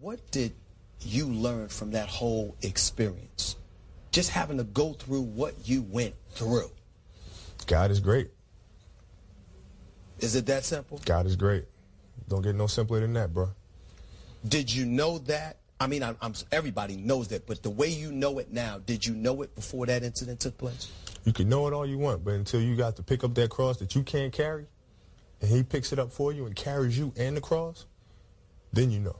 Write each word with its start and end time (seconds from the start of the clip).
What 0.00 0.30
did 0.30 0.52
you 1.00 1.26
learn 1.26 1.68
from 1.68 1.92
that 1.92 2.08
whole 2.08 2.56
experience? 2.62 3.56
Just 4.10 4.30
having 4.30 4.58
to 4.58 4.64
go 4.64 4.92
through 4.92 5.22
what 5.22 5.54
you 5.64 5.82
went 5.82 6.14
through. 6.30 6.70
God 7.66 7.90
is 7.90 8.00
great. 8.00 8.30
Is 10.18 10.34
it 10.34 10.46
that 10.46 10.64
simple? 10.64 11.00
God 11.04 11.26
is 11.26 11.36
great. 11.36 11.66
Don't 12.28 12.42
get 12.42 12.54
no 12.54 12.66
simpler 12.66 13.00
than 13.00 13.12
that, 13.14 13.32
bro. 13.32 13.50
Did 14.46 14.72
you 14.72 14.86
know 14.86 15.18
that? 15.18 15.58
I 15.80 15.86
mean, 15.86 16.02
I'm, 16.02 16.16
I'm, 16.20 16.34
everybody 16.50 16.96
knows 16.96 17.28
that, 17.28 17.46
but 17.46 17.62
the 17.62 17.70
way 17.70 17.88
you 17.88 18.12
know 18.12 18.38
it 18.38 18.52
now, 18.52 18.78
did 18.78 19.04
you 19.04 19.14
know 19.14 19.42
it 19.42 19.54
before 19.54 19.86
that 19.86 20.02
incident 20.02 20.40
took 20.40 20.58
place? 20.58 20.90
You 21.24 21.32
can 21.32 21.48
know 21.48 21.66
it 21.66 21.72
all 21.72 21.86
you 21.86 21.98
want, 21.98 22.24
but 22.24 22.34
until 22.34 22.60
you 22.60 22.76
got 22.76 22.96
to 22.96 23.02
pick 23.02 23.24
up 23.24 23.34
that 23.34 23.50
cross 23.50 23.78
that 23.78 23.94
you 23.94 24.02
can't 24.02 24.32
carry, 24.32 24.66
and 25.40 25.50
he 25.50 25.62
picks 25.62 25.92
it 25.92 25.98
up 25.98 26.12
for 26.12 26.32
you 26.32 26.46
and 26.46 26.54
carries 26.54 26.96
you 26.96 27.12
and 27.16 27.36
the 27.36 27.40
cross, 27.40 27.86
then 28.72 28.90
you 28.90 29.00
know. 29.00 29.16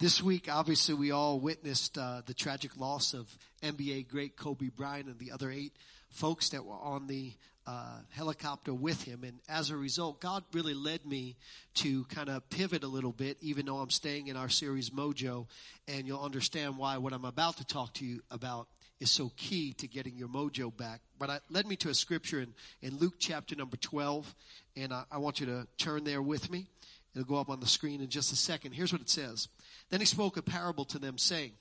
This 0.00 0.22
week, 0.22 0.48
obviously, 0.50 0.94
we 0.94 1.10
all 1.10 1.38
witnessed 1.38 1.98
uh, 1.98 2.22
the 2.24 2.32
tragic 2.32 2.78
loss 2.78 3.12
of 3.12 3.28
NBA 3.62 4.08
great 4.08 4.34
Kobe 4.34 4.70
Bryant 4.74 5.08
and 5.08 5.18
the 5.18 5.30
other 5.30 5.50
eight 5.50 5.74
folks 6.08 6.48
that 6.48 6.64
were 6.64 6.72
on 6.72 7.06
the 7.06 7.34
uh, 7.66 7.98
helicopter 8.08 8.72
with 8.72 9.02
him. 9.02 9.24
And 9.24 9.40
as 9.46 9.68
a 9.68 9.76
result, 9.76 10.22
God 10.22 10.42
really 10.54 10.72
led 10.72 11.04
me 11.04 11.36
to 11.74 12.04
kind 12.04 12.30
of 12.30 12.48
pivot 12.48 12.82
a 12.82 12.88
little 12.88 13.12
bit, 13.12 13.36
even 13.42 13.66
though 13.66 13.76
I'm 13.76 13.90
staying 13.90 14.28
in 14.28 14.38
our 14.38 14.48
series 14.48 14.88
Mojo. 14.88 15.48
And 15.86 16.06
you'll 16.06 16.24
understand 16.24 16.78
why 16.78 16.96
what 16.96 17.12
I'm 17.12 17.26
about 17.26 17.58
to 17.58 17.66
talk 17.66 17.92
to 17.94 18.06
you 18.06 18.22
about 18.30 18.68
is 19.00 19.10
so 19.10 19.30
key 19.36 19.74
to 19.74 19.86
getting 19.86 20.16
your 20.16 20.28
mojo 20.28 20.74
back. 20.74 21.02
But 21.18 21.28
it 21.28 21.42
led 21.50 21.66
me 21.66 21.76
to 21.76 21.90
a 21.90 21.94
scripture 21.94 22.40
in, 22.40 22.54
in 22.80 22.96
Luke 22.96 23.16
chapter 23.18 23.54
number 23.54 23.76
12. 23.76 24.34
And 24.76 24.94
I, 24.94 25.04
I 25.12 25.18
want 25.18 25.40
you 25.40 25.46
to 25.46 25.66
turn 25.76 26.04
there 26.04 26.22
with 26.22 26.50
me. 26.50 26.68
It'll 27.14 27.26
go 27.26 27.40
up 27.40 27.50
on 27.50 27.60
the 27.60 27.66
screen 27.66 28.00
in 28.00 28.08
just 28.08 28.32
a 28.32 28.36
second. 28.36 28.72
Here's 28.72 28.92
what 28.92 29.02
it 29.02 29.10
says. 29.10 29.48
Then 29.90 30.00
he 30.00 30.06
spoke 30.06 30.36
a 30.36 30.42
parable 30.42 30.84
to 30.86 30.98
them 30.98 31.18
saying, 31.18 31.52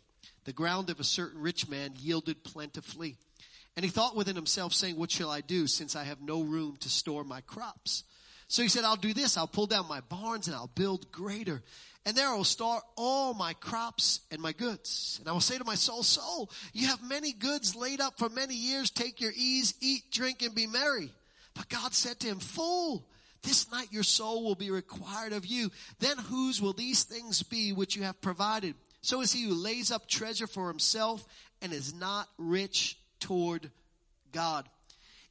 the 0.45 0.53
ground 0.53 0.89
of 0.89 0.99
a 0.99 1.03
certain 1.03 1.41
rich 1.41 1.67
man 1.67 1.93
yielded 1.99 2.43
plentifully. 2.43 3.17
And 3.75 3.83
he 3.83 3.91
thought 3.91 4.15
within 4.15 4.35
himself 4.35 4.73
saying, 4.73 4.95
what 4.95 5.11
shall 5.11 5.29
I 5.31 5.41
do 5.41 5.67
since 5.67 5.95
I 5.95 6.03
have 6.03 6.21
no 6.21 6.41
room 6.41 6.77
to 6.81 6.89
store 6.89 7.23
my 7.23 7.41
crops? 7.41 8.03
So 8.47 8.61
he 8.61 8.67
said, 8.67 8.83
I'll 8.83 8.95
do 8.95 9.13
this. 9.13 9.37
I'll 9.37 9.47
pull 9.47 9.67
down 9.67 9.87
my 9.87 10.01
barns 10.01 10.47
and 10.47 10.55
I'll 10.55 10.71
build 10.73 11.11
greater. 11.11 11.61
And 12.05 12.15
there 12.15 12.29
I 12.29 12.35
will 12.35 12.43
store 12.43 12.81
all 12.95 13.33
my 13.33 13.53
crops 13.53 14.21
and 14.31 14.41
my 14.41 14.53
goods. 14.53 15.17
And 15.19 15.29
I 15.29 15.31
will 15.33 15.39
say 15.39 15.57
to 15.57 15.63
my 15.63 15.75
soul, 15.75 16.01
soul, 16.01 16.49
you 16.73 16.87
have 16.87 17.03
many 17.03 17.31
goods 17.31 17.75
laid 17.75 18.01
up 18.01 18.17
for 18.17 18.29
many 18.29 18.55
years. 18.55 18.89
Take 18.89 19.21
your 19.21 19.33
ease, 19.35 19.75
eat, 19.81 20.09
drink, 20.11 20.41
and 20.41 20.55
be 20.55 20.65
merry. 20.65 21.13
But 21.53 21.69
God 21.69 21.93
said 21.93 22.19
to 22.21 22.27
him, 22.27 22.39
fool, 22.39 23.05
this 23.43 23.71
night 23.71 23.87
your 23.91 24.03
soul 24.03 24.43
will 24.43 24.55
be 24.55 24.71
required 24.71 25.33
of 25.33 25.45
you. 25.45 25.71
Then 25.99 26.17
whose 26.17 26.61
will 26.61 26.73
these 26.73 27.03
things 27.03 27.43
be 27.43 27.71
which 27.73 27.95
you 27.95 28.03
have 28.03 28.21
provided? 28.21 28.75
So 29.01 29.21
is 29.21 29.31
he 29.31 29.43
who 29.43 29.53
lays 29.53 29.91
up 29.91 30.07
treasure 30.07 30.47
for 30.47 30.67
himself 30.67 31.25
and 31.61 31.73
is 31.73 31.93
not 31.93 32.27
rich 32.37 32.97
toward 33.19 33.69
God. 34.31 34.67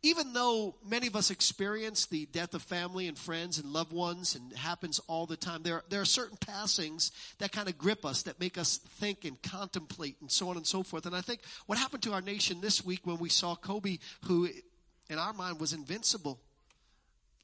Even 0.03 0.33
though 0.33 0.77
many 0.87 1.09
of 1.09 1.17
us 1.17 1.31
experience 1.31 2.07
the 2.07 2.27
death 2.27 2.55
of 2.55 2.63
family 2.63 3.09
and 3.09 3.19
friends 3.19 3.59
and 3.59 3.73
loved 3.73 3.93
ones 3.93 4.37
and 4.37 4.53
happens 4.53 5.01
all 5.09 5.27
the 5.27 5.37
time, 5.37 5.65
there, 5.65 5.83
there 5.89 6.01
are 6.01 6.07
certain 6.07 6.37
passings 6.37 7.11
that 7.39 7.51
kind 7.51 7.69
of 7.69 7.77
grip 7.77 8.05
us, 8.05 8.23
that 8.23 8.39
make 8.39 8.57
us 8.57 8.79
think 8.79 9.25
and 9.25 9.43
contemplate 9.43 10.17
and 10.21 10.31
so 10.31 10.51
on 10.51 10.57
and 10.57 10.67
so 10.67 10.85
forth. 10.85 11.05
And 11.05 11.17
I 11.17 11.21
think 11.21 11.41
what 11.67 11.79
happened 11.79 12.05
to 12.05 12.13
our 12.13 12.21
nation 12.21 12.61
this 12.61 12.85
week 12.85 13.01
when 13.03 13.19
we 13.19 13.29
saw 13.29 13.57
Kobe, 13.57 13.99
who 14.27 14.49
in 15.11 15.19
our 15.19 15.33
mind 15.33 15.59
was 15.59 15.73
invincible, 15.73 16.39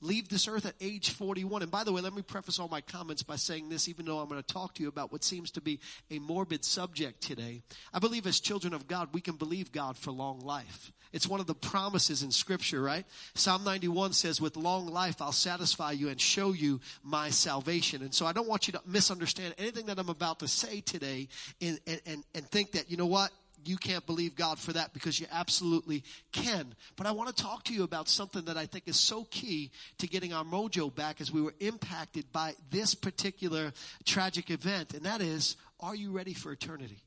leave 0.01 0.29
this 0.29 0.49
earth 0.49 0.67
at 0.67 0.75
age 0.81 1.11
41. 1.11 1.63
And 1.63 1.71
by 1.71 1.85
the 1.85 1.93
way, 1.93 2.01
let 2.01 2.15
me 2.15 2.23
preface 2.23 2.59
all 2.59 2.69
my 2.69 2.81
comments 2.81 3.23
by 3.23 3.37
saying 3.37 3.69
this, 3.69 3.89
even 3.89 4.07
though 4.07 4.19
I'm 4.19 4.29
going 4.29 4.43
to 4.43 4.55
talk 4.55 4.75
to 4.75 4.83
you 4.83 4.89
about 4.89 5.13
what 5.13 5.25
seems 5.25 5.51
to 5.53 5.61
be 5.61 5.81
a 6.11 6.19
morbid 6.19 6.65
subject 6.65 7.21
today. 7.23 7.63
I 7.93 7.99
believe 7.99 8.27
as 8.27 8.41
children 8.41 8.75
of 8.75 8.87
God, 8.87 9.09
we 9.13 9.21
can 9.21 9.37
believe 9.37 9.73
God 9.73 9.97
for 9.97 10.11
long 10.11 10.41
life. 10.41 10.93
It's 11.13 11.29
one 11.29 11.41
of 11.41 11.47
the 11.47 11.55
promises 11.55 12.23
in 12.23 12.33
scripture, 12.33 12.83
right? 12.83 13.07
Psalm 13.35 13.63
91 13.65 14.13
says, 14.15 14.41
with 14.41 14.57
long 14.57 14.87
life, 14.87 15.23
I'll 15.23 15.33
satisfy 15.33 15.93
you 15.93 16.09
and 16.09 16.21
show 16.21 16.53
you 16.53 16.81
my 17.03 17.31
salvation. 17.31 18.03
And 18.03 18.13
so 18.13 18.27
I 18.27 18.33
don't 18.33 18.49
want 18.49 18.67
you 18.67 18.73
to 18.73 18.81
misunderstand 18.87 19.55
anything 19.57 19.87
that 19.87 19.99
I'm 19.99 20.09
about 20.09 20.41
to 20.41 20.49
say 20.49 20.81
today 20.81 21.29
and, 21.61 21.79
and, 21.87 22.25
and 22.35 22.45
think 22.51 22.73
that, 22.73 22.91
you 22.91 22.97
know 22.97 23.07
what? 23.07 23.31
You 23.69 23.77
can't 23.77 24.07
believe 24.07 24.35
God 24.35 24.59
for 24.59 24.73
that 24.73 24.93
because 24.93 25.19
you 25.19 25.27
absolutely 25.31 26.05
can. 26.33 26.75
But 26.97 27.07
I 27.07 27.13
want 27.13 27.35
to 27.35 27.43
talk 27.43 27.65
to 27.65 27.75
you 27.75 27.83
about 27.83 28.09
something 28.09 28.45
that 28.47 28.57
I 28.57 28.67
think 28.67 28.89
is 28.89 28.99
so 28.99 29.25
key 29.31 29.71
to 29.99 30.07
getting 30.07 30.33
our 30.33 30.45
mojo 30.45 30.95
back 30.95 31.21
as 31.21 31.33
we 31.33 31.43
were 31.43 31.55
impacted 31.61 32.33
by 32.33 32.55
this 32.71 32.95
particular 32.95 33.73
tragic 34.05 34.51
event. 34.51 34.95
And 34.95 35.05
that 35.05 35.21
is, 35.21 35.57
are 35.81 35.95
you 35.95 36.11
ready 36.11 36.35
for 36.35 36.53
eternity? 36.53 37.03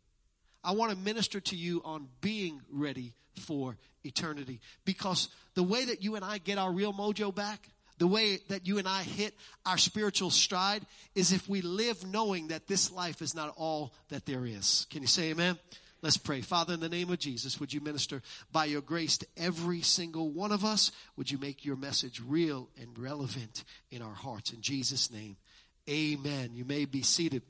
I 0.63 0.72
want 0.72 0.91
to 0.91 0.97
minister 0.97 1.40
to 1.40 1.56
you 1.56 1.81
on 1.85 2.07
being 2.22 2.62
ready 2.72 3.13
for 3.39 3.78
eternity 4.03 4.59
because 4.85 5.29
the 5.53 5.63
way 5.63 5.85
that 5.85 6.03
you 6.03 6.16
and 6.16 6.25
I 6.25 6.39
get 6.39 6.57
our 6.57 6.72
real 6.72 6.94
mojo 6.94 7.34
back, 7.34 7.69
the 7.97 8.07
way 8.07 8.39
that 8.50 8.68
you 8.68 8.78
and 8.78 8.88
I 8.88 9.03
hit 9.03 9.34
our 9.66 9.78
spiritual 9.78 10.29
stride 10.29 10.85
is 11.16 11.31
if 11.31 11.47
we 11.50 11.62
live 11.62 12.06
knowing 12.06 12.50
that 12.50 12.68
this 12.68 12.91
life 12.91 13.22
is 13.22 13.34
not 13.34 13.53
all 13.57 13.94
that 14.09 14.25
there 14.25 14.45
is. 14.45 14.85
Can 14.89 15.01
you 15.01 15.07
say 15.07 15.31
amen? 15.31 15.57
Let's 16.01 16.17
pray. 16.17 16.41
Father, 16.41 16.75
in 16.75 16.79
the 16.79 16.89
name 16.89 17.09
of 17.09 17.17
Jesus, 17.17 17.59
would 17.59 17.73
you 17.73 17.81
minister 17.81 18.21
by 18.51 18.65
your 18.65 18.81
grace 18.81 19.17
to 19.17 19.27
every 19.35 19.81
single 19.81 20.29
one 20.29 20.51
of 20.51 20.63
us? 20.63 20.91
Would 21.15 21.31
you 21.31 21.39
make 21.39 21.65
your 21.65 21.75
message 21.75 22.21
real 22.25 22.69
and 22.79 22.97
relevant 22.97 23.63
in 23.89 24.03
our 24.03 24.13
hearts? 24.13 24.51
In 24.51 24.61
Jesus' 24.61 25.11
name, 25.11 25.37
amen. 25.89 26.51
You 26.53 26.65
may 26.65 26.85
be 26.85 27.01
seated. 27.01 27.41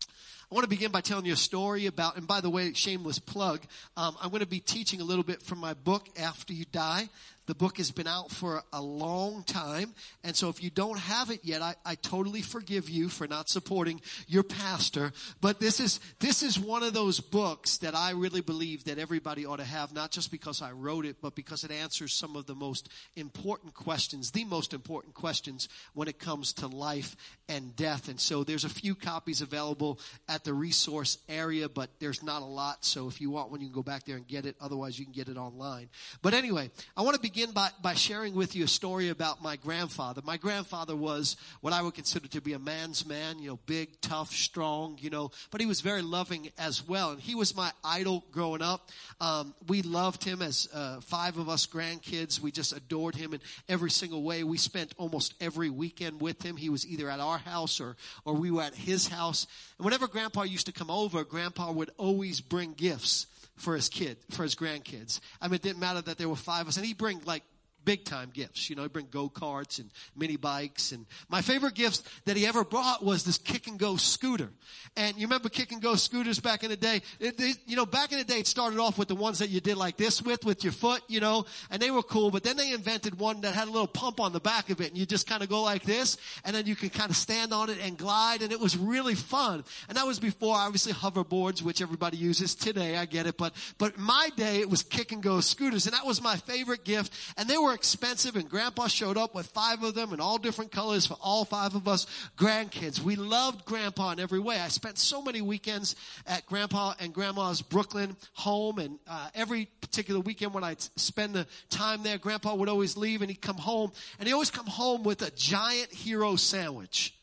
I 0.00 0.54
want 0.54 0.62
to 0.62 0.70
begin 0.70 0.92
by 0.92 1.00
telling 1.00 1.26
you 1.26 1.32
a 1.32 1.36
story 1.36 1.86
about, 1.86 2.16
and 2.16 2.26
by 2.26 2.40
the 2.40 2.48
way, 2.48 2.72
shameless 2.72 3.18
plug, 3.18 3.60
um, 3.96 4.16
I'm 4.22 4.30
going 4.30 4.40
to 4.40 4.46
be 4.46 4.60
teaching 4.60 5.00
a 5.00 5.04
little 5.04 5.24
bit 5.24 5.42
from 5.42 5.58
my 5.58 5.74
book, 5.74 6.08
After 6.16 6.52
You 6.52 6.64
Die. 6.70 7.08
The 7.46 7.54
book 7.54 7.78
has 7.78 7.90
been 7.90 8.06
out 8.08 8.30
for 8.30 8.62
a 8.72 8.82
long 8.82 9.44
time. 9.44 9.94
And 10.24 10.34
so 10.34 10.48
if 10.48 10.62
you 10.62 10.70
don't 10.70 10.98
have 10.98 11.30
it 11.30 11.40
yet, 11.44 11.62
I, 11.62 11.74
I 11.84 11.94
totally 11.94 12.42
forgive 12.42 12.90
you 12.90 13.08
for 13.08 13.28
not 13.28 13.48
supporting 13.48 14.00
your 14.26 14.42
pastor. 14.42 15.12
But 15.40 15.60
this 15.60 15.78
is, 15.78 16.00
this 16.18 16.42
is 16.42 16.58
one 16.58 16.82
of 16.82 16.92
those 16.92 17.20
books 17.20 17.78
that 17.78 17.94
I 17.94 18.10
really 18.10 18.40
believe 18.40 18.84
that 18.84 18.98
everybody 18.98 19.46
ought 19.46 19.56
to 19.56 19.64
have, 19.64 19.94
not 19.94 20.10
just 20.10 20.30
because 20.30 20.60
I 20.60 20.72
wrote 20.72 21.06
it, 21.06 21.16
but 21.22 21.36
because 21.36 21.62
it 21.62 21.70
answers 21.70 22.12
some 22.12 22.34
of 22.34 22.46
the 22.46 22.54
most 22.54 22.88
important 23.14 23.74
questions, 23.74 24.32
the 24.32 24.44
most 24.44 24.74
important 24.74 25.14
questions 25.14 25.68
when 25.94 26.08
it 26.08 26.18
comes 26.18 26.52
to 26.54 26.66
life 26.66 27.14
and 27.48 27.76
death. 27.76 28.08
And 28.08 28.20
so 28.20 28.42
there's 28.42 28.64
a 28.64 28.68
few 28.68 28.96
copies 28.96 29.40
available 29.40 30.00
at 30.28 30.42
the 30.42 30.52
resource 30.52 31.18
area, 31.28 31.68
but 31.68 31.90
there's 32.00 32.24
not 32.24 32.42
a 32.42 32.46
lot. 32.46 32.84
So 32.84 33.06
if 33.06 33.20
you 33.20 33.30
want 33.30 33.52
one, 33.52 33.60
you 33.60 33.68
can 33.68 33.74
go 33.74 33.82
back 33.84 34.04
there 34.04 34.16
and 34.16 34.26
get 34.26 34.46
it. 34.46 34.56
Otherwise, 34.60 34.98
you 34.98 35.04
can 35.04 35.14
get 35.14 35.28
it 35.28 35.36
online. 35.36 35.88
But 36.22 36.34
anyway, 36.34 36.70
I 36.96 37.02
want 37.02 37.14
to 37.14 37.20
begin 37.20 37.35
begin 37.36 37.52
by, 37.52 37.68
by 37.82 37.92
sharing 37.92 38.34
with 38.34 38.56
you 38.56 38.64
a 38.64 38.66
story 38.66 39.10
about 39.10 39.42
my 39.42 39.56
grandfather. 39.56 40.22
My 40.24 40.38
grandfather 40.38 40.96
was 40.96 41.36
what 41.60 41.74
I 41.74 41.82
would 41.82 41.92
consider 41.92 42.28
to 42.28 42.40
be 42.40 42.54
a 42.54 42.58
man's 42.58 43.04
man, 43.04 43.38
you 43.38 43.50
know, 43.50 43.58
big, 43.66 44.00
tough, 44.00 44.32
strong, 44.32 44.96
you 45.02 45.10
know, 45.10 45.30
but 45.50 45.60
he 45.60 45.66
was 45.66 45.82
very 45.82 46.00
loving 46.00 46.48
as 46.56 46.88
well. 46.88 47.10
And 47.10 47.20
he 47.20 47.34
was 47.34 47.54
my 47.54 47.70
idol 47.84 48.24
growing 48.32 48.62
up. 48.62 48.88
Um, 49.20 49.52
we 49.68 49.82
loved 49.82 50.24
him 50.24 50.40
as 50.40 50.66
uh, 50.72 51.02
five 51.02 51.36
of 51.36 51.50
us 51.50 51.66
grandkids. 51.66 52.40
We 52.40 52.52
just 52.52 52.74
adored 52.74 53.14
him 53.14 53.34
in 53.34 53.42
every 53.68 53.90
single 53.90 54.22
way. 54.22 54.42
We 54.42 54.56
spent 54.56 54.94
almost 54.96 55.34
every 55.38 55.68
weekend 55.68 56.22
with 56.22 56.42
him. 56.42 56.56
He 56.56 56.70
was 56.70 56.86
either 56.86 57.10
at 57.10 57.20
our 57.20 57.36
house 57.36 57.82
or, 57.82 57.96
or 58.24 58.32
we 58.32 58.50
were 58.50 58.62
at 58.62 58.74
his 58.74 59.08
house. 59.08 59.46
And 59.76 59.84
whenever 59.84 60.08
grandpa 60.08 60.44
used 60.44 60.64
to 60.68 60.72
come 60.72 60.90
over, 60.90 61.22
grandpa 61.22 61.70
would 61.70 61.90
always 61.98 62.40
bring 62.40 62.72
gifts 62.72 63.26
for 63.56 63.74
his 63.74 63.88
kid, 63.88 64.16
for 64.30 64.42
his 64.42 64.54
grandkids. 64.54 65.20
I 65.40 65.48
mean, 65.48 65.56
it 65.56 65.62
didn't 65.62 65.80
matter 65.80 66.02
that 66.02 66.18
there 66.18 66.28
were 66.28 66.36
five 66.36 66.62
of 66.62 66.68
us. 66.68 66.76
And 66.76 66.86
he'd 66.86 66.98
bring 66.98 67.20
like 67.24 67.42
big 67.86 68.04
time 68.04 68.30
gifts. 68.34 68.68
You 68.68 68.76
know, 68.76 68.82
he 68.82 68.88
bring 68.88 69.06
go-karts 69.10 69.78
and 69.78 69.90
mini 70.14 70.36
bikes. 70.36 70.92
And 70.92 71.06
my 71.30 71.40
favorite 71.40 71.74
gifts 71.74 72.02
that 72.26 72.36
he 72.36 72.46
ever 72.46 72.64
brought 72.64 73.02
was 73.02 73.24
this 73.24 73.38
kick 73.38 73.68
and 73.68 73.78
go 73.78 73.96
scooter. 73.96 74.50
And 74.96 75.16
you 75.16 75.26
remember 75.26 75.48
kick 75.48 75.72
and 75.72 75.80
go 75.80 75.94
scooters 75.94 76.40
back 76.40 76.64
in 76.64 76.70
the 76.70 76.76
day? 76.76 77.00
It, 77.20 77.58
you 77.66 77.76
know, 77.76 77.86
back 77.86 78.12
in 78.12 78.18
the 78.18 78.24
day, 78.24 78.40
it 78.40 78.46
started 78.46 78.78
off 78.78 78.98
with 78.98 79.08
the 79.08 79.14
ones 79.14 79.38
that 79.38 79.48
you 79.48 79.60
did 79.60 79.76
like 79.76 79.96
this 79.96 80.20
with, 80.20 80.44
with 80.44 80.64
your 80.64 80.72
foot, 80.72 81.00
you 81.06 81.20
know, 81.20 81.46
and 81.70 81.80
they 81.80 81.90
were 81.90 82.02
cool. 82.02 82.30
But 82.30 82.42
then 82.42 82.56
they 82.56 82.72
invented 82.72 83.18
one 83.18 83.40
that 83.42 83.54
had 83.54 83.68
a 83.68 83.70
little 83.70 83.86
pump 83.86 84.20
on 84.20 84.32
the 84.32 84.40
back 84.40 84.68
of 84.70 84.80
it 84.80 84.88
and 84.88 84.98
you 84.98 85.06
just 85.06 85.28
kind 85.28 85.42
of 85.42 85.48
go 85.48 85.62
like 85.62 85.84
this 85.84 86.16
and 86.44 86.56
then 86.56 86.66
you 86.66 86.74
can 86.74 86.90
kind 86.90 87.10
of 87.10 87.16
stand 87.16 87.52
on 87.52 87.70
it 87.70 87.78
and 87.80 87.96
glide 87.96 88.42
and 88.42 88.50
it 88.50 88.58
was 88.58 88.76
really 88.76 89.14
fun. 89.14 89.62
And 89.88 89.96
that 89.96 90.06
was 90.06 90.18
before 90.18 90.56
obviously 90.56 90.92
hoverboards, 90.92 91.62
which 91.62 91.80
everybody 91.80 92.16
uses 92.16 92.56
today. 92.56 92.96
I 92.96 93.06
get 93.06 93.26
it. 93.26 93.36
But, 93.36 93.54
but 93.78 93.96
my 93.96 94.30
day, 94.36 94.58
it 94.58 94.68
was 94.68 94.82
kick 94.82 95.12
and 95.12 95.22
go 95.22 95.40
scooters 95.40 95.86
and 95.86 95.94
that 95.94 96.04
was 96.04 96.20
my 96.20 96.34
favorite 96.36 96.84
gift. 96.84 97.12
And 97.36 97.48
they 97.48 97.58
were 97.58 97.75
expensive 97.76 98.36
and 98.36 98.48
grandpa 98.48 98.88
showed 98.88 99.18
up 99.18 99.34
with 99.34 99.46
five 99.48 99.82
of 99.82 99.94
them 99.94 100.14
in 100.14 100.20
all 100.20 100.38
different 100.38 100.72
colors 100.72 101.06
for 101.06 101.16
all 101.20 101.44
five 101.44 101.74
of 101.74 101.86
us 101.86 102.06
grandkids. 102.38 103.00
We 103.00 103.16
loved 103.16 103.66
grandpa 103.66 104.12
in 104.12 104.20
every 104.20 104.40
way. 104.40 104.58
I 104.58 104.68
spent 104.68 104.98
so 104.98 105.20
many 105.22 105.42
weekends 105.42 105.94
at 106.26 106.46
grandpa 106.46 106.94
and 106.98 107.12
grandma's 107.12 107.60
Brooklyn 107.60 108.16
home 108.32 108.78
and 108.78 108.98
uh, 109.06 109.28
every 109.34 109.66
particular 109.82 110.20
weekend 110.20 110.54
when 110.54 110.64
I'd 110.64 110.80
spend 110.98 111.34
the 111.34 111.46
time 111.68 112.02
there, 112.02 112.16
grandpa 112.16 112.54
would 112.54 112.70
always 112.70 112.96
leave 112.96 113.20
and 113.20 113.30
he'd 113.30 113.42
come 113.42 113.58
home 113.58 113.92
and 114.18 114.26
he 114.26 114.32
always 114.32 114.50
come 114.50 114.66
home 114.66 115.02
with 115.02 115.20
a 115.20 115.30
giant 115.32 115.92
hero 115.92 116.36
sandwich. 116.36 117.15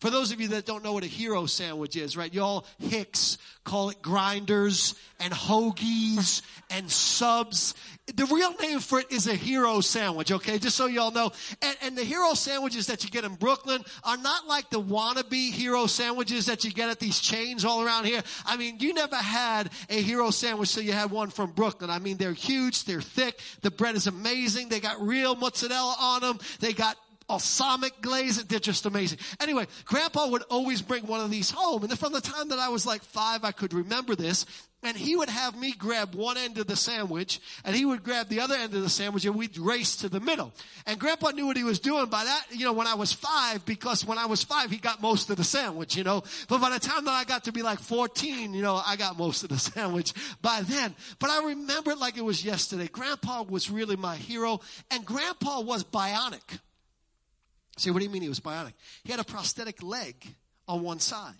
For 0.00 0.08
those 0.08 0.32
of 0.32 0.40
you 0.40 0.48
that 0.48 0.64
don't 0.64 0.82
know 0.82 0.94
what 0.94 1.04
a 1.04 1.08
hero 1.08 1.44
sandwich 1.44 1.94
is, 1.94 2.16
right? 2.16 2.32
Y'all 2.32 2.64
Hicks 2.78 3.36
call 3.64 3.90
it 3.90 4.00
grinders 4.00 4.94
and 5.20 5.32
hoagies 5.32 6.40
and 6.70 6.90
subs. 6.90 7.74
The 8.14 8.24
real 8.24 8.54
name 8.54 8.80
for 8.80 8.98
it 9.00 9.12
is 9.12 9.26
a 9.26 9.34
hero 9.34 9.82
sandwich, 9.82 10.32
okay? 10.32 10.58
Just 10.58 10.76
so 10.76 10.86
y'all 10.86 11.10
know. 11.10 11.30
And, 11.60 11.76
and 11.82 11.98
the 11.98 12.02
hero 12.02 12.32
sandwiches 12.32 12.86
that 12.86 13.04
you 13.04 13.10
get 13.10 13.24
in 13.24 13.34
Brooklyn 13.34 13.84
are 14.02 14.16
not 14.16 14.46
like 14.46 14.70
the 14.70 14.80
wannabe 14.80 15.52
hero 15.52 15.86
sandwiches 15.86 16.46
that 16.46 16.64
you 16.64 16.72
get 16.72 16.88
at 16.88 16.98
these 16.98 17.20
chains 17.20 17.66
all 17.66 17.82
around 17.82 18.06
here. 18.06 18.22
I 18.46 18.56
mean, 18.56 18.80
you 18.80 18.94
never 18.94 19.16
had 19.16 19.68
a 19.90 20.00
hero 20.00 20.30
sandwich 20.30 20.70
so 20.70 20.80
you 20.80 20.92
had 20.92 21.10
one 21.10 21.28
from 21.28 21.50
Brooklyn. 21.50 21.90
I 21.90 21.98
mean, 21.98 22.16
they're 22.16 22.32
huge, 22.32 22.84
they're 22.84 23.02
thick, 23.02 23.38
the 23.60 23.70
bread 23.70 23.96
is 23.96 24.06
amazing, 24.06 24.70
they 24.70 24.80
got 24.80 25.00
real 25.00 25.36
mozzarella 25.36 25.94
on 26.00 26.22
them, 26.22 26.38
they 26.60 26.72
got 26.72 26.96
balsamic 27.30 28.00
glaze. 28.00 28.42
They're 28.44 28.58
just 28.58 28.86
amazing. 28.86 29.20
Anyway, 29.38 29.68
grandpa 29.84 30.26
would 30.26 30.42
always 30.50 30.82
bring 30.82 31.06
one 31.06 31.20
of 31.20 31.30
these 31.30 31.48
home. 31.48 31.84
And 31.84 31.96
from 31.96 32.12
the 32.12 32.20
time 32.20 32.48
that 32.48 32.58
I 32.58 32.70
was 32.70 32.84
like 32.84 33.02
five, 33.02 33.44
I 33.44 33.52
could 33.52 33.72
remember 33.72 34.16
this. 34.16 34.44
And 34.82 34.96
he 34.96 35.14
would 35.14 35.28
have 35.28 35.56
me 35.56 35.72
grab 35.72 36.16
one 36.16 36.36
end 36.36 36.58
of 36.58 36.66
the 36.66 36.74
sandwich 36.74 37.38
and 37.64 37.76
he 37.76 37.84
would 37.84 38.02
grab 38.02 38.28
the 38.28 38.40
other 38.40 38.56
end 38.56 38.74
of 38.74 38.82
the 38.82 38.88
sandwich 38.88 39.26
and 39.26 39.36
we'd 39.36 39.58
race 39.58 39.94
to 39.96 40.08
the 40.08 40.18
middle. 40.18 40.52
And 40.86 40.98
grandpa 40.98 41.30
knew 41.30 41.46
what 41.46 41.56
he 41.56 41.62
was 41.62 41.78
doing 41.78 42.06
by 42.06 42.24
that, 42.24 42.46
you 42.50 42.64
know, 42.64 42.72
when 42.72 42.88
I 42.88 42.94
was 42.94 43.12
five, 43.12 43.64
because 43.64 44.04
when 44.04 44.18
I 44.18 44.26
was 44.26 44.42
five, 44.42 44.70
he 44.70 44.78
got 44.78 45.00
most 45.00 45.30
of 45.30 45.36
the 45.36 45.44
sandwich, 45.44 45.96
you 45.96 46.02
know. 46.02 46.24
But 46.48 46.60
by 46.60 46.70
the 46.70 46.80
time 46.80 47.04
that 47.04 47.12
I 47.12 47.22
got 47.22 47.44
to 47.44 47.52
be 47.52 47.62
like 47.62 47.78
14, 47.78 48.54
you 48.54 48.62
know, 48.62 48.80
I 48.84 48.96
got 48.96 49.18
most 49.18 49.44
of 49.44 49.50
the 49.50 49.58
sandwich 49.70 50.14
by 50.42 50.62
then. 50.62 50.96
But 51.20 51.30
I 51.30 51.44
remember 51.44 51.92
it 51.92 51.98
like 51.98 52.16
it 52.16 52.24
was 52.24 52.44
yesterday. 52.44 52.88
Grandpa 52.88 53.42
was 53.42 53.70
really 53.70 53.96
my 53.96 54.16
hero 54.16 54.60
and 54.90 55.04
grandpa 55.04 55.60
was 55.60 55.84
bionic. 55.84 56.58
Say, 57.80 57.90
what 57.90 58.00
do 58.00 58.04
you 58.04 58.10
mean 58.10 58.20
he 58.20 58.28
was 58.28 58.40
bionic? 58.40 58.74
He 59.04 59.10
had 59.10 59.20
a 59.20 59.24
prosthetic 59.24 59.82
leg 59.82 60.34
on 60.68 60.82
one 60.82 61.00
side. 61.00 61.34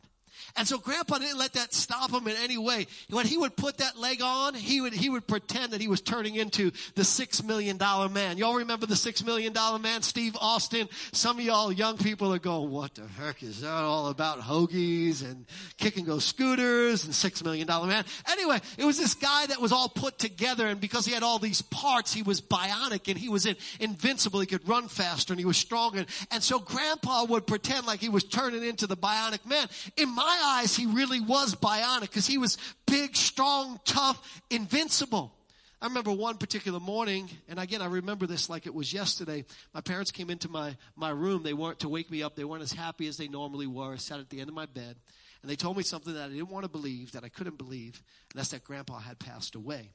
And 0.57 0.67
so 0.67 0.79
grandpa 0.79 1.19
didn't 1.19 1.39
let 1.39 1.55
that 1.55 1.73
stop 1.75 2.11
him 2.11 2.27
in 2.27 2.37
any 2.37 2.59
way. 2.59 2.87
When 3.09 3.27
he 3.27 3.37
would 3.37 3.57
put 3.57 3.79
that 3.79 3.99
leg 3.99 4.21
on, 4.23 4.55
he 4.55 4.81
would, 4.81 4.93
he 4.93 5.09
would 5.09 5.27
pretend 5.27 5.73
that 5.73 5.81
he 5.81 5.89
was 5.89 6.01
turning 6.01 6.37
into 6.37 6.71
the 6.95 7.05
six 7.05 7.43
million 7.43 7.77
dollar 7.77 8.09
man. 8.09 8.39
Y'all 8.39 8.57
remember 8.57 8.87
the 8.87 8.97
six 8.97 9.25
million 9.25 9.53
dollar 9.53 9.79
man, 9.79 10.03
Steve 10.03 10.37
Austin? 10.41 10.89
Some 11.13 11.39
of 11.39 11.45
y'all 11.45 11.73
young 11.73 11.97
people 11.97 12.33
are 12.33 12.39
going, 12.39 12.71
what 12.71 12.95
the 12.95 13.07
heck 13.07 13.43
is 13.43 13.61
that 13.61 13.69
all 13.69 14.09
about? 14.09 14.41
Hoagies 14.41 15.23
and 15.23 15.47
kick 15.77 15.97
and 15.97 16.07
go 16.07 16.19
scooters 16.19 17.05
and 17.05 17.15
six 17.15 17.43
million 17.45 17.67
dollar 17.67 17.87
man. 17.87 18.05
Anyway, 18.31 18.61
it 18.79 18.85
was 18.85 18.99
this 18.99 19.15
guy 19.15 19.47
that 19.47 19.61
was 19.61 19.73
all 19.73 19.89
put 19.89 20.19
together 20.19 20.67
and 20.67 20.81
because 20.81 21.07
he 21.07 21.13
had 21.13 21.23
all 21.23 21.39
these 21.39 21.63
parts, 21.63 22.13
he 22.13 22.23
was 22.23 22.41
bionic 22.41 23.09
and 23.09 23.19
he 23.19 23.29
was 23.29 23.47
in, 23.47 23.57
invincible. 23.79 24.41
He 24.41 24.47
could 24.47 24.67
run 24.69 24.89
faster 24.89 25.33
and 25.33 25.39
he 25.39 25.47
was 25.47 25.57
stronger. 25.57 26.05
And, 26.31 26.41
so 26.41 26.59
grandpa 26.59 27.25
would 27.27 27.47
pretend 27.47 27.87
like 27.87 28.01
he 28.01 28.09
was 28.09 28.25
turning 28.25 28.65
into 28.65 28.87
the 28.87 28.97
bionic 28.97 29.45
man. 29.45 29.69
In 29.99 30.09
my 30.09 30.40
eyes, 30.43 30.77
he 30.77 30.87
really 30.87 31.21
was 31.21 31.55
bionic 31.55 32.03
because 32.03 32.27
he 32.27 32.39
was 32.39 32.59
big, 32.87 33.17
strong, 33.17 33.81
tough, 33.85 34.43
invincible. 34.51 35.35
I 35.83 35.87
remember 35.87 36.13
one 36.13 36.37
particular 36.37 36.79
morning, 36.79 37.31
and 37.49 37.59
again, 37.59 37.81
I 37.81 37.87
remember 37.87 38.27
this 38.27 38.51
like 38.51 38.67
it 38.67 38.75
was 38.75 38.93
yesterday. 38.93 39.47
My 39.73 39.81
parents 39.81 40.11
came 40.11 40.29
into 40.29 40.51
my, 40.51 40.77
my 40.95 41.09
room. 41.09 41.43
They 41.43 41.55
weren't 41.55 41.79
to 41.81 41.89
wake 41.89 42.11
me 42.11 42.23
up. 42.23 42.37
They 42.37 42.45
weren't 42.45 42.63
as 42.63 42.73
happy 42.73 43.07
as 43.07 43.17
they 43.17 43.29
normally 43.29 43.67
were. 43.67 43.95
I 43.95 43.97
sat 43.97 44.21
at 44.21 44.29
the 44.29 44.41
end 44.41 44.51
of 44.51 44.55
my 44.55 44.67
bed, 44.67 44.97
and 45.41 45.51
they 45.51 45.57
told 45.57 45.79
me 45.79 45.83
something 45.83 46.13
that 46.13 46.25
I 46.25 46.29
didn't 46.29 46.51
want 46.51 46.65
to 46.65 46.71
believe, 46.71 47.13
that 47.13 47.25
I 47.25 47.31
couldn't 47.31 47.57
believe, 47.57 48.03
and 48.31 48.39
that's 48.39 48.51
that 48.51 48.63
grandpa 48.63 48.99
had 48.99 49.19
passed 49.19 49.55
away. 49.55 49.91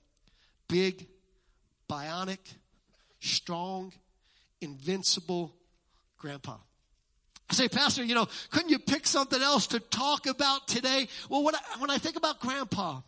Big, 0.68 1.08
bionic, 1.88 2.40
strong, 3.20 3.94
invincible 4.62 5.54
grandpa. 6.18 6.58
I 7.50 7.54
say, 7.54 7.68
Pastor, 7.68 8.04
you 8.04 8.16
know, 8.16 8.28
couldn't 8.50 8.70
you 8.70 8.80
pick 8.80 9.06
something 9.06 9.42
else 9.42 9.68
to 9.68 9.80
talk 9.80 10.26
about 10.26 10.68
today? 10.68 11.08
Well, 11.30 11.44
when 11.44 11.56
I, 11.56 11.60
when 11.80 11.92
I 11.92 11.98
think 11.98 12.16
about 12.16 12.40
grandpa, 12.40 13.02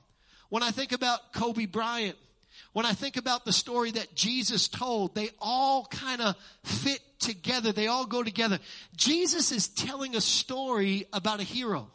when 0.49 0.63
I 0.63 0.71
think 0.71 0.91
about 0.91 1.33
Kobe 1.33 1.65
Bryant, 1.65 2.15
when 2.73 2.85
I 2.85 2.93
think 2.93 3.17
about 3.17 3.45
the 3.45 3.53
story 3.53 3.91
that 3.91 4.13
Jesus 4.13 4.67
told, 4.67 5.15
they 5.15 5.29
all 5.39 5.87
kind 5.89 6.21
of 6.21 6.35
fit 6.63 7.01
together. 7.19 7.71
They 7.71 7.87
all 7.87 8.05
go 8.05 8.21
together. 8.21 8.59
Jesus 8.95 9.51
is 9.51 9.67
telling 9.67 10.15
a 10.15 10.21
story 10.21 11.07
about 11.11 11.39
a 11.39 11.43
hero. 11.43 11.89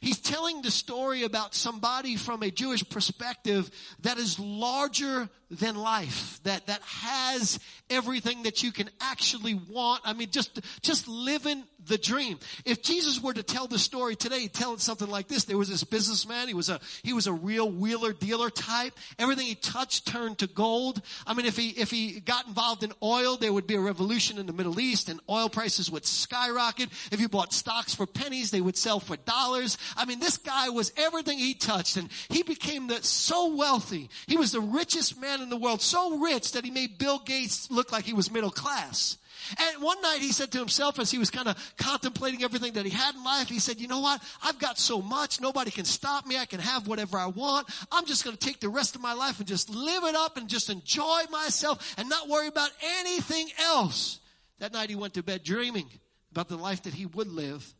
He's 0.00 0.18
telling 0.18 0.62
the 0.62 0.70
story 0.70 1.22
about 1.22 1.54
somebody 1.54 2.16
from 2.16 2.42
a 2.42 2.50
Jewish 2.50 2.88
perspective 2.88 3.70
that 4.02 4.18
is 4.18 4.38
larger 4.38 5.28
than 5.50 5.76
life, 5.76 6.40
that, 6.42 6.66
that 6.66 6.82
has 6.82 7.60
everything 7.88 8.42
that 8.42 8.62
you 8.62 8.72
can 8.72 8.90
actually 9.00 9.54
want. 9.54 10.02
I 10.04 10.12
mean, 10.12 10.30
just, 10.30 10.60
just 10.82 11.06
living 11.06 11.62
the 11.86 11.98
dream. 11.98 12.40
If 12.64 12.82
Jesus 12.82 13.22
were 13.22 13.32
to 13.32 13.44
tell 13.44 13.68
the 13.68 13.78
story 13.78 14.16
today, 14.16 14.40
he'd 14.40 14.52
tell 14.52 14.74
it 14.74 14.80
something 14.80 15.08
like 15.08 15.28
this. 15.28 15.44
There 15.44 15.56
was 15.56 15.68
this 15.68 15.84
businessman. 15.84 16.48
He 16.48 16.54
was 16.54 16.68
a, 16.68 16.80
he 17.04 17.12
was 17.12 17.28
a 17.28 17.32
real 17.32 17.70
wheeler 17.70 18.12
dealer 18.12 18.50
type. 18.50 18.92
Everything 19.20 19.46
he 19.46 19.54
touched 19.54 20.06
turned 20.06 20.38
to 20.38 20.48
gold. 20.48 21.00
I 21.28 21.34
mean, 21.34 21.46
if 21.46 21.56
he, 21.56 21.68
if 21.70 21.92
he 21.92 22.18
got 22.18 22.48
involved 22.48 22.82
in 22.82 22.92
oil, 23.00 23.36
there 23.36 23.52
would 23.52 23.68
be 23.68 23.76
a 23.76 23.80
revolution 23.80 24.38
in 24.38 24.46
the 24.46 24.52
Middle 24.52 24.80
East 24.80 25.08
and 25.08 25.20
oil 25.30 25.48
prices 25.48 25.90
would 25.90 26.06
skyrocket. 26.06 26.88
If 27.12 27.20
you 27.20 27.28
bought 27.28 27.52
stocks 27.52 27.94
for 27.94 28.06
pennies, 28.06 28.50
they 28.50 28.60
would 28.60 28.76
sell 28.76 28.98
for 28.98 29.16
dollars. 29.16 29.78
I 29.96 30.04
mean, 30.04 30.20
this 30.20 30.38
guy 30.38 30.68
was 30.68 30.92
everything 30.96 31.38
he 31.38 31.54
touched 31.54 31.96
and 31.96 32.10
he 32.28 32.42
became 32.42 32.86
the, 32.86 33.02
so 33.02 33.54
wealthy. 33.54 34.10
He 34.26 34.36
was 34.36 34.52
the 34.52 34.60
richest 34.60 35.20
man 35.20 35.42
in 35.42 35.48
the 35.48 35.56
world, 35.56 35.82
so 35.82 36.18
rich 36.18 36.52
that 36.52 36.64
he 36.64 36.70
made 36.70 36.98
Bill 36.98 37.18
Gates 37.18 37.70
look 37.70 37.92
like 37.92 38.04
he 38.04 38.12
was 38.12 38.30
middle 38.30 38.50
class. 38.50 39.18
And 39.58 39.82
one 39.82 40.00
night 40.02 40.18
he 40.20 40.32
said 40.32 40.50
to 40.52 40.58
himself 40.58 40.98
as 40.98 41.10
he 41.10 41.18
was 41.18 41.30
kind 41.30 41.48
of 41.48 41.74
contemplating 41.78 42.42
everything 42.42 42.72
that 42.72 42.84
he 42.84 42.90
had 42.90 43.14
in 43.14 43.22
life, 43.22 43.48
he 43.48 43.58
said, 43.58 43.80
you 43.80 43.88
know 43.88 44.00
what? 44.00 44.22
I've 44.42 44.58
got 44.58 44.78
so 44.78 45.00
much. 45.00 45.40
Nobody 45.40 45.70
can 45.70 45.84
stop 45.84 46.26
me. 46.26 46.36
I 46.36 46.46
can 46.46 46.60
have 46.60 46.88
whatever 46.88 47.18
I 47.18 47.26
want. 47.26 47.68
I'm 47.92 48.06
just 48.06 48.24
going 48.24 48.36
to 48.36 48.44
take 48.44 48.60
the 48.60 48.68
rest 48.68 48.96
of 48.96 49.02
my 49.02 49.12
life 49.12 49.38
and 49.38 49.46
just 49.46 49.70
live 49.70 50.04
it 50.04 50.14
up 50.14 50.36
and 50.36 50.48
just 50.48 50.70
enjoy 50.70 51.22
myself 51.30 51.94
and 51.98 52.08
not 52.08 52.28
worry 52.28 52.48
about 52.48 52.70
anything 52.98 53.48
else. 53.60 54.20
That 54.58 54.72
night 54.72 54.90
he 54.90 54.96
went 54.96 55.14
to 55.14 55.22
bed 55.22 55.44
dreaming 55.44 55.88
about 56.32 56.48
the 56.48 56.56
life 56.56 56.82
that 56.82 56.94
he 56.94 57.06
would 57.06 57.28
live 57.28 57.74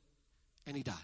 and 0.66 0.76
he 0.76 0.82
died. 0.82 0.94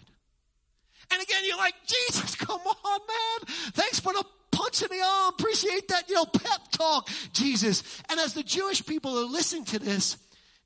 And 1.13 1.21
again, 1.21 1.43
you're 1.45 1.57
like, 1.57 1.75
Jesus, 1.85 2.35
come 2.35 2.59
on, 2.59 2.99
man. 3.07 3.55
Thanks 3.73 3.99
for 3.99 4.13
the 4.13 4.25
punch 4.51 4.81
in 4.81 4.89
the 4.89 5.03
arm. 5.03 5.33
Appreciate 5.37 5.87
that, 5.89 6.09
you 6.09 6.15
know, 6.15 6.25
pep 6.25 6.61
talk, 6.71 7.07
Jesus. 7.33 7.83
And 8.09 8.19
as 8.19 8.33
the 8.33 8.43
Jewish 8.43 8.85
people 8.85 9.17
are 9.17 9.25
listening 9.25 9.65
to 9.65 9.79
this, 9.79 10.17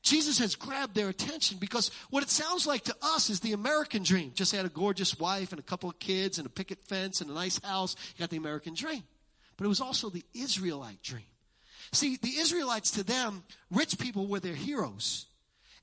Jesus 0.04 0.40
has 0.40 0.56
grabbed 0.56 0.96
their 0.96 1.10
attention 1.10 1.58
because 1.60 1.92
what 2.10 2.24
it 2.24 2.30
sounds 2.30 2.66
like 2.66 2.84
to 2.86 2.96
us 3.02 3.30
is 3.30 3.42
the 3.42 3.52
American 3.52 4.04
dream. 4.04 4.32
Just 4.34 4.56
had 4.56 4.66
a 4.66 4.70
gorgeous 4.70 5.20
wife 5.20 5.52
and 5.52 5.60
a 5.60 5.64
couple 5.64 5.90
of 5.90 6.00
kids 6.00 6.38
and 6.38 6.48
a 6.48 6.50
picket 6.50 6.80
fence 6.80 7.20
and 7.20 7.30
a 7.30 7.34
nice 7.34 7.60
house. 7.64 7.96
You 8.16 8.20
got 8.22 8.30
the 8.30 8.38
American 8.38 8.74
dream. 8.74 9.04
But 9.58 9.66
it 9.66 9.70
was 9.70 9.82
also 9.82 10.10
the 10.10 10.24
Israelite 10.34 11.02
dream. 11.02 11.26
See, 11.92 12.18
the 12.22 12.38
Israelites 12.38 12.92
to 12.92 13.04
them, 13.04 13.44
rich 13.72 13.98
people 13.98 14.28
were 14.28 14.40
their 14.40 14.56
heroes. 14.56 15.26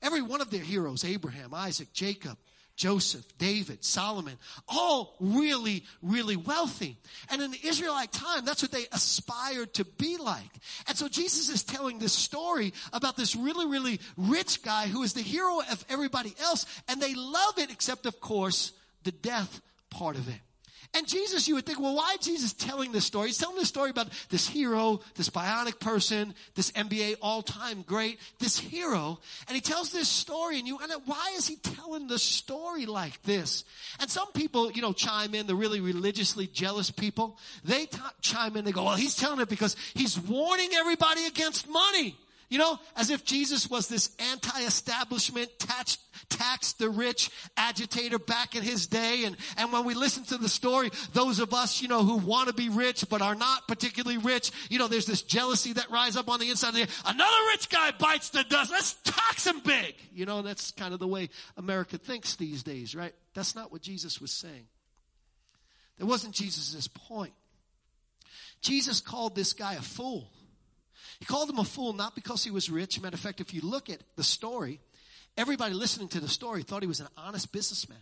Every 0.01 0.21
one 0.21 0.41
of 0.41 0.49
their 0.49 0.63
heroes, 0.63 1.03
Abraham, 1.03 1.53
Isaac, 1.53 1.91
Jacob, 1.93 2.37
Joseph, 2.75 3.25
David, 3.37 3.83
Solomon, 3.83 4.37
all 4.67 5.15
really, 5.19 5.83
really 6.01 6.35
wealthy. 6.35 6.97
And 7.29 7.41
in 7.41 7.51
the 7.51 7.59
Israelite 7.63 8.11
time, 8.11 8.43
that's 8.43 8.61
what 8.61 8.71
they 8.71 8.85
aspired 8.91 9.73
to 9.75 9.85
be 9.85 10.17
like. 10.17 10.51
And 10.87 10.97
so 10.97 11.07
Jesus 11.07 11.49
is 11.49 11.63
telling 11.63 11.99
this 11.99 12.13
story 12.13 12.73
about 12.91 13.15
this 13.15 13.35
really, 13.35 13.65
really 13.65 13.99
rich 14.17 14.61
guy 14.61 14.87
who 14.87 15.03
is 15.03 15.13
the 15.13 15.21
hero 15.21 15.61
of 15.71 15.85
everybody 15.89 16.33
else. 16.41 16.65
And 16.89 17.01
they 17.01 17.15
love 17.15 17.57
it, 17.57 17.71
except 17.71 18.05
of 18.05 18.19
course, 18.19 18.73
the 19.03 19.11
death 19.11 19.61
part 19.89 20.17
of 20.17 20.27
it. 20.27 20.41
And 20.95 21.05
Jesus, 21.05 21.45
you 21.47 21.55
would 21.55 21.65
think, 21.65 21.79
well, 21.79 21.95
why 21.95 22.15
is 22.17 22.25
Jesus 22.25 22.53
telling 22.53 22.93
this 22.93 23.03
story? 23.03 23.27
He's 23.27 23.37
telling 23.37 23.57
this 23.57 23.67
story 23.67 23.89
about 23.89 24.07
this 24.29 24.47
hero, 24.47 25.01
this 25.15 25.29
bionic 25.29 25.79
person, 25.81 26.33
this 26.55 26.71
NBA 26.71 27.17
all-time 27.21 27.81
great, 27.81 28.17
this 28.39 28.57
hero. 28.57 29.19
And 29.47 29.55
he 29.55 29.61
tells 29.61 29.91
this 29.91 30.07
story 30.07 30.57
and 30.57 30.65
you 30.65 30.77
wonder, 30.77 30.95
why 31.05 31.33
is 31.35 31.47
he 31.47 31.57
telling 31.57 32.07
the 32.07 32.17
story 32.17 32.85
like 32.85 33.21
this? 33.23 33.65
And 33.99 34.09
some 34.09 34.31
people, 34.31 34.71
you 34.71 34.81
know, 34.81 34.93
chime 34.93 35.35
in, 35.35 35.47
the 35.47 35.55
really 35.55 35.81
religiously 35.81 36.47
jealous 36.47 36.91
people, 36.91 37.37
they 37.65 37.87
t- 37.87 37.99
chime 38.21 38.55
in, 38.55 38.63
they 38.63 38.71
go, 38.71 38.85
well, 38.85 38.95
he's 38.95 39.15
telling 39.15 39.41
it 39.41 39.49
because 39.49 39.75
he's 39.93 40.17
warning 40.17 40.69
everybody 40.75 41.25
against 41.25 41.67
money. 41.67 42.15
You 42.55 42.59
know, 42.59 42.79
as 42.95 43.09
if 43.09 43.25
Jesus 43.25 43.69
was 43.69 43.89
this 43.89 44.15
anti-establishment, 44.31 45.49
tax, 45.59 45.97
tax 46.29 46.71
the 46.71 46.89
rich 46.89 47.29
agitator 47.57 48.17
back 48.17 48.55
in 48.55 48.63
his 48.63 48.87
day. 48.87 49.25
And, 49.25 49.35
and 49.57 49.73
when 49.73 49.83
we 49.83 49.93
listen 49.93 50.23
to 50.27 50.37
the 50.37 50.47
story, 50.47 50.89
those 51.11 51.41
of 51.41 51.53
us, 51.53 51.81
you 51.81 51.89
know, 51.89 52.05
who 52.05 52.15
want 52.15 52.47
to 52.47 52.53
be 52.53 52.69
rich 52.69 53.03
but 53.09 53.21
are 53.21 53.35
not 53.35 53.67
particularly 53.67 54.19
rich, 54.19 54.51
you 54.69 54.79
know, 54.79 54.87
there's 54.87 55.05
this 55.05 55.21
jealousy 55.21 55.73
that 55.73 55.91
rise 55.91 56.15
up 56.15 56.29
on 56.29 56.39
the 56.39 56.49
inside 56.49 56.69
of 56.69 56.75
the, 56.75 56.87
another 57.05 57.37
rich 57.51 57.67
guy 57.67 57.91
bites 57.99 58.29
the 58.29 58.45
dust. 58.45 58.71
Let's 58.71 58.93
tax 59.03 59.45
him 59.45 59.59
big. 59.59 59.93
You 60.13 60.25
know, 60.25 60.41
that's 60.41 60.71
kind 60.71 60.93
of 60.93 61.01
the 61.01 61.09
way 61.09 61.31
America 61.57 61.97
thinks 61.97 62.37
these 62.37 62.63
days, 62.63 62.95
right? 62.95 63.13
That's 63.33 63.53
not 63.53 63.69
what 63.69 63.81
Jesus 63.81 64.21
was 64.21 64.31
saying. 64.31 64.67
That 65.97 66.05
wasn't 66.05 66.33
Jesus' 66.33 66.87
point. 66.87 67.33
Jesus 68.61 69.01
called 69.01 69.35
this 69.35 69.51
guy 69.51 69.73
a 69.73 69.81
fool. 69.81 70.29
He 71.25 71.33
called 71.33 71.49
him 71.49 71.57
a 71.57 71.63
fool 71.63 71.93
not 71.93 72.13
because 72.13 72.43
he 72.43 72.51
was 72.51 72.69
rich. 72.69 73.01
Matter 73.01 73.15
of 73.15 73.19
fact, 73.19 73.41
if 73.41 73.51
you 73.51 73.61
look 73.61 73.89
at 73.89 73.97
the 74.15 74.23
story, 74.23 74.79
everybody 75.35 75.73
listening 75.73 76.07
to 76.09 76.19
the 76.19 76.27
story 76.27 76.61
thought 76.61 76.83
he 76.83 76.87
was 76.87 76.99
an 76.99 77.07
honest 77.17 77.51
businessman. 77.51 77.97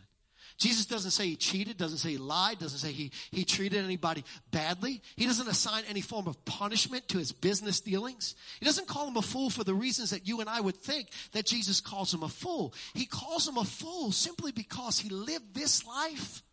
Jesus 0.58 0.86
doesn't 0.86 1.12
say 1.12 1.28
he 1.28 1.38
cheated, 1.38 1.78
doesn't 1.78 2.00
say 2.00 2.10
he 2.10 2.18
lied, 2.18 2.60
doesn't 2.60 2.80
say 2.80 2.92
he, 2.92 3.12
he 3.32 3.46
treated 3.46 3.82
anybody 3.82 4.26
badly. 4.52 5.02
He 5.16 5.26
doesn't 5.26 5.48
assign 5.48 5.86
any 5.88 6.02
form 6.02 6.28
of 6.28 6.44
punishment 6.44 7.08
to 7.08 7.18
his 7.18 7.32
business 7.32 7.80
dealings. 7.80 8.36
He 8.60 8.66
doesn't 8.66 8.90
call 8.90 9.08
him 9.08 9.16
a 9.16 9.22
fool 9.22 9.50
for 9.50 9.64
the 9.64 9.74
reasons 9.74 10.10
that 10.10 10.28
you 10.28 10.42
and 10.42 10.50
I 10.50 10.60
would 10.60 10.76
think 10.76 11.08
that 11.32 11.46
Jesus 11.46 11.80
calls 11.80 12.14
him 12.14 12.24
a 12.24 12.30
fool. 12.30 12.74
He 12.94 13.06
calls 13.06 13.48
him 13.48 13.56
a 13.56 13.64
fool 13.64 14.12
simply 14.12 14.52
because 14.52 15.00
he 15.00 15.08
lived 15.08 15.56
this 15.56 15.88
life 15.88 16.44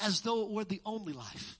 as 0.00 0.22
though 0.22 0.42
it 0.42 0.50
were 0.50 0.64
the 0.64 0.80
only 0.84 1.12
life. 1.12 1.58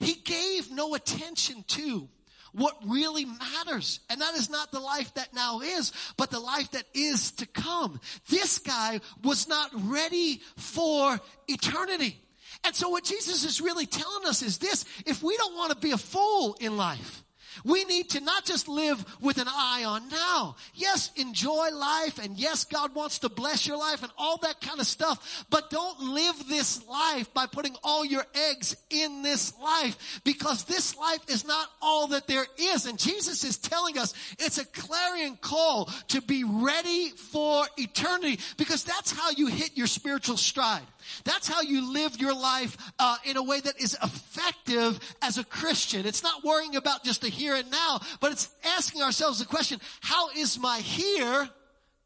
He 0.00 0.14
gave 0.14 0.70
no 0.72 0.94
attention 0.94 1.66
to 1.68 2.08
what 2.52 2.76
really 2.86 3.24
matters. 3.24 4.00
And 4.08 4.20
that 4.20 4.34
is 4.34 4.50
not 4.50 4.72
the 4.72 4.80
life 4.80 5.12
that 5.14 5.34
now 5.34 5.60
is, 5.60 5.92
but 6.16 6.30
the 6.30 6.40
life 6.40 6.70
that 6.72 6.84
is 6.94 7.32
to 7.32 7.46
come. 7.46 8.00
This 8.28 8.58
guy 8.58 9.00
was 9.22 9.48
not 9.48 9.70
ready 9.74 10.40
for 10.56 11.18
eternity. 11.48 12.18
And 12.64 12.74
so 12.74 12.90
what 12.90 13.04
Jesus 13.04 13.44
is 13.44 13.60
really 13.60 13.86
telling 13.86 14.26
us 14.26 14.42
is 14.42 14.58
this, 14.58 14.84
if 15.06 15.22
we 15.22 15.36
don't 15.36 15.56
want 15.56 15.72
to 15.72 15.76
be 15.78 15.90
a 15.90 15.98
fool 15.98 16.56
in 16.60 16.76
life, 16.76 17.24
we 17.64 17.84
need 17.84 18.10
to 18.10 18.20
not 18.20 18.44
just 18.44 18.68
live 18.68 19.04
with 19.20 19.38
an 19.38 19.48
eye 19.48 19.84
on 19.86 20.08
now. 20.08 20.56
Yes, 20.74 21.10
enjoy 21.16 21.70
life 21.72 22.18
and 22.22 22.38
yes, 22.38 22.64
God 22.64 22.94
wants 22.94 23.20
to 23.20 23.28
bless 23.28 23.66
your 23.66 23.76
life 23.76 24.02
and 24.02 24.12
all 24.18 24.38
that 24.38 24.60
kind 24.60 24.80
of 24.80 24.86
stuff. 24.86 25.44
But 25.50 25.70
don't 25.70 26.00
live 26.00 26.48
this 26.48 26.86
life 26.86 27.32
by 27.34 27.46
putting 27.46 27.76
all 27.82 28.04
your 28.04 28.24
eggs 28.50 28.76
in 28.90 29.22
this 29.22 29.52
life 29.62 30.20
because 30.24 30.64
this 30.64 30.96
life 30.96 31.20
is 31.28 31.46
not 31.46 31.68
all 31.80 32.08
that 32.08 32.26
there 32.26 32.46
is. 32.58 32.86
And 32.86 32.98
Jesus 32.98 33.44
is 33.44 33.58
telling 33.58 33.98
us 33.98 34.14
it's 34.38 34.58
a 34.58 34.64
clarion 34.64 35.36
call 35.40 35.86
to 36.08 36.20
be 36.20 36.44
ready 36.44 37.10
for 37.10 37.66
eternity 37.76 38.38
because 38.56 38.84
that's 38.84 39.12
how 39.12 39.30
you 39.30 39.46
hit 39.46 39.76
your 39.76 39.86
spiritual 39.86 40.36
stride. 40.36 40.82
That's 41.24 41.48
how 41.48 41.62
you 41.62 41.92
live 41.92 42.20
your 42.20 42.34
life 42.34 42.76
uh, 42.98 43.16
in 43.24 43.36
a 43.36 43.42
way 43.42 43.60
that 43.60 43.80
is 43.80 43.96
effective 44.02 44.98
as 45.20 45.38
a 45.38 45.44
Christian. 45.44 46.06
It's 46.06 46.22
not 46.22 46.44
worrying 46.44 46.76
about 46.76 47.04
just 47.04 47.22
the 47.22 47.28
here 47.28 47.54
and 47.54 47.70
now, 47.70 48.00
but 48.20 48.32
it's 48.32 48.50
asking 48.76 49.02
ourselves 49.02 49.38
the 49.38 49.46
question, 49.46 49.80
how 50.00 50.30
is 50.30 50.58
my 50.58 50.78
here 50.78 51.48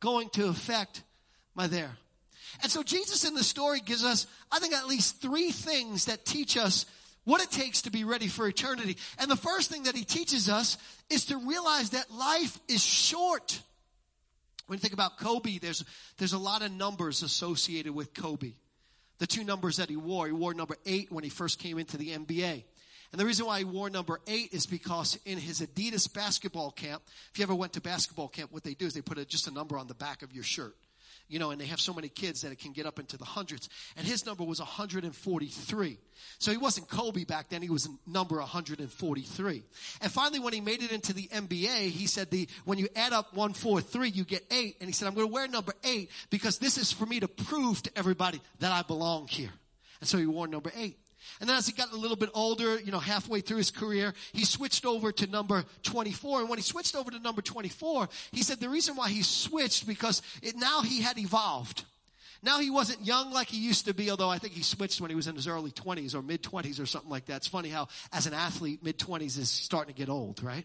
going 0.01 0.29
to 0.31 0.47
affect 0.49 1.03
my 1.55 1.67
there? 1.67 1.97
And 2.63 2.73
so 2.73 2.83
Jesus 2.83 3.25
in 3.25 3.35
the 3.35 3.45
story 3.45 3.81
gives 3.81 4.05
us, 4.05 4.27
I 4.51 4.59
think, 4.59 4.75
at 4.75 4.87
least 4.87 5.21
three 5.21 5.51
things 5.51 6.07
that 6.07 6.25
teach 6.25 6.57
us 6.57 6.87
what 7.25 7.43
it 7.43 7.51
takes 7.51 7.83
to 7.83 7.91
be 7.91 8.05
ready 8.05 8.29
for 8.29 8.47
eternity. 8.47 8.97
And 9.19 9.31
the 9.31 9.37
first 9.37 9.71
thing 9.71 9.83
that 9.83 9.97
he 9.97 10.05
teaches 10.05 10.49
us 10.49 10.79
is 11.11 11.27
to 11.27 11.37
realize 11.37 11.91
that 11.91 12.11
life 12.11 12.59
is 12.69 12.83
short. 12.83 13.61
When 14.69 14.79
you 14.79 14.81
think 14.81 14.95
about 14.95 15.19
Kobe, 15.19 15.59
there's, 15.59 15.85
there's 16.19 16.33
a 16.33 16.39
lot 16.39 16.63
of 16.63 16.73
numbers 16.73 17.23
associated 17.23 17.95
with 17.95 18.15
Kobe 18.15 18.53
the 19.19 19.27
two 19.27 19.45
numbers 19.45 19.77
that 19.77 19.89
he 19.89 19.97
wore. 19.97 20.27
He 20.27 20.33
wore 20.33 20.55
number 20.55 20.77
eight 20.87 21.11
when 21.11 21.25
he 21.25 21.31
first 21.31 21.59
came 21.59 21.79
into 21.79 21.97
the 21.97 22.11
NBA. 22.11 22.65
And 23.13 23.21
the 23.21 23.25
reason 23.25 23.47
why 23.47 23.59
he 23.59 23.65
wore 23.65 23.89
number 23.89 24.21
eight 24.27 24.53
is 24.53 24.67
because 24.67 25.19
in 25.25 25.39
his 25.39 25.61
Adidas 25.61 26.13
basketball 26.13 26.71
camp, 26.71 27.03
if 27.33 27.39
you 27.39 27.45
ever 27.45 27.55
went 27.55 27.73
to 27.75 27.81
basketball 27.81 28.29
camp, 28.29 28.53
what 28.53 28.65
they 28.65 28.75
do 28.75 28.87
is 28.87 28.95
they 28.95 29.01
put 29.01 29.19
a, 29.19 29.25
just 29.25 29.47
a 29.47 29.51
number 29.51 29.79
on 29.79 29.87
the 29.87 29.95
back 29.95 30.23
of 30.23 30.33
your 30.33 30.45
shirt 30.45 30.77
you 31.29 31.39
know, 31.39 31.51
and 31.51 31.61
they 31.61 31.67
have 31.67 31.81
so 31.81 31.93
many 31.93 32.09
kids 32.09 32.43
that 32.43 32.53
it 32.53 32.59
can 32.59 32.73
get 32.73 32.87
up 32.87 32.99
into 32.99 33.17
the 33.17 33.25
hundreds. 33.25 33.69
And 33.97 34.07
his 34.07 34.25
number 34.27 34.45
was 34.45 34.61
143. 34.61 35.99
So 36.39 36.51
he 36.51 36.57
wasn't 36.57 36.89
Kobe 36.89 37.25
back 37.25 37.49
then, 37.49 37.63
he 37.63 37.71
was 37.71 37.89
number 38.07 38.37
143. 38.37 39.63
And 40.01 40.13
finally, 40.13 40.39
when 40.39 40.53
he 40.53 40.61
made 40.61 40.83
it 40.83 40.93
into 40.93 41.13
the 41.13 41.29
NBA, 41.29 41.91
he 41.91 42.07
said 42.07 42.31
the, 42.31 42.49
when 42.65 42.79
you 42.79 42.89
add 42.95 43.13
up 43.13 43.35
143, 43.35 44.11
you 44.11 44.25
get 44.25 44.45
eight. 44.51 44.77
And 44.81 44.89
he 44.89 44.93
said, 44.93 45.09
I'm 45.09 45.15
going 45.15 45.27
to 45.27 45.33
wear 45.33 45.49
number 45.49 45.73
eight 45.85 46.11
because 46.31 46.59
this 46.59 46.79
is 46.79 46.93
for 46.93 47.07
me 47.07 47.21
to 47.21 47.29
prove 47.29 47.83
to 47.83 47.91
everybody 47.97 48.41
that 48.61 48.73
I 48.73 48.83
belong 48.83 49.29
here. 49.29 49.51
And 50.01 50.09
so 50.09 50.19
he 50.19 50.27
wore 50.27 50.47
number 50.47 50.71
eight. 50.77 50.99
And 51.41 51.49
then 51.49 51.57
as 51.57 51.67
he 51.67 51.73
got 51.73 51.93
a 51.93 51.97
little 51.97 52.17
bit 52.17 52.31
older, 52.35 52.79
you 52.81 52.93
know, 52.93 52.99
halfway 52.99 53.41
through 53.41 53.59
his 53.59 53.71
career, 53.71 54.15
he 54.33 54.45
switched 54.45 54.85
over 54.85 55.13
to 55.13 55.27
number 55.27 55.65
24. 55.83 56.41
And 56.41 56.49
when 56.49 56.59
he 56.59 56.63
switched 56.63 56.97
over 56.97 57.11
to 57.11 57.19
number 57.19 57.43
24, 57.43 58.09
he 58.33 58.43
said 58.43 58.61
the 58.61 58.69
reason 58.69 58.97
why 58.97 59.09
he 59.09 59.23
switched 59.23 59.87
because 59.87 60.23
it, 60.43 60.57
now 60.57 60.83
he 60.83 61.03
had 61.03 61.19
evolved. 61.19 61.85
Now 62.43 62.61
he 62.61 62.71
wasn't 62.71 63.05
young 63.05 63.33
like 63.33 63.49
he 63.49 63.59
used 63.59 63.87
to 63.87 63.95
be, 63.95 64.11
although 64.11 64.31
I 64.31 64.39
think 64.39 64.55
he 64.55 64.63
switched 64.63 65.01
when 65.01 65.11
he 65.11 65.17
was 65.17 65.27
in 65.27 65.35
his 65.35 65.47
early 65.47 65.71
20s 65.71 66.15
or 66.15 66.23
mid 66.23 66.43
20s 66.43 66.81
or 66.81 66.87
something 66.87 67.11
like 67.11 67.27
that. 67.27 67.37
It's 67.37 67.49
funny 67.49 67.69
how, 67.69 67.89
as 68.13 68.27
an 68.27 68.35
athlete, 68.35 68.83
mid 68.83 68.99
20s 68.99 69.39
is 69.39 69.51
starting 69.51 69.95
to 69.95 69.99
get 69.99 70.09
old, 70.09 70.43
right? 70.43 70.65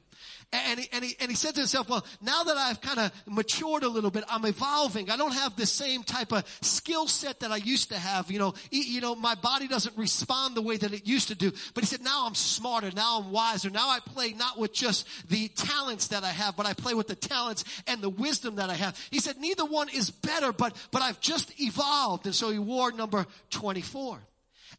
And 0.54 0.80
he, 0.80 0.90
and 0.92 1.04
he, 1.04 1.16
and 1.20 1.30
he 1.30 1.36
said 1.36 1.56
to 1.56 1.62
himself, 1.62 1.90
well, 1.90 2.06
now 2.22 2.44
that 2.44 2.58
I've 2.58 2.82
kind 2.82 3.00
of 3.00 3.12
matured 3.26 3.84
a 3.84 3.88
little 3.90 4.12
bit, 4.12 4.24
I'm 4.30 4.46
evolving. 4.46 5.10
I 5.10 5.18
don't 5.18 5.34
have 5.34 5.56
the 5.56 5.66
same 5.66 6.04
type 6.04 6.32
of 6.32 6.46
skill 6.62 7.08
set 7.08 7.40
that 7.40 7.52
I 7.52 7.58
used 7.58 7.90
to 7.90 7.98
have. 7.98 8.30
You 8.30 8.40
know, 8.40 8.54
you 8.70 9.02
know, 9.02 9.16
my 9.16 9.36
body 9.36 9.68
doesn't 9.68 9.98
respond 9.98 10.56
the 10.56 10.62
way 10.62 10.78
that 10.78 10.94
it 10.94 11.08
used 11.08 11.30
to 11.30 11.36
do. 11.36 11.52
But 11.74 11.84
he 11.84 11.88
said, 11.88 12.02
now 12.02 12.26
I'm 12.26 12.36
smarter. 12.36 12.92
Now 12.94 13.22
I'm 13.22 13.32
wiser. 13.32 13.70
Now 13.70 13.90
I 13.90 14.00
play 14.00 14.34
not 14.34 14.60
with 14.60 14.74
just 14.74 15.08
the 15.30 15.48
talents 15.50 16.08
that 16.08 16.24
I 16.24 16.30
have, 16.30 16.56
but 16.56 16.66
I 16.66 16.74
play 16.74 16.94
with 16.94 17.08
the 17.08 17.16
talents 17.16 17.64
and 17.88 18.02
the 18.02 18.10
wisdom 18.10 18.56
that 18.56 18.70
I 18.70 18.76
have. 18.76 18.98
He 19.10 19.20
said, 19.20 19.38
neither 19.38 19.66
one 19.66 19.90
is 19.90 20.12
better, 20.12 20.52
but, 20.52 20.76
but 20.92 21.02
I've 21.02 21.20
just 21.20 21.60
evolved 21.60 21.71
evolved. 21.72 22.26
And 22.26 22.36
so 22.36 22.50
he 22.50 22.60
wore 22.60 22.92
number 22.92 23.26
24. 23.50 24.20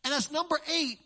And 0.05 0.15
as 0.15 0.31
number 0.31 0.59
eight, 0.73 0.99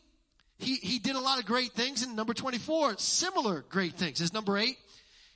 he, 0.58 0.74
he 0.76 0.98
did 0.98 1.16
a 1.16 1.20
lot 1.20 1.38
of 1.38 1.46
great 1.46 1.72
things. 1.72 2.02
And 2.02 2.14
number 2.16 2.34
24, 2.34 2.98
similar 2.98 3.64
great 3.68 3.94
things. 3.94 4.20
As 4.20 4.32
number 4.32 4.58
eight, 4.58 4.76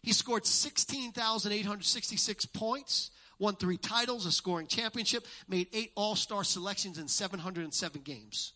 he 0.02 0.12
scored 0.12 0.47
16,866 0.47 2.47
points, 2.47 3.11
won 3.38 3.54
three 3.57 3.76
titles, 3.76 4.25
a 4.26 4.33
scoring 4.33 4.66
championship, 4.66 5.26
made 5.49 5.69
eight 5.73 5.92
all-star 5.95 6.42
selections 6.42 6.99
in 6.99 7.07
707 7.07 8.02
games. 8.02 8.54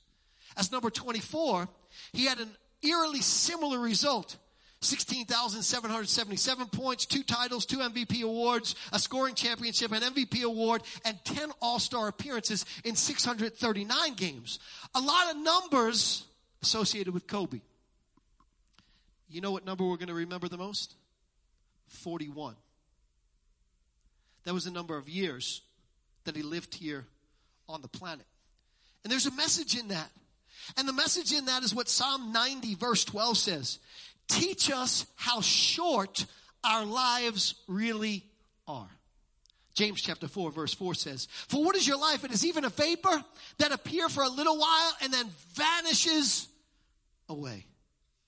As 0.56 0.72
number 0.72 0.90
24, 0.90 1.68
he 2.12 2.26
had 2.26 2.40
an 2.40 2.50
eerily 2.82 3.20
similar 3.20 3.78
result. 3.78 4.36
16,777 4.84 6.66
points, 6.68 7.06
two 7.06 7.22
titles, 7.22 7.66
two 7.66 7.78
MVP 7.78 8.22
awards, 8.22 8.74
a 8.92 8.98
scoring 8.98 9.34
championship, 9.34 9.92
an 9.92 10.02
MVP 10.02 10.42
award, 10.42 10.82
and 11.04 11.18
10 11.24 11.50
All-Star 11.60 12.08
appearances 12.08 12.64
in 12.84 12.94
639 12.96 14.14
games. 14.14 14.58
A 14.94 15.00
lot 15.00 15.30
of 15.30 15.36
numbers 15.38 16.24
associated 16.62 17.12
with 17.12 17.26
Kobe. 17.26 17.60
You 19.28 19.40
know 19.40 19.50
what 19.50 19.64
number 19.64 19.84
we're 19.84 19.96
going 19.96 20.08
to 20.08 20.14
remember 20.14 20.48
the 20.48 20.58
most? 20.58 20.94
41. 21.88 22.54
That 24.44 24.54
was 24.54 24.64
the 24.64 24.70
number 24.70 24.96
of 24.96 25.08
years 25.08 25.62
that 26.24 26.36
he 26.36 26.42
lived 26.42 26.74
here 26.74 27.06
on 27.68 27.82
the 27.82 27.88
planet. 27.88 28.26
And 29.02 29.12
there's 29.12 29.26
a 29.26 29.32
message 29.32 29.78
in 29.78 29.88
that. 29.88 30.10
And 30.76 30.88
the 30.88 30.92
message 30.92 31.32
in 31.32 31.46
that 31.46 31.62
is 31.62 31.74
what 31.74 31.88
Psalm 31.88 32.32
90 32.32 32.74
verse 32.76 33.04
12 33.04 33.36
says 33.36 33.78
teach 34.28 34.70
us 34.70 35.06
how 35.16 35.40
short 35.40 36.26
our 36.62 36.84
lives 36.84 37.54
really 37.68 38.24
are. 38.66 38.88
James 39.74 40.00
chapter 40.00 40.28
4 40.28 40.52
verse 40.52 40.72
4 40.72 40.94
says, 40.94 41.26
For 41.48 41.64
what 41.64 41.76
is 41.76 41.86
your 41.86 41.98
life? 41.98 42.24
It 42.24 42.30
is 42.30 42.46
even 42.46 42.64
a 42.64 42.70
vapor 42.70 43.24
that 43.58 43.72
appear 43.72 44.08
for 44.08 44.22
a 44.22 44.28
little 44.28 44.56
while 44.56 44.96
and 45.02 45.12
then 45.12 45.26
vanishes 45.54 46.48
away. 47.28 47.66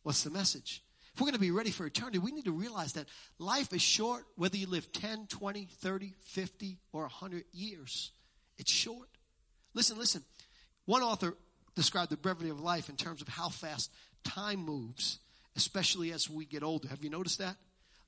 What's 0.02 0.24
the 0.24 0.30
message? 0.30 0.82
If 1.14 1.20
we're 1.20 1.26
going 1.26 1.34
to 1.34 1.40
be 1.40 1.50
ready 1.50 1.70
for 1.70 1.86
eternity, 1.86 2.18
we 2.18 2.32
need 2.32 2.44
to 2.44 2.52
realize 2.52 2.92
that 2.92 3.06
life 3.38 3.72
is 3.72 3.80
short, 3.80 4.24
whether 4.36 4.56
you 4.56 4.66
live 4.66 4.92
10, 4.92 5.28
20, 5.28 5.68
30, 5.80 6.14
50, 6.20 6.78
or 6.92 7.02
100 7.02 7.44
years. 7.52 8.10
It's 8.58 8.70
short. 8.70 9.08
Listen, 9.72 9.98
listen. 9.98 10.22
One 10.84 11.02
author 11.02 11.34
described 11.74 12.10
the 12.10 12.16
brevity 12.16 12.50
of 12.50 12.60
life 12.60 12.88
in 12.88 12.96
terms 12.96 13.22
of 13.22 13.28
how 13.28 13.48
fast 13.48 13.90
time 14.24 14.58
moves 14.58 15.20
especially 15.56 16.12
as 16.12 16.28
we 16.28 16.44
get 16.44 16.62
older. 16.62 16.88
Have 16.88 17.02
you 17.02 17.10
noticed 17.10 17.38
that? 17.38 17.56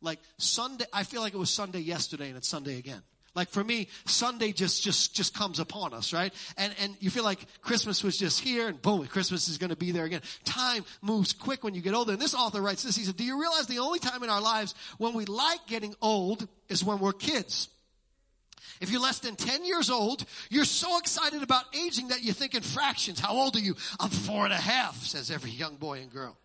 Like 0.00 0.21
Sunday, 0.38 0.85
I 0.93 1.02
feel 1.02 1.21
like 1.21 1.35
it 1.35 1.38
was 1.38 1.50
Sunday 1.50 1.81
yesterday 1.81 2.28
and 2.28 2.37
it's 2.37 2.49
Sunday 2.49 2.78
again. 2.78 3.02
Like 3.35 3.50
for 3.50 3.62
me, 3.62 3.88
Sunday 4.07 4.52
just, 4.52 4.83
just, 4.83 5.14
just 5.14 5.35
comes 5.35 5.61
upon 5.61 5.93
us, 5.93 6.12
right? 6.12 6.33
And, 6.57 6.75
and 6.81 6.97
you 6.99 7.11
feel 7.11 7.25
like 7.25 7.38
Christmas 7.61 8.02
was 8.02 8.17
just 8.17 8.40
here 8.40 8.69
and 8.69 8.81
boom, 8.81 9.07
Christmas 9.07 9.49
is 9.49 9.59
going 9.59 9.71
to 9.71 9.76
be 9.76 9.93
there 9.93 10.05
again. 10.05 10.23
Time 10.45 10.85
moves 11.02 11.33
quick 11.33 11.62
when 11.62 11.75
you 11.75 11.81
get 11.81 11.95
older. 11.95 12.12
And 12.12 12.21
this 12.21 12.35
author 12.35 12.61
writes 12.61 12.83
this. 12.83 12.97
He 12.97 13.05
said, 13.05 13.17
do 13.17 13.25
you 13.25 13.40
realize 13.40 13.67
the 13.67 13.78
only 13.78 13.99
time 13.99 14.23
in 14.23 14.31
our 14.31 14.40
lives 14.40 14.75
when 14.99 15.14
we 15.14 15.25
like 15.25 15.67
getting 15.67 15.95
old 16.00 16.49
is 16.69 16.83
when 16.83 16.99
we're 16.99 17.12
kids? 17.12 17.69
If 18.81 18.90
you're 18.90 19.00
less 19.00 19.19
than 19.19 19.37
10 19.37 19.64
years 19.64 19.90
old, 19.90 20.25
you're 20.50 20.64
so 20.64 20.99
excited 20.99 21.43
about 21.43 21.64
aging 21.75 22.09
that 22.09 22.23
you 22.23 22.33
think 22.33 22.55
in 22.55 22.62
fractions. 22.62 23.21
How 23.21 23.35
old 23.35 23.57
are 23.57 23.61
you? 23.61 23.76
I'm 23.99 24.11
four 24.11 24.45
and 24.45 24.52
a 24.52 24.57
half, 24.57 24.97
says 25.05 25.31
every 25.31 25.50
young 25.50 25.76
boy 25.76 26.00
and 26.00 26.11
girl. 26.11 26.37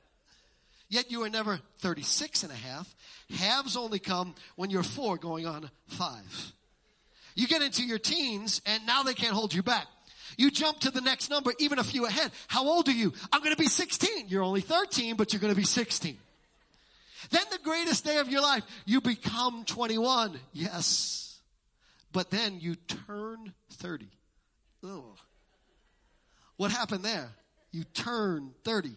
Yet 0.94 1.10
you 1.10 1.24
are 1.24 1.30
never 1.30 1.60
36 1.80 2.44
and 2.44 2.52
a 2.52 2.56
half. 2.56 2.94
Halves 3.36 3.76
only 3.76 3.98
come 3.98 4.36
when 4.56 4.70
you're 4.70 4.84
four 4.84 5.18
going 5.18 5.48
on 5.48 5.72
five. 5.88 6.54
You 7.34 7.48
get 7.48 7.64
into 7.64 7.84
your 7.84 7.98
teens 7.98 8.62
and 8.68 8.86
now 8.86 9.02
they 9.02 9.16
can't 9.16 9.34
hold 9.34 9.56
you 9.56 9.64
back. 9.64 9.88
You 10.38 10.52
jump 10.52 10.82
to 10.82 10.92
the 10.92 11.02
next 11.02 11.32
number, 11.32 11.52
even 11.58 11.80
a 11.80 11.84
few 11.84 12.06
ahead. 12.06 12.30
How 12.48 12.68
old 12.68 12.88
are 12.90 12.94
you? 12.94 13.12
I'm 13.32 13.40
going 13.42 13.56
to 13.56 13.60
be 13.60 13.70
16. 13.70 14.28
You're 14.28 14.44
only 14.44 14.62
13, 14.62 15.16
but 15.16 15.34
you're 15.34 15.40
going 15.40 15.52
to 15.52 15.60
be 15.60 15.66
16. 15.66 16.16
Then 17.32 17.44
the 17.50 17.58
greatest 17.64 18.06
day 18.06 18.18
of 18.18 18.30
your 18.30 18.44
life, 18.44 18.64
you 18.86 19.02
become 19.02 19.66
21. 19.66 20.40
Yes. 20.52 21.40
But 22.12 22.30
then 22.30 22.60
you 22.60 22.76
turn 23.08 23.52
30. 23.72 24.06
Ugh. 24.84 25.02
What 26.58 26.70
happened 26.70 27.04
there? 27.04 27.30
You 27.72 27.84
turn 27.84 28.52
30. 28.64 28.92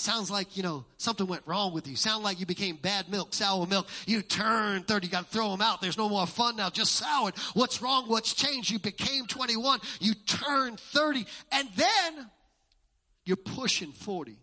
Sounds 0.00 0.30
like, 0.30 0.56
you 0.56 0.62
know, 0.62 0.86
something 0.96 1.26
went 1.26 1.42
wrong 1.44 1.74
with 1.74 1.86
you. 1.86 1.94
Sound 1.94 2.24
like 2.24 2.40
you 2.40 2.46
became 2.46 2.76
bad 2.76 3.10
milk, 3.10 3.34
sour 3.34 3.66
milk. 3.66 3.86
You 4.06 4.22
turned 4.22 4.88
30, 4.88 5.06
you 5.06 5.10
gotta 5.10 5.26
throw 5.26 5.50
them 5.50 5.60
out. 5.60 5.82
There's 5.82 5.98
no 5.98 6.08
more 6.08 6.26
fun 6.26 6.56
now, 6.56 6.70
just 6.70 6.92
soured. 6.92 7.36
What's 7.52 7.82
wrong? 7.82 8.04
What's 8.06 8.34
changed? 8.34 8.70
You 8.70 8.78
became 8.78 9.26
21. 9.26 9.80
You 10.00 10.14
turned 10.14 10.80
30. 10.80 11.26
And 11.52 11.68
then 11.76 12.30
you're 13.26 13.36
pushing 13.36 13.92
40. 13.92 14.38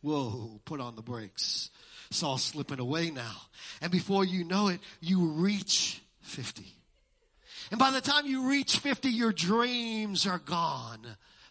Whoa, 0.00 0.60
put 0.64 0.80
on 0.80 0.94
the 0.94 1.02
brakes. 1.02 1.70
It's 2.08 2.22
all 2.22 2.38
slipping 2.38 2.78
away 2.78 3.10
now. 3.10 3.36
And 3.82 3.90
before 3.90 4.24
you 4.24 4.44
know 4.44 4.68
it, 4.68 4.80
you 5.00 5.26
reach 5.26 6.00
50. 6.20 6.64
And 7.72 7.80
by 7.80 7.90
the 7.90 8.00
time 8.00 8.26
you 8.26 8.48
reach 8.48 8.78
50, 8.78 9.08
your 9.08 9.32
dreams 9.32 10.24
are 10.24 10.38
gone. 10.38 11.04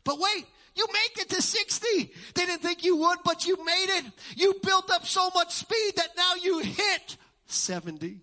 But 0.07 0.19
wait, 0.19 0.45
you 0.73 0.87
make 0.87 1.21
it 1.21 1.29
to 1.31 1.41
60. 1.41 1.85
They 2.33 2.45
didn't 2.45 2.61
think 2.61 2.85
you 2.85 2.95
would, 2.95 3.17
but 3.25 3.45
you 3.45 3.57
made 3.65 3.87
it. 3.89 4.05
You 4.37 4.55
built 4.63 4.89
up 4.89 5.05
so 5.05 5.29
much 5.35 5.53
speed 5.53 5.93
that 5.97 6.11
now 6.15 6.35
you 6.41 6.59
hit 6.59 7.17
70. 7.47 8.21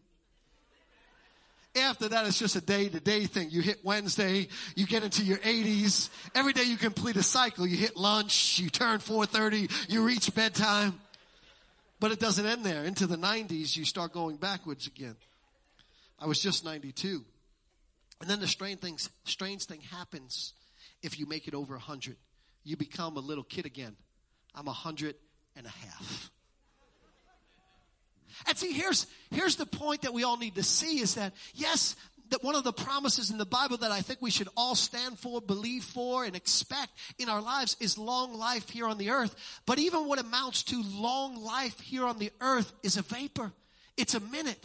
After 1.76 2.08
that, 2.08 2.26
it's 2.26 2.38
just 2.38 2.56
a 2.56 2.62
day 2.62 2.88
to 2.88 3.00
day 3.00 3.26
thing. 3.26 3.50
You 3.50 3.60
hit 3.60 3.84
Wednesday, 3.84 4.48
you 4.74 4.86
get 4.86 5.04
into 5.04 5.22
your 5.22 5.36
80s. 5.38 6.08
Every 6.34 6.54
day 6.54 6.62
you 6.62 6.78
complete 6.78 7.16
a 7.16 7.22
cycle. 7.22 7.66
You 7.66 7.76
hit 7.76 7.98
lunch, 7.98 8.58
you 8.58 8.70
turn 8.70 9.00
4.30, 9.00 9.90
you 9.90 10.06
reach 10.06 10.34
bedtime. 10.34 10.98
But 12.00 12.12
it 12.12 12.18
doesn't 12.18 12.46
end 12.46 12.64
there. 12.64 12.84
Into 12.84 13.06
the 13.06 13.18
90s, 13.18 13.76
you 13.76 13.84
start 13.84 14.14
going 14.14 14.36
backwards 14.36 14.86
again. 14.86 15.16
I 16.18 16.26
was 16.28 16.40
just 16.40 16.64
92. 16.64 17.22
And 18.22 18.30
then 18.30 18.40
the 18.40 18.46
strange 18.46 18.80
thing, 18.80 18.96
strange 19.24 19.64
thing 19.64 19.80
happens 19.80 20.54
if 21.04 21.18
you 21.18 21.26
make 21.26 21.46
it 21.46 21.54
over 21.54 21.74
100 21.74 22.16
you 22.64 22.76
become 22.76 23.16
a 23.16 23.20
little 23.20 23.44
kid 23.44 23.66
again. 23.66 23.94
I'm 24.54 24.66
a 24.66 24.72
hundred 24.72 25.14
and 25.54 25.66
a 25.66 25.70
half. 25.70 26.30
And 28.48 28.56
see, 28.56 28.72
here's, 28.72 29.06
here's 29.30 29.56
the 29.56 29.66
point 29.66 30.02
that 30.02 30.12
we 30.12 30.24
all 30.24 30.36
need 30.36 30.56
to 30.56 30.62
see 30.62 30.98
is 30.98 31.14
that, 31.14 31.34
yes, 31.54 31.94
that 32.30 32.42
one 32.42 32.56
of 32.56 32.64
the 32.64 32.72
promises 32.72 33.30
in 33.30 33.38
the 33.38 33.46
Bible 33.46 33.76
that 33.76 33.92
I 33.92 34.00
think 34.00 34.20
we 34.20 34.30
should 34.30 34.48
all 34.56 34.74
stand 34.74 35.18
for, 35.18 35.40
believe 35.40 35.84
for, 35.84 36.24
and 36.24 36.34
expect 36.34 36.90
in 37.18 37.28
our 37.28 37.40
lives 37.40 37.76
is 37.78 37.96
long 37.96 38.34
life 38.34 38.70
here 38.70 38.88
on 38.88 38.98
the 38.98 39.10
earth. 39.10 39.36
But 39.66 39.78
even 39.78 40.08
what 40.08 40.18
amounts 40.18 40.64
to 40.64 40.82
long 40.82 41.36
life 41.36 41.78
here 41.78 42.06
on 42.06 42.18
the 42.18 42.32
earth 42.40 42.72
is 42.82 42.96
a 42.96 43.02
vapor. 43.02 43.52
It's 43.96 44.14
a 44.14 44.20
minute. 44.20 44.62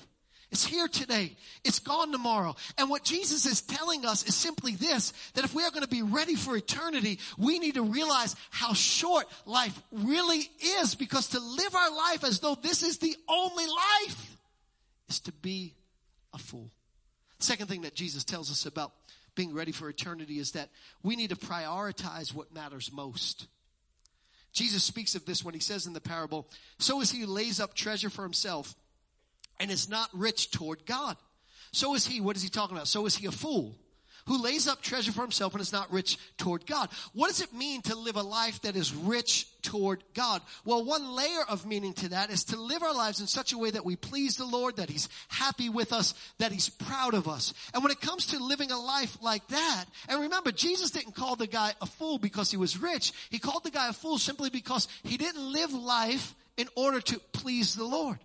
It's 0.52 0.66
here 0.66 0.88
today. 0.88 1.36
It's 1.64 1.78
gone 1.80 2.12
tomorrow. 2.12 2.56
And 2.78 2.90
what 2.90 3.04
Jesus 3.04 3.46
is 3.46 3.62
telling 3.62 4.06
us 4.06 4.26
is 4.28 4.34
simply 4.34 4.76
this, 4.76 5.14
that 5.36 5.46
if 5.46 5.54
we 5.54 5.64
are 5.64 5.70
going 5.70 5.84
to 5.84 5.88
be 5.88 6.02
ready 6.02 6.36
for 6.36 6.56
eternity, 6.56 7.20
we 7.38 7.60
need 7.60 7.76
to 7.76 7.84
realize 7.84 8.36
how 8.50 8.74
short 8.74 9.28
life 9.46 9.80
really 9.92 10.50
is 10.80 10.96
because 10.96 11.30
to 11.30 11.40
live 11.40 11.76
our 11.76 11.96
life 11.96 12.24
as 12.24 12.40
though 12.40 12.56
this 12.56 12.82
is 12.82 12.98
the 12.98 13.16
only 13.28 13.66
life 13.68 14.38
is 15.08 15.20
to 15.22 15.32
be 15.32 15.76
a 16.34 16.40
fool. 16.40 16.72
Second 17.38 17.68
thing 17.68 17.82
that 17.82 17.94
Jesus 17.94 18.24
tells 18.24 18.52
us 18.52 18.66
about 18.66 18.92
being 19.36 19.54
ready 19.54 19.72
for 19.72 19.88
eternity 19.88 20.40
is 20.40 20.54
that 20.54 20.70
we 21.04 21.16
need 21.16 21.30
to 21.30 21.36
prioritize 21.36 22.34
what 22.34 22.54
matters 22.54 22.92
most. 22.92 23.46
Jesus 24.52 24.84
speaks 24.84 25.14
of 25.14 25.26
this 25.26 25.46
when 25.46 25.54
he 25.54 25.60
says 25.60 25.86
in 25.86 25.94
the 25.94 26.02
parable, 26.02 26.48
so 26.80 27.02
as 27.02 27.12
he 27.12 27.26
lays 27.26 27.60
up 27.60 27.76
treasure 27.76 28.10
for 28.10 28.24
himself 28.24 28.74
and 29.60 29.72
is 29.72 29.90
not 29.90 30.10
rich 30.14 30.52
toward 30.52 30.86
God. 30.86 31.18
So 31.72 31.96
is 31.96 32.06
he, 32.06 32.22
what 32.22 32.36
is 32.36 32.44
he 32.44 32.50
talking 32.50 32.76
about? 32.76 32.88
So 32.88 33.06
is 33.06 33.16
he 33.16 33.28
a 33.28 33.32
fool 33.32 33.76
who 34.30 34.42
lays 34.42 34.68
up 34.68 34.82
treasure 34.82 35.12
for 35.12 35.22
himself 35.22 35.54
and 35.54 35.62
is 35.62 35.74
not 35.74 35.92
rich 35.92 36.18
toward 36.38 36.68
God. 36.68 36.90
What 37.14 37.30
does 37.30 37.42
it 37.42 37.52
mean 37.52 37.82
to 37.84 37.96
live 37.96 38.16
a 38.16 38.22
life 38.22 38.62
that 38.62 38.76
is 38.76 38.94
rich 38.94 39.48
toward 39.64 40.04
God? 40.14 40.44
Well, 40.64 40.86
one 40.86 41.16
layer 41.16 41.42
of 41.50 41.66
meaning 41.66 41.94
to 41.94 42.10
that 42.10 42.30
is 42.30 42.44
to 42.46 42.56
live 42.56 42.84
our 42.84 42.94
lives 42.94 43.20
in 43.20 43.26
such 43.26 43.54
a 43.54 43.58
way 43.58 43.72
that 43.72 43.86
we 43.86 43.96
please 43.96 44.36
the 44.36 44.46
Lord, 44.46 44.76
that 44.76 44.90
he's 44.90 45.10
happy 45.30 45.68
with 45.68 45.92
us, 45.92 46.14
that 46.38 46.52
he's 46.52 46.70
proud 46.70 47.16
of 47.16 47.28
us. 47.28 47.56
And 47.74 47.82
when 47.82 47.92
it 47.92 48.02
comes 48.02 48.28
to 48.28 48.40
living 48.40 48.70
a 48.70 48.80
life 48.80 49.18
like 49.20 49.48
that, 49.48 49.86
and 50.08 50.22
remember, 50.22 50.52
Jesus 50.52 50.92
didn't 50.92 51.16
call 51.16 51.36
the 51.36 51.48
guy 51.48 51.74
a 51.82 51.88
fool 51.88 52.20
because 52.20 52.52
he 52.52 52.58
was 52.58 52.80
rich. 52.80 53.12
He 53.32 53.40
called 53.40 53.64
the 53.64 53.72
guy 53.72 53.90
a 53.90 53.94
fool 53.94 54.20
simply 54.20 54.52
because 54.52 54.88
he 55.02 55.18
didn't 55.18 55.52
live 55.52 55.74
life 55.74 56.36
in 56.56 56.68
order 56.76 57.02
to 57.02 57.20
please 57.34 57.74
the 57.74 57.86
Lord. 57.86 58.20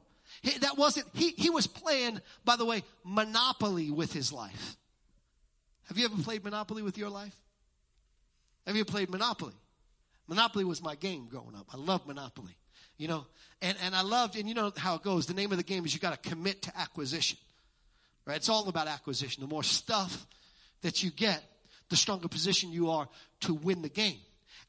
That 0.60 0.76
wasn't, 0.76 1.06
he, 1.14 1.30
he 1.30 1.50
was 1.50 1.66
playing, 1.66 2.20
by 2.44 2.56
the 2.56 2.64
way, 2.64 2.82
Monopoly 3.02 3.90
with 3.90 4.12
his 4.12 4.32
life. 4.32 4.76
Have 5.88 5.98
you 5.98 6.04
ever 6.04 6.22
played 6.22 6.44
Monopoly 6.44 6.82
with 6.82 6.98
your 6.98 7.08
life? 7.08 7.34
Have 8.66 8.76
you 8.76 8.84
played 8.84 9.10
Monopoly? 9.10 9.54
Monopoly 10.28 10.64
was 10.64 10.82
my 10.82 10.94
game 10.94 11.28
growing 11.30 11.54
up. 11.54 11.68
I 11.72 11.76
loved 11.76 12.06
Monopoly. 12.06 12.56
You 12.96 13.08
know, 13.08 13.26
and, 13.60 13.76
and 13.82 13.94
I 13.94 14.02
loved, 14.02 14.36
and 14.36 14.48
you 14.48 14.54
know 14.54 14.72
how 14.76 14.94
it 14.94 15.02
goes. 15.02 15.26
The 15.26 15.34
name 15.34 15.50
of 15.50 15.58
the 15.58 15.64
game 15.64 15.84
is 15.84 15.92
you 15.92 16.00
got 16.00 16.22
to 16.22 16.28
commit 16.30 16.62
to 16.62 16.78
acquisition. 16.78 17.38
Right? 18.26 18.36
It's 18.36 18.48
all 18.48 18.68
about 18.68 18.86
acquisition. 18.86 19.42
The 19.42 19.48
more 19.48 19.62
stuff 19.62 20.26
that 20.82 21.02
you 21.02 21.10
get, 21.10 21.42
the 21.88 21.96
stronger 21.96 22.28
position 22.28 22.70
you 22.70 22.90
are 22.90 23.08
to 23.40 23.54
win 23.54 23.82
the 23.82 23.88
game. 23.88 24.18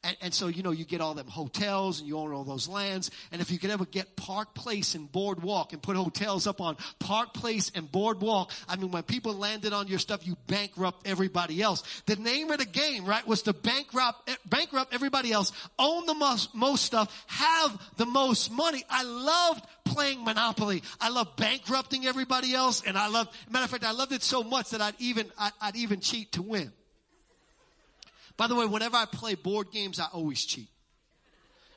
And, 0.04 0.16
and, 0.20 0.34
so, 0.34 0.46
you 0.46 0.62
know, 0.62 0.70
you 0.70 0.84
get 0.84 1.00
all 1.00 1.14
them 1.14 1.26
hotels 1.26 1.98
and 1.98 2.08
you 2.08 2.18
own 2.18 2.32
all 2.32 2.44
those 2.44 2.68
lands. 2.68 3.10
And 3.32 3.40
if 3.40 3.50
you 3.50 3.58
could 3.58 3.70
ever 3.70 3.84
get 3.84 4.14
Park 4.16 4.54
Place 4.54 4.94
and 4.94 5.10
Boardwalk 5.10 5.72
and 5.72 5.82
put 5.82 5.96
hotels 5.96 6.46
up 6.46 6.60
on 6.60 6.76
Park 6.98 7.34
Place 7.34 7.72
and 7.74 7.90
Boardwalk, 7.90 8.52
I 8.68 8.76
mean, 8.76 8.90
when 8.90 9.02
people 9.02 9.34
landed 9.34 9.72
on 9.72 9.88
your 9.88 9.98
stuff, 9.98 10.26
you 10.26 10.36
bankrupt 10.46 11.06
everybody 11.06 11.60
else. 11.60 11.82
The 12.06 12.16
name 12.16 12.50
of 12.50 12.58
the 12.58 12.66
game, 12.66 13.04
right, 13.04 13.26
was 13.26 13.42
to 13.42 13.52
bankrupt, 13.52 14.28
eh, 14.30 14.36
bankrupt 14.44 14.94
everybody 14.94 15.32
else, 15.32 15.52
own 15.78 16.06
the 16.06 16.14
most, 16.14 16.54
most 16.54 16.84
stuff, 16.84 17.24
have 17.26 17.80
the 17.96 18.06
most 18.06 18.50
money. 18.52 18.84
I 18.88 19.02
loved 19.02 19.64
playing 19.84 20.24
Monopoly. 20.24 20.82
I 21.00 21.08
love 21.08 21.36
bankrupting 21.36 22.06
everybody 22.06 22.54
else. 22.54 22.82
And 22.86 22.96
I 22.96 23.08
love, 23.08 23.28
matter 23.50 23.64
of 23.64 23.70
fact, 23.70 23.84
I 23.84 23.92
loved 23.92 24.12
it 24.12 24.22
so 24.22 24.42
much 24.42 24.70
that 24.70 24.80
I'd 24.80 24.94
even, 24.98 25.30
I'd, 25.38 25.52
I'd 25.60 25.76
even 25.76 26.00
cheat 26.00 26.32
to 26.32 26.42
win. 26.42 26.72
By 28.36 28.46
the 28.46 28.54
way, 28.54 28.66
whenever 28.66 28.96
I 28.96 29.06
play 29.06 29.34
board 29.34 29.70
games, 29.70 29.98
I 29.98 30.06
always 30.12 30.44
cheat. 30.44 30.68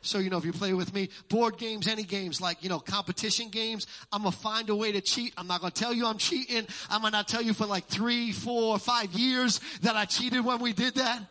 So, 0.01 0.19
you 0.19 0.29
know, 0.29 0.37
if 0.37 0.45
you 0.45 0.53
play 0.53 0.73
with 0.73 0.93
me, 0.93 1.09
board 1.27 1.57
games, 1.57 1.87
any 1.87 2.03
games, 2.03 2.39
like, 2.39 2.63
you 2.63 2.69
know, 2.69 2.79
competition 2.79 3.49
games, 3.49 3.85
I'm 4.11 4.23
gonna 4.23 4.31
find 4.31 4.69
a 4.69 4.75
way 4.75 4.93
to 4.93 5.01
cheat. 5.01 5.33
I'm 5.37 5.47
not 5.47 5.59
gonna 5.59 5.71
tell 5.71 5.93
you 5.93 6.05
I'm 6.05 6.17
cheating. 6.17 6.65
I'm 6.89 7.01
gonna 7.01 7.17
not 7.17 7.27
tell 7.27 7.41
you 7.41 7.53
for 7.53 7.65
like 7.65 7.85
three, 7.87 8.31
four, 8.31 8.79
five 8.79 9.11
years 9.13 9.59
that 9.81 9.95
I 9.95 10.05
cheated 10.05 10.45
when 10.45 10.59
we 10.59 10.71
did 10.71 10.95
that. 10.95 11.21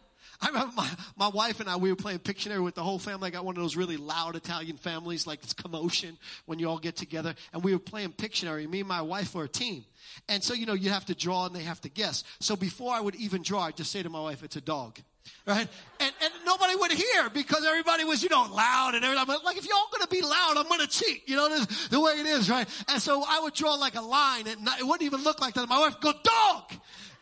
I 0.40 0.48
remember 0.48 0.72
my, 0.76 0.88
my 1.16 1.28
wife 1.28 1.58
and 1.58 1.68
I, 1.68 1.76
we 1.76 1.90
were 1.90 1.96
playing 1.96 2.20
Pictionary 2.20 2.62
with 2.62 2.76
the 2.76 2.82
whole 2.82 2.98
family. 2.98 3.28
I 3.28 3.30
got 3.30 3.44
one 3.44 3.56
of 3.56 3.62
those 3.62 3.74
really 3.74 3.96
loud 3.96 4.36
Italian 4.36 4.76
families, 4.76 5.26
like 5.26 5.42
it's 5.42 5.52
commotion 5.52 6.16
when 6.46 6.60
you 6.60 6.68
all 6.68 6.78
get 6.78 6.94
together. 6.94 7.34
And 7.52 7.64
we 7.64 7.72
were 7.72 7.80
playing 7.80 8.12
Pictionary. 8.12 8.68
Me 8.68 8.80
and 8.80 8.88
my 8.88 9.02
wife 9.02 9.34
were 9.34 9.44
a 9.44 9.48
team. 9.48 9.84
And 10.28 10.44
so, 10.44 10.54
you 10.54 10.64
know, 10.64 10.74
you 10.74 10.90
have 10.90 11.06
to 11.06 11.14
draw 11.14 11.46
and 11.46 11.56
they 11.56 11.62
have 11.62 11.80
to 11.80 11.88
guess. 11.88 12.22
So 12.38 12.54
before 12.54 12.94
I 12.94 13.00
would 13.00 13.16
even 13.16 13.42
draw, 13.42 13.62
I'd 13.62 13.76
just 13.76 13.90
say 13.90 14.02
to 14.02 14.10
my 14.10 14.20
wife, 14.20 14.44
it's 14.44 14.56
a 14.56 14.60
dog 14.60 15.00
right? 15.46 15.68
And, 16.00 16.12
and 16.22 16.32
nobody 16.44 16.76
would 16.76 16.92
hear 16.92 17.30
because 17.30 17.64
everybody 17.64 18.04
was, 18.04 18.22
you 18.22 18.28
know, 18.28 18.46
loud 18.52 18.94
and 18.94 19.04
everything. 19.04 19.36
Like, 19.44 19.56
if 19.56 19.66
y'all 19.66 19.88
gonna 19.92 20.06
be 20.06 20.22
loud, 20.22 20.56
I'm 20.56 20.68
gonna 20.68 20.86
cheat. 20.86 21.28
You 21.28 21.36
know, 21.36 21.48
this, 21.48 21.88
the 21.88 22.00
way 22.00 22.12
it 22.12 22.26
is, 22.26 22.48
right? 22.50 22.68
And 22.88 23.00
so 23.00 23.24
I 23.26 23.40
would 23.40 23.54
draw 23.54 23.74
like 23.74 23.94
a 23.94 24.02
line 24.02 24.46
and 24.46 24.68
it 24.78 24.84
wouldn't 24.84 25.02
even 25.02 25.22
look 25.22 25.40
like 25.40 25.54
that. 25.54 25.68
My 25.68 25.78
wife 25.78 25.94
would 25.94 26.02
go, 26.02 26.12
dog! 26.22 26.72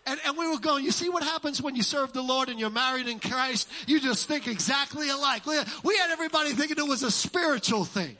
And, 0.09 0.21
and 0.25 0.37
we 0.37 0.49
were 0.49 0.61
going, 0.61 0.85
you 0.85 0.93
see 0.93 1.09
what 1.09 1.25
happens 1.25 1.61
when 1.61 1.75
you 1.75 1.83
serve 1.83 2.13
the 2.13 2.23
Lord 2.23 2.49
and 2.49 2.61
you're 2.61 2.71
married 2.71 3.09
in 3.09 3.19
Christ? 3.19 3.69
You 3.89 3.99
just 3.99 4.29
think 4.29 4.47
exactly 4.47 5.09
alike. 5.09 5.45
We 5.47 5.57
had 5.97 6.11
everybody 6.13 6.51
thinking 6.51 6.79
it 6.79 6.89
was 6.89 7.03
a 7.03 7.11
spiritual 7.11 7.85
thing. 7.85 8.17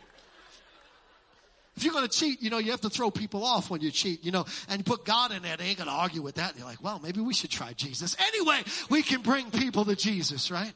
If 1.77 1.85
you're 1.85 1.93
going 1.93 2.09
to 2.09 2.19
cheat, 2.19 2.43
you 2.43 2.49
know, 2.49 2.59
you 2.59 2.71
have 2.71 2.81
to 2.83 2.91
throw 2.91 3.11
people 3.11 3.45
off 3.45 3.69
when 3.71 3.83
you 3.83 3.91
cheat, 3.91 4.25
you 4.25 4.33
know, 4.33 4.47
and 4.69 4.85
put 4.85 5.05
God 5.05 5.33
in 5.33 5.43
there. 5.43 5.57
They 5.57 5.67
ain't 5.67 5.79
going 5.79 5.89
to 5.89 5.95
argue 5.95 6.23
with 6.23 6.37
that. 6.37 6.51
And 6.51 6.59
you're 6.59 6.69
like, 6.69 6.83
well, 6.83 6.99
maybe 7.03 7.21
we 7.21 7.35
should 7.35 7.51
try 7.51 7.75
Jesus. 7.75 8.17
Anyway, 8.19 8.63
we 8.89 9.03
can 9.03 9.21
bring 9.21 9.51
people 9.51 9.85
to 9.85 9.95
Jesus, 9.95 10.51
right? 10.51 10.73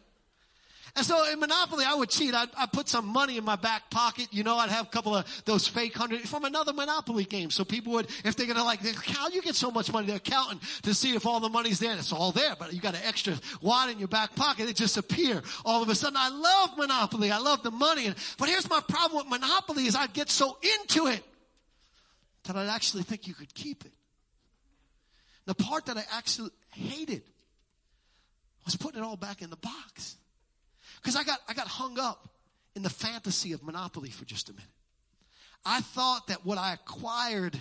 And 0.96 1.07
so 1.07 1.31
in 1.31 1.38
Monopoly, 1.38 1.85
I 1.87 1.94
would 1.94 2.11
cheat. 2.11 2.35
I'd, 2.35 2.48
I'd, 2.57 2.72
put 2.72 2.88
some 2.88 3.07
money 3.07 3.37
in 3.37 3.44
my 3.44 3.57
back 3.57 3.90
pocket. 3.90 4.29
You 4.31 4.42
know, 4.42 4.57
I'd 4.57 4.70
have 4.70 4.87
a 4.87 4.90
couple 4.90 5.14
of 5.14 5.42
those 5.44 5.66
fake 5.68 5.96
hundred 5.96 6.22
from 6.29 6.44
another 6.44 6.72
Monopoly 6.72 7.24
game. 7.24 7.50
So 7.50 7.64
people 7.64 7.92
would, 7.94 8.09
if 8.24 8.37
they're 8.37 8.46
gonna 8.46 8.64
like, 8.64 8.81
how 9.07 9.29
you 9.29 9.42
get 9.42 9.55
so 9.55 9.70
much 9.70 9.92
money? 9.92 10.07
They're 10.07 10.18
counting 10.18 10.61
to 10.83 10.94
see 10.94 11.14
if 11.14 11.26
all 11.26 11.40
the 11.40 11.48
money's 11.48 11.79
there. 11.79 11.90
And 11.90 12.00
it's 12.00 12.12
all 12.12 12.33
there, 12.33 12.55
but 12.59 12.72
you 12.72 12.81
got 12.81 12.94
an 12.94 13.03
extra 13.05 13.35
wad 13.61 13.90
in 13.90 13.98
your 13.98 14.09
back 14.09 14.35
pocket. 14.35 14.68
It 14.68 14.76
just 14.76 14.96
appear 14.96 15.42
all 15.64 15.83
of 15.83 15.88
a 15.88 15.94
sudden. 15.94 16.16
I 16.18 16.29
love 16.29 16.76
Monopoly. 16.76 17.31
I 17.31 17.38
love 17.38 17.62
the 17.62 17.70
money. 17.70 18.12
But 18.38 18.48
here's 18.48 18.68
my 18.68 18.81
problem 18.81 19.31
with 19.31 19.40
Monopoly 19.40 19.87
is 19.87 19.94
I'd 19.94 20.12
get 20.12 20.31
so 20.31 20.59
into 20.62 21.07
it 21.07 21.22
that 22.44 22.57
I'd 22.57 22.68
actually 22.68 23.03
think 23.03 23.26
you 23.26 23.35
could 23.35 23.53
keep 23.55 23.85
it. 23.85 23.92
The 25.46 25.55
part 25.55 25.87
that 25.87 25.96
I 25.96 26.05
actually 26.12 26.50
hated 26.72 27.22
was 28.64 28.76
putting 28.76 29.03
it 29.03 29.05
all 29.05 29.16
back 29.16 29.42
in 29.42 29.50
the 29.50 29.57
box. 29.57 30.16
Because 31.00 31.16
I 31.16 31.24
got, 31.24 31.40
I 31.48 31.54
got 31.54 31.66
hung 31.66 31.98
up 31.98 32.28
in 32.74 32.82
the 32.82 32.90
fantasy 32.90 33.52
of 33.52 33.62
Monopoly 33.62 34.10
for 34.10 34.24
just 34.24 34.48
a 34.48 34.52
minute. 34.52 34.68
I 35.64 35.80
thought 35.80 36.28
that 36.28 36.44
what 36.44 36.58
I 36.58 36.72
acquired 36.72 37.58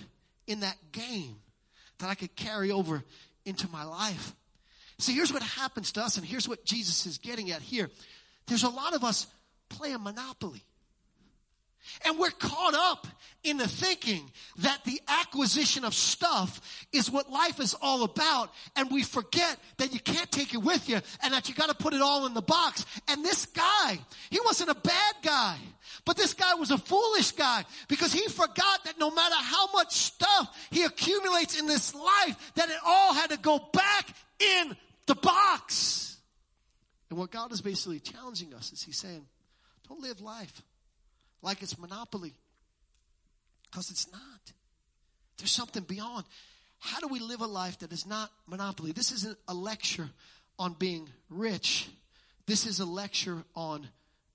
in 0.47 0.61
that 0.61 0.77
game 0.91 1.35
that 1.99 2.09
I 2.09 2.15
could 2.15 2.35
carry 2.35 2.71
over 2.71 3.03
into 3.45 3.69
my 3.69 3.83
life. 3.83 4.33
See, 4.97 5.13
here's 5.13 5.31
what 5.31 5.43
happens 5.43 5.91
to 5.93 6.01
us, 6.01 6.17
and 6.17 6.25
here's 6.25 6.47
what 6.47 6.65
Jesus 6.65 7.05
is 7.05 7.17
getting 7.17 7.51
at 7.51 7.61
here. 7.61 7.89
There's 8.47 8.63
a 8.63 8.69
lot 8.69 8.93
of 8.93 9.03
us 9.03 9.27
playing 9.69 10.03
Monopoly. 10.03 10.63
And 12.05 12.17
we're 12.17 12.29
caught 12.31 12.73
up 12.73 13.07
in 13.43 13.57
the 13.57 13.67
thinking 13.67 14.29
that 14.57 14.83
the 14.83 15.01
acquisition 15.07 15.85
of 15.85 15.93
stuff 15.93 16.85
is 16.91 17.09
what 17.09 17.31
life 17.31 17.59
is 17.59 17.75
all 17.81 18.03
about. 18.03 18.51
And 18.75 18.91
we 18.91 19.03
forget 19.03 19.57
that 19.77 19.93
you 19.93 19.99
can't 19.99 20.29
take 20.31 20.53
it 20.53 20.61
with 20.61 20.89
you 20.89 20.99
and 21.23 21.33
that 21.33 21.47
you 21.47 21.55
got 21.55 21.69
to 21.69 21.75
put 21.75 21.93
it 21.93 22.01
all 22.01 22.25
in 22.25 22.33
the 22.33 22.41
box. 22.41 22.85
And 23.07 23.23
this 23.23 23.45
guy, 23.45 23.99
he 24.29 24.39
wasn't 24.43 24.71
a 24.71 24.75
bad 24.75 25.15
guy, 25.23 25.57
but 26.05 26.17
this 26.17 26.33
guy 26.33 26.55
was 26.55 26.71
a 26.71 26.77
foolish 26.77 27.31
guy 27.31 27.63
because 27.87 28.11
he 28.11 28.27
forgot 28.27 28.83
that 28.85 28.99
no 28.99 29.09
matter 29.09 29.35
how 29.37 29.71
much 29.71 29.93
stuff 29.93 30.67
he 30.69 30.83
accumulates 30.83 31.59
in 31.59 31.65
this 31.65 31.95
life, 31.95 32.51
that 32.55 32.69
it 32.69 32.77
all 32.85 33.13
had 33.13 33.29
to 33.29 33.37
go 33.37 33.59
back 33.71 34.09
in 34.39 34.75
the 35.05 35.15
box. 35.15 36.17
And 37.09 37.17
what 37.17 37.31
God 37.31 37.51
is 37.51 37.61
basically 37.61 37.99
challenging 37.99 38.53
us 38.53 38.71
is 38.71 38.83
he's 38.83 38.97
saying, 38.97 39.25
don't 39.87 40.01
live 40.01 40.21
life 40.21 40.61
like 41.41 41.61
it's 41.61 41.77
monopoly. 41.77 42.33
Because 43.69 43.91
it's 43.91 44.11
not. 44.11 44.21
There's 45.37 45.51
something 45.51 45.83
beyond. 45.83 46.25
How 46.79 46.99
do 46.99 47.07
we 47.07 47.19
live 47.19 47.41
a 47.41 47.47
life 47.47 47.79
that 47.79 47.91
is 47.91 48.05
not 48.05 48.31
monopoly? 48.47 48.91
This 48.91 49.11
isn't 49.11 49.37
a 49.47 49.53
lecture 49.53 50.09
on 50.57 50.73
being 50.73 51.09
rich. 51.29 51.89
This 52.45 52.65
is 52.65 52.79
a 52.79 52.85
lecture 52.85 53.43
on 53.55 53.87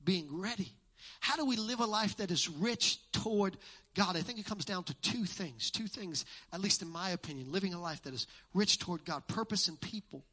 being 0.05 0.29
ready. 0.31 0.73
How 1.21 1.37
do 1.37 1.45
we 1.45 1.57
live 1.57 1.81
a 1.81 1.87
life 1.87 2.17
that 2.19 2.31
is 2.31 2.49
rich 2.49 2.99
toward 3.13 3.57
God? 3.95 4.17
I 4.17 4.21
think 4.21 4.39
it 4.39 4.47
comes 4.47 4.65
down 4.65 4.85
to 4.85 4.95
two 4.95 5.25
things. 5.25 5.71
Two 5.71 5.87
things, 5.87 6.25
at 6.53 6.61
least 6.61 6.83
in 6.83 6.89
my 6.89 7.11
opinion, 7.11 7.51
living 7.51 7.75
a 7.75 7.81
life 7.81 8.03
that 8.03 8.15
is 8.15 8.27
rich 8.53 8.79
toward 8.79 9.05
God 9.05 9.27
purpose 9.27 9.69
and 9.69 9.81
people. 9.81 10.25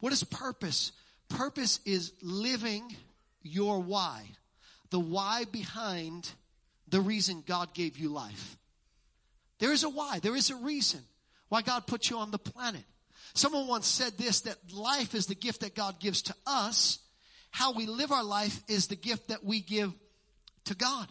What 0.00 0.12
is 0.12 0.24
purpose? 0.24 0.92
Purpose 1.28 1.80
is 1.84 2.12
living 2.22 2.96
your 3.42 3.80
why 3.80 4.30
the 4.90 5.00
why 5.00 5.44
behind 5.50 6.30
the 6.88 7.00
reason 7.00 7.42
God 7.46 7.74
gave 7.74 7.98
you 7.98 8.08
life. 8.08 8.56
There 9.58 9.72
is 9.72 9.84
a 9.84 9.88
why, 9.88 10.20
there 10.20 10.36
is 10.36 10.50
a 10.50 10.56
reason 10.56 11.00
why 11.48 11.62
God 11.62 11.86
put 11.86 12.10
you 12.10 12.18
on 12.18 12.30
the 12.30 12.38
planet. 12.38 12.84
Someone 13.34 13.66
once 13.66 13.86
said 13.86 14.16
this 14.16 14.42
that 14.42 14.56
life 14.72 15.14
is 15.14 15.26
the 15.26 15.34
gift 15.34 15.60
that 15.60 15.74
God 15.74 16.00
gives 16.00 16.22
to 16.22 16.34
us. 16.46 16.98
How 17.50 17.72
we 17.72 17.86
live 17.86 18.12
our 18.12 18.24
life 18.24 18.62
is 18.68 18.88
the 18.88 18.96
gift 18.96 19.28
that 19.28 19.44
we 19.44 19.60
give 19.60 19.92
to 20.66 20.74
God. 20.74 21.08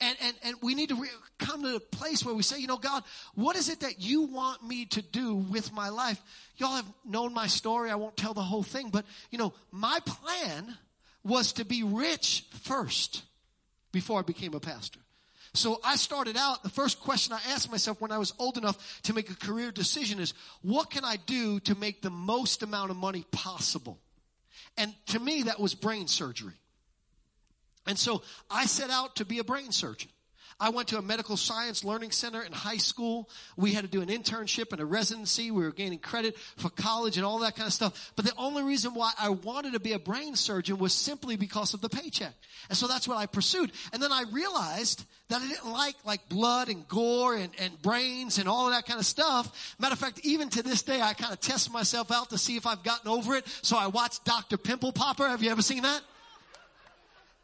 And, 0.00 0.16
and, 0.22 0.36
and 0.44 0.56
we 0.62 0.74
need 0.74 0.90
to 0.90 0.94
re- 0.94 1.08
come 1.38 1.62
to 1.62 1.76
a 1.76 1.80
place 1.80 2.24
where 2.24 2.34
we 2.34 2.42
say, 2.42 2.60
you 2.60 2.66
know, 2.66 2.76
God, 2.76 3.02
what 3.34 3.56
is 3.56 3.70
it 3.70 3.80
that 3.80 4.00
you 4.00 4.22
want 4.22 4.62
me 4.62 4.84
to 4.86 5.00
do 5.00 5.34
with 5.34 5.72
my 5.72 5.88
life? 5.88 6.20
Y'all 6.56 6.76
have 6.76 6.92
known 7.04 7.32
my 7.32 7.46
story. 7.46 7.90
I 7.90 7.94
won't 7.94 8.16
tell 8.16 8.34
the 8.34 8.42
whole 8.42 8.62
thing, 8.62 8.90
but 8.90 9.06
you 9.30 9.38
know, 9.38 9.54
my 9.72 9.98
plan 10.04 10.76
was 11.26 11.52
to 11.54 11.64
be 11.64 11.82
rich 11.82 12.44
first 12.62 13.22
before 13.92 14.20
I 14.20 14.22
became 14.22 14.54
a 14.54 14.60
pastor. 14.60 15.00
So 15.54 15.80
I 15.82 15.96
started 15.96 16.36
out, 16.36 16.62
the 16.62 16.68
first 16.68 17.00
question 17.00 17.32
I 17.32 17.40
asked 17.52 17.70
myself 17.70 18.00
when 18.00 18.12
I 18.12 18.18
was 18.18 18.34
old 18.38 18.58
enough 18.58 19.00
to 19.02 19.14
make 19.14 19.30
a 19.30 19.34
career 19.34 19.72
decision 19.72 20.20
is, 20.20 20.34
what 20.62 20.90
can 20.90 21.04
I 21.04 21.16
do 21.16 21.60
to 21.60 21.74
make 21.74 22.02
the 22.02 22.10
most 22.10 22.62
amount 22.62 22.90
of 22.90 22.96
money 22.96 23.24
possible? 23.32 23.98
And 24.76 24.94
to 25.06 25.18
me, 25.18 25.44
that 25.44 25.58
was 25.58 25.74
brain 25.74 26.08
surgery. 26.08 26.60
And 27.86 27.98
so 27.98 28.22
I 28.50 28.66
set 28.66 28.90
out 28.90 29.16
to 29.16 29.24
be 29.24 29.38
a 29.38 29.44
brain 29.44 29.72
surgeon. 29.72 30.10
I 30.58 30.70
went 30.70 30.88
to 30.88 30.98
a 30.98 31.02
medical 31.02 31.36
science 31.36 31.84
learning 31.84 32.12
center 32.12 32.42
in 32.42 32.50
high 32.50 32.78
school. 32.78 33.28
We 33.56 33.72
had 33.74 33.84
to 33.84 33.90
do 33.90 34.00
an 34.00 34.08
internship 34.08 34.72
and 34.72 34.80
a 34.80 34.86
residency. 34.86 35.50
We 35.50 35.62
were 35.62 35.70
gaining 35.70 35.98
credit 35.98 36.38
for 36.56 36.70
college 36.70 37.18
and 37.18 37.26
all 37.26 37.40
that 37.40 37.56
kind 37.56 37.66
of 37.66 37.74
stuff. 37.74 38.12
But 38.16 38.24
the 38.24 38.32
only 38.38 38.62
reason 38.62 38.94
why 38.94 39.12
I 39.18 39.28
wanted 39.28 39.74
to 39.74 39.80
be 39.80 39.92
a 39.92 39.98
brain 39.98 40.34
surgeon 40.34 40.78
was 40.78 40.94
simply 40.94 41.36
because 41.36 41.74
of 41.74 41.82
the 41.82 41.90
paycheck. 41.90 42.32
And 42.70 42.78
so 42.78 42.86
that's 42.86 43.06
what 43.06 43.18
I 43.18 43.26
pursued. 43.26 43.70
And 43.92 44.02
then 44.02 44.12
I 44.12 44.24
realized 44.32 45.04
that 45.28 45.42
I 45.42 45.48
didn't 45.48 45.70
like 45.70 45.96
like 46.04 46.26
blood 46.30 46.68
and 46.68 46.88
gore 46.88 47.36
and, 47.36 47.50
and 47.58 47.82
brains 47.82 48.38
and 48.38 48.48
all 48.48 48.66
of 48.66 48.72
that 48.72 48.86
kind 48.86 48.98
of 48.98 49.04
stuff. 49.04 49.76
Matter 49.78 49.92
of 49.92 49.98
fact, 49.98 50.20
even 50.24 50.48
to 50.50 50.62
this 50.62 50.80
day, 50.82 51.02
I 51.02 51.12
kind 51.12 51.34
of 51.34 51.40
test 51.40 51.70
myself 51.70 52.10
out 52.10 52.30
to 52.30 52.38
see 52.38 52.56
if 52.56 52.66
I've 52.66 52.82
gotten 52.82 53.10
over 53.10 53.34
it. 53.34 53.46
So 53.60 53.76
I 53.76 53.88
watched 53.88 54.24
Dr. 54.24 54.56
Pimple 54.56 54.92
Popper. 54.92 55.28
Have 55.28 55.42
you 55.42 55.50
ever 55.50 55.62
seen 55.62 55.82
that? 55.82 56.00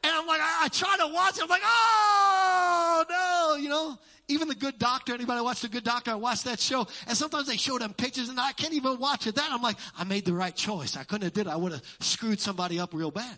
And 0.05 0.13
I'm 0.13 0.27
like, 0.27 0.41
I, 0.41 0.65
I 0.65 0.69
try 0.69 0.97
to 0.99 1.13
watch 1.13 1.39
it. 1.39 1.43
I'm 1.43 1.49
like, 1.49 1.63
oh 1.65 3.05
no, 3.09 3.63
you 3.63 3.69
know. 3.69 3.99
Even 4.29 4.49
the 4.49 4.55
Good 4.55 4.79
Doctor. 4.79 5.13
Anybody 5.13 5.41
watch 5.43 5.61
the 5.61 5.69
Good 5.69 5.85
Doctor? 5.85 6.13
I 6.13 6.15
watched 6.15 6.45
that 6.45 6.61
show, 6.61 6.87
and 7.07 7.17
sometimes 7.17 7.49
they 7.49 7.57
show 7.57 7.77
them 7.77 7.93
pictures, 7.93 8.29
and 8.29 8.39
I 8.39 8.53
can't 8.53 8.73
even 8.73 8.99
watch 8.99 9.27
it. 9.27 9.35
That 9.35 9.51
I'm 9.51 9.61
like, 9.61 9.77
I 9.99 10.05
made 10.05 10.25
the 10.25 10.33
right 10.33 10.55
choice. 10.55 10.97
I 10.97 11.03
couldn't 11.03 11.25
have 11.25 11.33
did. 11.33 11.49
It. 11.49 11.51
I 11.51 11.57
would 11.57 11.73
have 11.73 11.83
screwed 12.01 12.41
somebody 12.41 12.79
up 12.79 12.95
real 12.95 13.11
bad. 13.11 13.37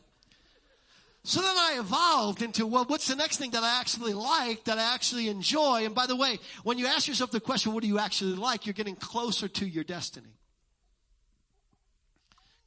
So 1.27 1.41
then 1.41 1.57
I 1.57 1.79
evolved 1.79 2.43
into, 2.43 2.67
well, 2.67 2.85
what's 2.85 3.09
the 3.09 3.17
next 3.17 3.39
thing 3.39 3.51
that 3.53 3.63
I 3.63 3.81
actually 3.81 4.13
like, 4.13 4.65
that 4.65 4.79
I 4.79 4.95
actually 4.95 5.29
enjoy? 5.29 5.87
And 5.87 5.95
by 5.95 6.07
the 6.07 6.15
way, 6.15 6.39
when 6.65 6.79
you 6.79 6.87
ask 6.87 7.09
yourself 7.09 7.31
the 7.31 7.41
question, 7.41 7.73
what 7.73 7.83
do 7.83 7.89
you 7.89 7.99
actually 7.99 8.35
like? 8.35 8.67
You're 8.67 8.75
getting 8.75 8.95
closer 8.95 9.49
to 9.49 9.67
your 9.67 9.85
destiny. 9.85 10.37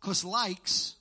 Because 0.02 0.26
likes, 0.26 0.96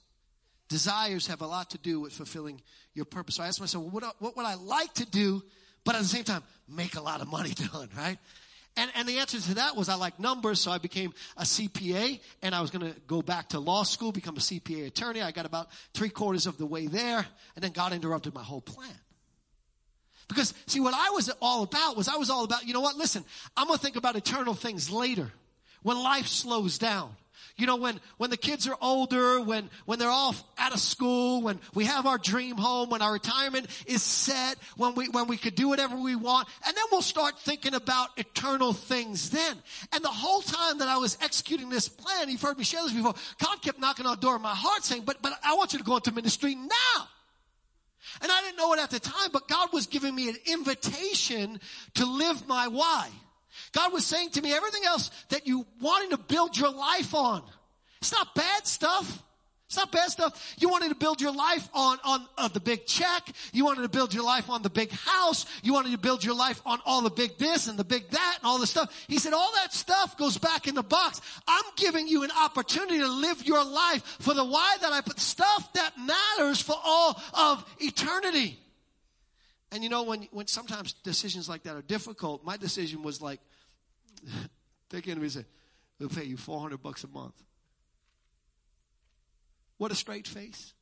desires 0.69 1.27
have 1.29 1.41
a 1.41 1.47
lot 1.47 1.71
to 1.71 1.79
do 1.79 2.01
with 2.01 2.13
fulfilling 2.13 2.61
your 2.95 3.05
purpose. 3.05 3.37
So 3.37 3.43
I 3.43 3.49
asked 3.49 3.61
myself, 3.61 3.85
well, 3.85 3.93
what, 3.93 4.17
what 4.21 4.37
would 4.37 4.47
I 4.47 4.55
like 4.55 4.93
to 4.95 5.07
do, 5.07 5.43
but 5.85 5.95
at 5.95 6.03
the 6.03 6.09
same 6.09 6.25
time, 6.25 6.43
make 6.69 6.97
a 6.97 7.01
lot 7.01 7.21
of 7.21 7.29
money 7.29 7.51
doing, 7.73 7.89
right? 7.97 8.19
And, 8.79 8.91
and 8.95 9.09
the 9.09 9.19
answer 9.19 9.41
to 9.41 9.55
that 9.55 9.75
was 9.75 9.89
I 9.89 9.95
like 9.95 10.21
numbers, 10.21 10.61
so 10.61 10.71
I 10.71 10.79
became 10.79 11.15
a 11.37 11.45
CPA, 11.45 12.21
and 12.43 12.55
I 12.55 12.61
was 12.61 12.71
going 12.71 12.93
to 12.93 12.99
go 13.07 13.23
back 13.23 13.51
to 13.51 13.59
law 13.59 13.85
school, 13.85 14.13
become 14.13 14.37
a 14.37 14.41
CPA 14.41 14.89
attorney. 14.89 15.23
I 15.23 15.31
got 15.31 15.47
about 15.47 15.69
three 15.95 16.11
quarters 16.11 16.47
of 16.47 16.59
the 16.59 16.67
way 16.67 16.87
there, 16.87 17.25
and 17.55 17.65
then 17.65 17.73
God 17.73 17.95
interrupted 17.95 18.35
my 18.35 18.43
whole 18.43 18.61
plan. 18.61 18.93
Because, 20.29 20.53
see, 20.67 20.81
what 20.81 20.93
I 20.93 21.11
was 21.11 21.31
all 21.41 21.63
about 21.63 21.97
was 21.97 22.09
I 22.09 22.17
was 22.17 22.29
all 22.29 22.45
about, 22.45 22.67
you 22.67 22.75
know 22.75 22.81
what, 22.81 22.97
listen, 22.97 23.25
I'm 23.57 23.67
going 23.67 23.79
to 23.79 23.83
think 23.83 23.97
about 23.97 24.17
eternal 24.17 24.55
things 24.55 24.91
later 24.91 25.33
when 25.83 25.97
life 25.97 26.27
slows 26.27 26.79
down. 26.79 27.17
You 27.59 27.67
know, 27.67 27.77
when, 27.77 28.01
when 28.19 28.29
the 28.29 28.37
kids 28.37 28.69
are 28.69 28.77
older, 28.83 29.41
when, 29.41 29.71
when 29.87 29.99
they're 29.99 30.11
all 30.11 30.35
out 30.59 30.75
of 30.75 30.79
school, 30.79 31.41
when 31.41 31.59
we 31.73 31.87
have 31.87 32.05
our 32.05 32.19
dream 32.19 32.59
home, 32.59 32.91
when 32.91 33.01
our 33.01 33.15
retirement 33.15 33.67
is 33.87 34.03
set, 34.03 34.59
when 34.77 34.95
we, 34.95 35.09
when 35.09 35.27
we 35.27 35.39
could 35.39 35.55
do 35.55 35.69
whatever 35.69 35.97
we 35.97 36.17
want, 36.17 36.49
and 36.67 36.77
then 36.77 36.85
we'll 36.93 37.01
start 37.01 37.39
thinking 37.39 37.73
about 37.73 38.11
eternal 38.19 38.75
things 38.75 39.31
then. 39.31 39.57
And 39.93 40.05
the 40.05 40.09
whole 40.09 40.43
time 40.43 40.79
that 40.79 40.89
I 40.89 40.99
was 40.99 41.17
executing 41.23 41.71
this 41.71 41.89
plan, 41.89 42.29
you've 42.29 42.43
heard 42.43 42.59
me 42.59 42.65
share 42.65 42.83
this 42.83 42.93
before, 42.93 43.15
God 43.43 43.63
kept 43.63 43.81
knocking 43.81 44.05
on 44.05 44.17
the 44.17 44.21
door 44.21 44.37
of 44.37 44.43
my 44.43 44.55
heart 44.55 44.85
saying, 44.85 45.05
but, 45.07 45.23
but 45.23 45.33
I 45.43 45.55
want 45.55 45.73
you 45.73 45.79
to 45.79 45.85
go 45.85 45.97
into 45.97 46.13
ministry 46.13 46.55
now. 46.55 47.09
And 48.21 48.31
I 48.31 48.43
didn't 48.43 48.59
know 48.59 48.75
it 48.75 48.81
at 48.81 48.91
the 48.91 49.01
time, 49.01 49.31
but 49.33 49.49
God 49.49 49.73
was 49.73 49.87
giving 49.87 50.15
me 50.15 50.29
an 50.29 50.37
invitation 50.47 51.59
to 51.95 52.05
live 52.05 52.47
my 52.47 52.69
why. 52.69 53.09
God 53.73 53.93
was 53.93 54.07
saying 54.07 54.31
to 54.31 54.43
me, 54.43 54.53
everything 54.53 54.85
else 54.85 55.11
that 55.29 55.47
you 55.47 55.67
wanted 55.81 56.11
to 56.11 56.19
build 56.19 56.57
your 56.57 56.71
life 56.71 57.15
on, 57.15 57.43
it's 58.01 58.13
not 58.13 58.35
bad 58.35 58.67
stuff. 58.67 59.23
It's 59.67 59.77
not 59.77 59.91
bad 59.91 60.11
stuff. 60.11 60.55
You 60.61 60.69
wanted 60.69 60.91
to 60.91 60.95
build 60.95 61.21
your 61.21 61.35
life 61.35 61.69
on, 61.75 61.99
on 62.05 62.51
the 62.53 62.61
big 62.61 62.87
check. 62.87 63.29
You 63.53 63.65
wanted 63.65 63.83
to 63.83 63.89
build 63.89 64.15
your 64.15 64.23
life 64.23 64.49
on 64.49 64.63
the 64.63 64.71
big 64.71 64.93
house. 64.93 65.45
You 65.65 65.73
wanted 65.73 65.91
to 65.91 65.99
build 65.99 66.23
your 66.23 66.37
life 66.37 66.63
on 66.65 66.79
all 66.87 67.03
the 67.03 67.11
big 67.11 67.37
this 67.37 67.67
and 67.67 67.77
the 67.77 67.83
big 67.85 68.09
that 68.11 68.37
and 68.41 68.47
all 68.47 68.59
the 68.59 68.67
stuff. 68.69 68.95
He 69.09 69.19
said, 69.19 69.33
all 69.33 69.51
that 69.57 69.75
stuff 69.75 70.17
goes 70.17 70.39
back 70.39 70.69
in 70.69 70.77
the 70.77 70.85
box. 70.85 71.21
I'm 71.49 71.65
giving 71.75 72.07
you 72.07 72.23
an 72.23 72.31
opportunity 72.41 72.99
to 72.99 73.09
live 73.09 73.45
your 73.45 73.65
life 73.65 74.05
for 74.21 74.35
the 74.35 74.45
why 74.45 74.77
that 74.83 74.93
I 74.93 75.01
put 75.01 75.19
stuff 75.19 75.73
that 75.73 75.95
matters 75.99 76.61
for 76.61 76.77
all 76.85 77.21
of 77.35 77.65
eternity. 77.81 78.61
And 79.73 79.83
you 79.83 79.89
know, 79.89 80.05
when, 80.05 80.29
when 80.31 80.47
sometimes 80.47 80.93
decisions 80.93 81.49
like 81.49 81.65
that 81.65 81.77
are 81.77 81.83
difficult, 81.83 82.45
my 82.45 82.57
decision 82.57 83.03
was 83.03 83.21
like, 83.21 83.41
take 84.91 85.07
in 85.07 85.15
and 85.15 85.23
we 85.23 85.29
say, 85.29 85.45
we'll 85.99 86.09
pay 86.09 86.25
you 86.25 86.37
400 86.37 86.83
bucks 86.83 87.05
a 87.05 87.09
month. 87.09 87.35
What 89.79 89.93
a 89.93 89.95
straight 89.95 90.27
face. 90.27 90.73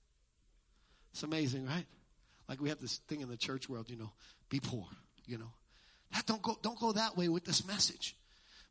It's 1.13 1.23
amazing, 1.23 1.67
right? 1.67 1.87
Like 2.49 2.61
we 2.61 2.69
have 2.69 2.81
this 2.81 2.99
thing 3.09 3.21
in 3.21 3.29
the 3.29 3.37
church 3.37 3.69
world, 3.69 3.89
you 3.89 3.97
know, 3.97 4.13
be 4.49 4.61
poor, 4.61 4.87
you 5.27 5.39
know. 5.39 5.53
That 6.13 6.27
don't 6.27 6.43
go, 6.43 6.57
don't 6.63 6.79
go 6.79 6.93
that 6.93 7.17
way 7.17 7.29
with 7.29 7.45
this 7.45 7.67
message. 7.67 8.17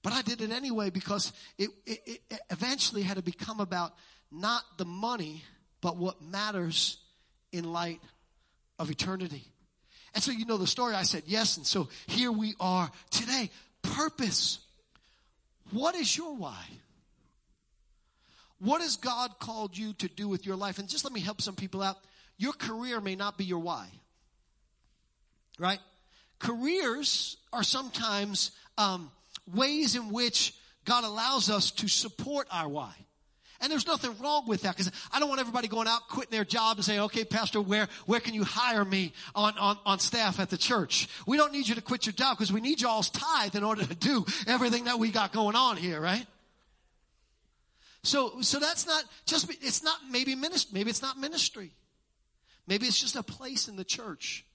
But 0.01 0.13
I 0.13 0.21
did 0.21 0.41
it 0.41 0.51
anyway 0.51 0.89
because 0.89 1.31
it, 1.57 1.69
it, 1.85 2.21
it 2.29 2.39
eventually 2.49 3.01
had 3.01 3.17
to 3.17 3.23
become 3.23 3.59
about 3.59 3.93
not 4.31 4.63
the 4.77 4.85
money, 4.85 5.43
but 5.81 5.97
what 5.97 6.21
matters 6.21 6.97
in 7.51 7.71
light 7.71 8.01
of 8.77 8.91
eternity. 8.91 9.45
And 10.13 10.23
so 10.23 10.31
you 10.31 10.45
know 10.45 10.57
the 10.57 10.67
story. 10.67 10.93
I 10.93 11.03
said 11.03 11.23
yes. 11.25 11.57
And 11.57 11.65
so 11.65 11.89
here 12.07 12.31
we 12.31 12.53
are 12.59 12.89
today. 13.09 13.49
Purpose. 13.81 14.59
What 15.71 15.95
is 15.95 16.15
your 16.15 16.35
why? 16.35 16.65
What 18.59 18.81
has 18.81 18.95
God 18.95 19.39
called 19.39 19.77
you 19.77 19.93
to 19.93 20.07
do 20.07 20.27
with 20.27 20.45
your 20.45 20.55
life? 20.55 20.79
And 20.79 20.87
just 20.87 21.03
let 21.03 21.13
me 21.13 21.19
help 21.19 21.41
some 21.41 21.55
people 21.55 21.81
out. 21.81 21.97
Your 22.37 22.53
career 22.53 23.01
may 23.01 23.15
not 23.15 23.37
be 23.37 23.43
your 23.43 23.59
why. 23.59 23.87
Right? 25.59 25.79
Careers 26.39 27.37
are 27.51 27.63
sometimes 27.63 28.51
um, 28.77 29.11
ways 29.53 29.95
in 29.95 30.11
which 30.11 30.53
God 30.85 31.03
allows 31.03 31.49
us 31.49 31.71
to 31.71 31.87
support 31.87 32.47
our 32.51 32.67
why. 32.67 32.93
And 33.63 33.71
there's 33.71 33.87
nothing 33.87 34.13
wrong 34.21 34.45
with 34.45 34.63
that 34.63 34.75
because 34.75 34.91
I 35.13 35.21
don't 35.21 35.29
want 35.29 35.39
everybody 35.39 35.69
going 35.69 35.87
out, 35.87 36.09
quitting 36.09 36.31
their 36.31 36.43
job 36.43 36.75
and 36.75 36.83
saying, 36.83 36.99
okay, 36.99 37.23
pastor, 37.23 37.61
where, 37.61 37.87
where 38.05 38.19
can 38.19 38.33
you 38.33 38.43
hire 38.43 38.83
me 38.83 39.13
on, 39.33 39.57
on, 39.57 39.77
on 39.85 39.99
staff 39.99 40.41
at 40.41 40.49
the 40.49 40.57
church? 40.57 41.07
We 41.25 41.37
don't 41.37 41.53
need 41.53 41.69
you 41.69 41.75
to 41.75 41.81
quit 41.81 42.05
your 42.05 42.11
job 42.11 42.37
because 42.37 42.51
we 42.51 42.59
need 42.59 42.81
y'all's 42.81 43.09
tithe 43.09 43.55
in 43.55 43.63
order 43.63 43.85
to 43.85 43.95
do 43.95 44.25
everything 44.47 44.83
that 44.83 44.99
we 44.99 45.11
got 45.11 45.31
going 45.31 45.55
on 45.55 45.77
here, 45.77 46.01
right? 46.01 46.25
So, 48.03 48.41
so 48.41 48.59
that's 48.59 48.85
not 48.85 49.05
just, 49.25 49.49
it's 49.49 49.81
not 49.81 49.95
maybe 50.11 50.35
ministry, 50.35 50.71
maybe 50.73 50.89
it's 50.89 51.01
not 51.01 51.17
ministry. 51.17 51.71
Maybe 52.67 52.85
it's 52.85 52.99
just 52.99 53.15
a 53.15 53.23
place 53.23 53.69
in 53.69 53.77
the 53.77 53.85
church. 53.85 54.45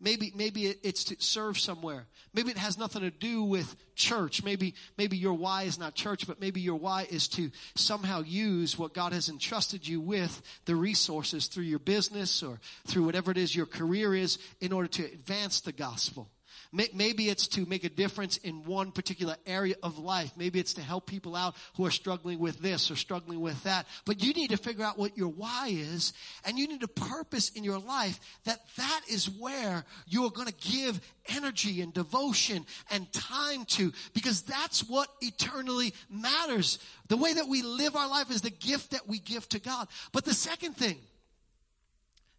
Maybe, 0.00 0.32
maybe 0.34 0.66
it's 0.66 1.04
to 1.04 1.16
serve 1.18 1.58
somewhere. 1.58 2.06
Maybe 2.32 2.50
it 2.50 2.58
has 2.58 2.78
nothing 2.78 3.02
to 3.02 3.10
do 3.10 3.42
with 3.42 3.74
church. 3.96 4.44
Maybe, 4.44 4.74
maybe 4.96 5.16
your 5.16 5.34
why 5.34 5.64
is 5.64 5.78
not 5.78 5.94
church, 5.94 6.26
but 6.26 6.40
maybe 6.40 6.60
your 6.60 6.76
why 6.76 7.06
is 7.10 7.26
to 7.28 7.50
somehow 7.74 8.22
use 8.22 8.78
what 8.78 8.94
God 8.94 9.12
has 9.12 9.28
entrusted 9.28 9.88
you 9.88 10.00
with, 10.00 10.40
the 10.66 10.76
resources 10.76 11.48
through 11.48 11.64
your 11.64 11.80
business 11.80 12.44
or 12.44 12.60
through 12.86 13.04
whatever 13.04 13.32
it 13.32 13.38
is 13.38 13.56
your 13.56 13.66
career 13.66 14.14
is 14.14 14.38
in 14.60 14.72
order 14.72 14.88
to 14.88 15.04
advance 15.04 15.60
the 15.60 15.72
gospel. 15.72 16.30
Maybe 16.70 17.30
it's 17.30 17.48
to 17.48 17.64
make 17.64 17.84
a 17.84 17.88
difference 17.88 18.36
in 18.36 18.64
one 18.64 18.92
particular 18.92 19.36
area 19.46 19.76
of 19.82 19.98
life. 19.98 20.32
Maybe 20.36 20.60
it's 20.60 20.74
to 20.74 20.82
help 20.82 21.06
people 21.06 21.34
out 21.34 21.56
who 21.76 21.86
are 21.86 21.90
struggling 21.90 22.38
with 22.38 22.58
this 22.60 22.90
or 22.90 22.96
struggling 22.96 23.40
with 23.40 23.62
that. 23.62 23.86
But 24.04 24.22
you 24.22 24.34
need 24.34 24.50
to 24.50 24.58
figure 24.58 24.84
out 24.84 24.98
what 24.98 25.16
your 25.16 25.28
why 25.28 25.68
is 25.68 26.12
and 26.44 26.58
you 26.58 26.68
need 26.68 26.82
a 26.82 26.88
purpose 26.88 27.48
in 27.50 27.64
your 27.64 27.78
life 27.78 28.20
that 28.44 28.60
that 28.76 29.00
is 29.10 29.30
where 29.30 29.86
you 30.06 30.26
are 30.26 30.30
going 30.30 30.48
to 30.48 30.70
give 30.70 31.00
energy 31.28 31.80
and 31.80 31.94
devotion 31.94 32.66
and 32.90 33.10
time 33.14 33.64
to 33.64 33.90
because 34.12 34.42
that's 34.42 34.80
what 34.80 35.08
eternally 35.22 35.94
matters. 36.10 36.78
The 37.08 37.16
way 37.16 37.32
that 37.32 37.48
we 37.48 37.62
live 37.62 37.96
our 37.96 38.08
life 38.08 38.30
is 38.30 38.42
the 38.42 38.50
gift 38.50 38.90
that 38.90 39.08
we 39.08 39.18
give 39.18 39.48
to 39.50 39.58
God. 39.58 39.88
But 40.12 40.26
the 40.26 40.34
second 40.34 40.74
thing 40.74 40.98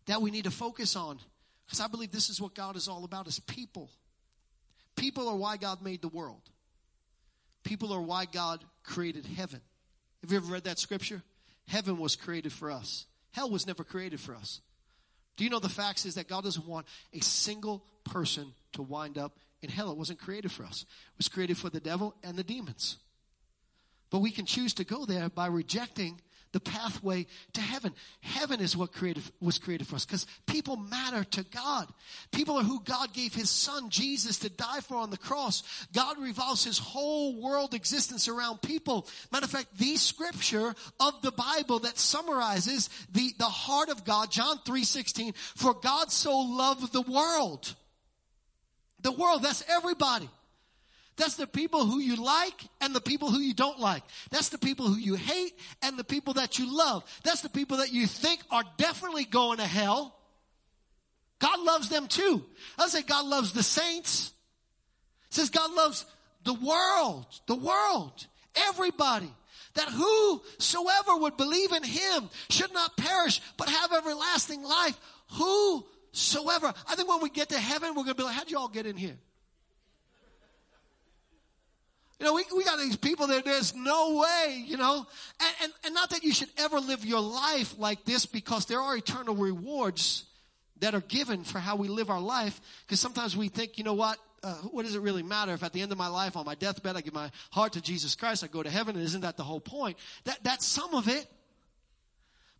that 0.05 0.21
we 0.21 0.29
need 0.29 0.43
to 0.43 0.51
focus 0.51 0.95
on 0.95 1.17
because 1.65 1.81
I 1.81 1.87
believe 1.87 2.11
this 2.11 2.29
is 2.29 2.39
what 2.39 2.53
God 2.53 2.75
is 2.75 2.87
all 2.87 3.03
about 3.03 3.27
is 3.27 3.39
people. 3.39 3.89
People 4.99 5.27
are 5.29 5.35
why 5.35 5.57
God 5.57 5.81
made 5.81 6.01
the 6.01 6.09
world. 6.09 6.41
People 7.63 7.93
are 7.93 8.01
why 8.01 8.25
God 8.25 8.63
created 8.83 9.25
heaven. 9.25 9.61
Have 10.21 10.31
you 10.31 10.37
ever 10.37 10.51
read 10.51 10.65
that 10.65 10.79
scripture? 10.79 11.21
Heaven 11.67 11.97
was 11.97 12.15
created 12.15 12.51
for 12.51 12.71
us. 12.71 13.05
Hell 13.31 13.49
was 13.49 13.67
never 13.67 13.83
created 13.83 14.19
for 14.19 14.35
us. 14.35 14.61
Do 15.37 15.43
you 15.43 15.49
know 15.49 15.59
the 15.59 15.69
facts 15.69 16.05
is 16.05 16.15
that 16.15 16.27
God 16.27 16.43
doesn't 16.43 16.67
want 16.67 16.85
a 17.13 17.21
single 17.21 17.85
person 18.03 18.53
to 18.73 18.81
wind 18.81 19.17
up 19.17 19.37
in 19.61 19.69
hell? 19.69 19.91
It 19.91 19.97
wasn't 19.97 20.19
created 20.19 20.51
for 20.51 20.63
us. 20.63 20.81
It 20.81 21.17
was 21.17 21.29
created 21.29 21.57
for 21.57 21.69
the 21.69 21.79
devil 21.79 22.15
and 22.23 22.35
the 22.35 22.43
demons. 22.43 22.97
But 24.09 24.19
we 24.19 24.31
can 24.31 24.45
choose 24.45 24.73
to 24.75 24.83
go 24.83 25.05
there 25.05 25.29
by 25.29 25.47
rejecting 25.47 26.19
the 26.51 26.59
pathway 26.59 27.27
to 27.53 27.61
heaven. 27.61 27.93
Heaven 28.21 28.59
is 28.59 28.75
what 28.75 28.91
created, 28.91 29.23
was 29.39 29.59
created 29.59 29.87
for 29.87 29.95
us 29.95 30.05
because 30.05 30.25
people 30.47 30.77
matter 30.77 31.23
to 31.23 31.43
God. 31.43 31.87
People 32.31 32.57
are 32.57 32.63
who 32.63 32.81
God 32.83 33.13
gave 33.13 33.33
his 33.33 33.49
son 33.49 33.89
Jesus 33.89 34.39
to 34.39 34.49
die 34.49 34.79
for 34.81 34.97
on 34.97 35.11
the 35.11 35.17
cross. 35.17 35.63
God 35.93 36.17
revolves 36.19 36.63
his 36.63 36.79
whole 36.79 37.41
world 37.41 37.73
existence 37.73 38.27
around 38.27 38.61
people. 38.61 39.07
Matter 39.31 39.45
of 39.45 39.51
fact, 39.51 39.77
the 39.77 39.95
scripture 39.97 40.73
of 40.99 41.21
the 41.21 41.31
Bible 41.31 41.79
that 41.79 41.97
summarizes 41.97 42.89
the, 43.11 43.33
the 43.37 43.45
heart 43.45 43.89
of 43.89 44.03
God, 44.03 44.31
John 44.31 44.59
3 44.65 44.83
16, 44.83 45.33
for 45.33 45.73
God 45.73 46.11
so 46.11 46.37
loved 46.39 46.91
the 46.93 47.01
world. 47.01 47.75
The 49.01 49.11
world, 49.11 49.43
that's 49.43 49.63
everybody. 49.69 50.29
That's 51.19 51.35
the 51.35 51.47
people 51.47 51.85
who 51.85 51.99
you 51.99 52.15
like 52.15 52.63
and 52.79 52.95
the 52.95 53.01
people 53.01 53.29
who 53.29 53.39
you 53.39 53.53
don't 53.53 53.77
like. 53.77 54.03
That's 54.31 54.47
the 54.47 54.57
people 54.57 54.87
who 54.87 54.95
you 54.95 55.15
hate 55.15 55.53
and 55.81 55.99
the 55.99 56.03
people 56.05 56.35
that 56.35 56.57
you 56.57 56.75
love. 56.75 57.03
That's 57.25 57.41
the 57.41 57.49
people 57.49 57.77
that 57.77 57.91
you 57.91 58.07
think 58.07 58.39
are 58.49 58.63
definitely 58.77 59.25
going 59.25 59.57
to 59.57 59.65
hell. 59.65 60.15
God 61.39 61.59
loves 61.59 61.89
them 61.89 62.07
too. 62.07 62.45
I 62.77 62.87
say 62.87 63.01
God 63.01 63.25
loves 63.25 63.51
the 63.51 63.63
saints. 63.63 64.31
It 65.27 65.33
says 65.33 65.49
God 65.49 65.73
loves 65.73 66.05
the 66.45 66.53
world, 66.53 67.25
the 67.47 67.55
world, 67.55 68.25
everybody. 68.69 69.31
That 69.73 69.89
whosoever 69.89 71.17
would 71.17 71.35
believe 71.35 71.73
in 71.73 71.83
him 71.83 72.29
should 72.49 72.73
not 72.73 72.95
perish, 72.95 73.41
but 73.57 73.67
have 73.67 73.91
everlasting 73.91 74.63
life. 74.63 74.97
Whosoever. 75.33 76.73
I 76.87 76.95
think 76.95 77.09
when 77.09 77.21
we 77.21 77.29
get 77.29 77.49
to 77.49 77.59
heaven, 77.59 77.89
we're 77.89 78.03
going 78.03 78.15
to 78.15 78.15
be 78.15 78.23
like, 78.23 78.35
how'd 78.35 78.49
you 78.49 78.57
all 78.57 78.69
get 78.69 78.85
in 78.85 78.95
here? 78.95 79.17
You 82.19 82.25
know, 82.25 82.33
we, 82.33 82.43
we 82.55 82.65
got 82.65 82.77
these 82.77 82.97
people 82.97 83.27
that 83.27 83.45
there's 83.45 83.73
no 83.73 84.19
way, 84.19 84.63
you 84.65 84.75
know, 84.75 85.05
and, 85.39 85.55
and, 85.63 85.73
and 85.85 85.93
not 85.93 86.09
that 86.09 86.23
you 86.23 86.33
should 86.33 86.49
ever 86.57 86.79
live 86.79 87.05
your 87.05 87.21
life 87.21 87.79
like 87.79 88.03
this 88.03 88.25
because 88.25 88.65
there 88.65 88.81
are 88.81 88.97
eternal 88.97 89.35
rewards 89.35 90.25
that 90.81 90.93
are 90.93 91.01
given 91.01 91.43
for 91.43 91.59
how 91.59 91.77
we 91.77 91.87
live 91.87 92.09
our 92.09 92.19
life. 92.19 92.59
Because 92.85 92.99
sometimes 92.99 93.37
we 93.37 93.47
think, 93.47 93.77
you 93.77 93.85
know 93.85 93.93
what, 93.93 94.17
uh, 94.43 94.53
what 94.55 94.83
does 94.83 94.95
it 94.95 95.01
really 95.01 95.23
matter 95.23 95.53
if 95.53 95.63
at 95.63 95.71
the 95.71 95.81
end 95.81 95.93
of 95.93 95.97
my 95.97 96.07
life 96.07 96.35
on 96.35 96.45
my 96.45 96.55
deathbed 96.55 96.97
I 96.97 97.01
give 97.01 97.13
my 97.13 97.31
heart 97.51 97.73
to 97.73 97.81
Jesus 97.81 98.15
Christ, 98.15 98.43
I 98.43 98.47
go 98.47 98.63
to 98.63 98.69
heaven, 98.69 98.95
and 98.95 99.05
isn't 99.05 99.21
that 99.21 99.37
the 99.37 99.43
whole 99.43 99.61
point? 99.61 99.97
That, 100.25 100.39
that's 100.43 100.65
some 100.65 100.93
of 100.93 101.07
it. 101.07 101.25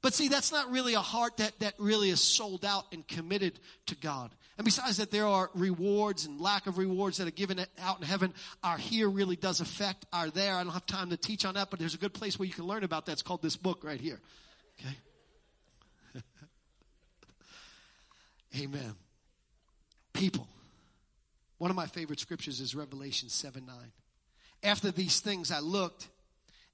But 0.01 0.13
see, 0.13 0.29
that's 0.29 0.51
not 0.51 0.71
really 0.71 0.93
a 0.93 1.01
heart 1.01 1.37
that, 1.37 1.59
that 1.59 1.73
really 1.77 2.09
is 2.09 2.21
sold 2.21 2.63
out 2.63 2.85
and 2.93 3.05
committed 3.07 3.59
to 3.87 3.95
God. 3.95 4.31
And 4.57 4.65
besides 4.65 4.97
that, 4.97 5.11
there 5.11 5.25
are 5.27 5.49
rewards 5.53 6.25
and 6.25 6.39
lack 6.39 6.67
of 6.67 6.77
rewards 6.77 7.17
that 7.17 7.27
are 7.27 7.31
given 7.31 7.65
out 7.81 7.99
in 7.99 8.05
heaven. 8.05 8.33
Our 8.63 8.77
here 8.77 9.09
really 9.09 9.35
does 9.35 9.61
affect 9.61 10.05
our 10.11 10.29
there. 10.29 10.55
I 10.55 10.63
don't 10.63 10.73
have 10.73 10.85
time 10.85 11.09
to 11.11 11.17
teach 11.17 11.45
on 11.45 11.53
that, 11.53 11.69
but 11.69 11.79
there's 11.79 11.93
a 11.95 11.97
good 11.97 12.13
place 12.13 12.37
where 12.37 12.45
you 12.45 12.53
can 12.53 12.65
learn 12.65 12.83
about 12.83 13.05
that. 13.05 13.13
It's 13.13 13.21
called 13.21 13.41
this 13.41 13.55
book 13.55 13.83
right 13.83 13.99
here. 14.01 14.19
Okay? 16.13 16.23
Amen. 18.63 18.95
People. 20.13 20.47
One 21.57 21.69
of 21.69 21.75
my 21.75 21.87
favorite 21.87 22.19
scriptures 22.19 22.59
is 22.59 22.75
Revelation 22.75 23.29
7 23.29 23.65
9. 23.65 23.75
After 24.63 24.91
these 24.91 25.19
things 25.21 25.51
I 25.51 25.59
looked, 25.59 26.09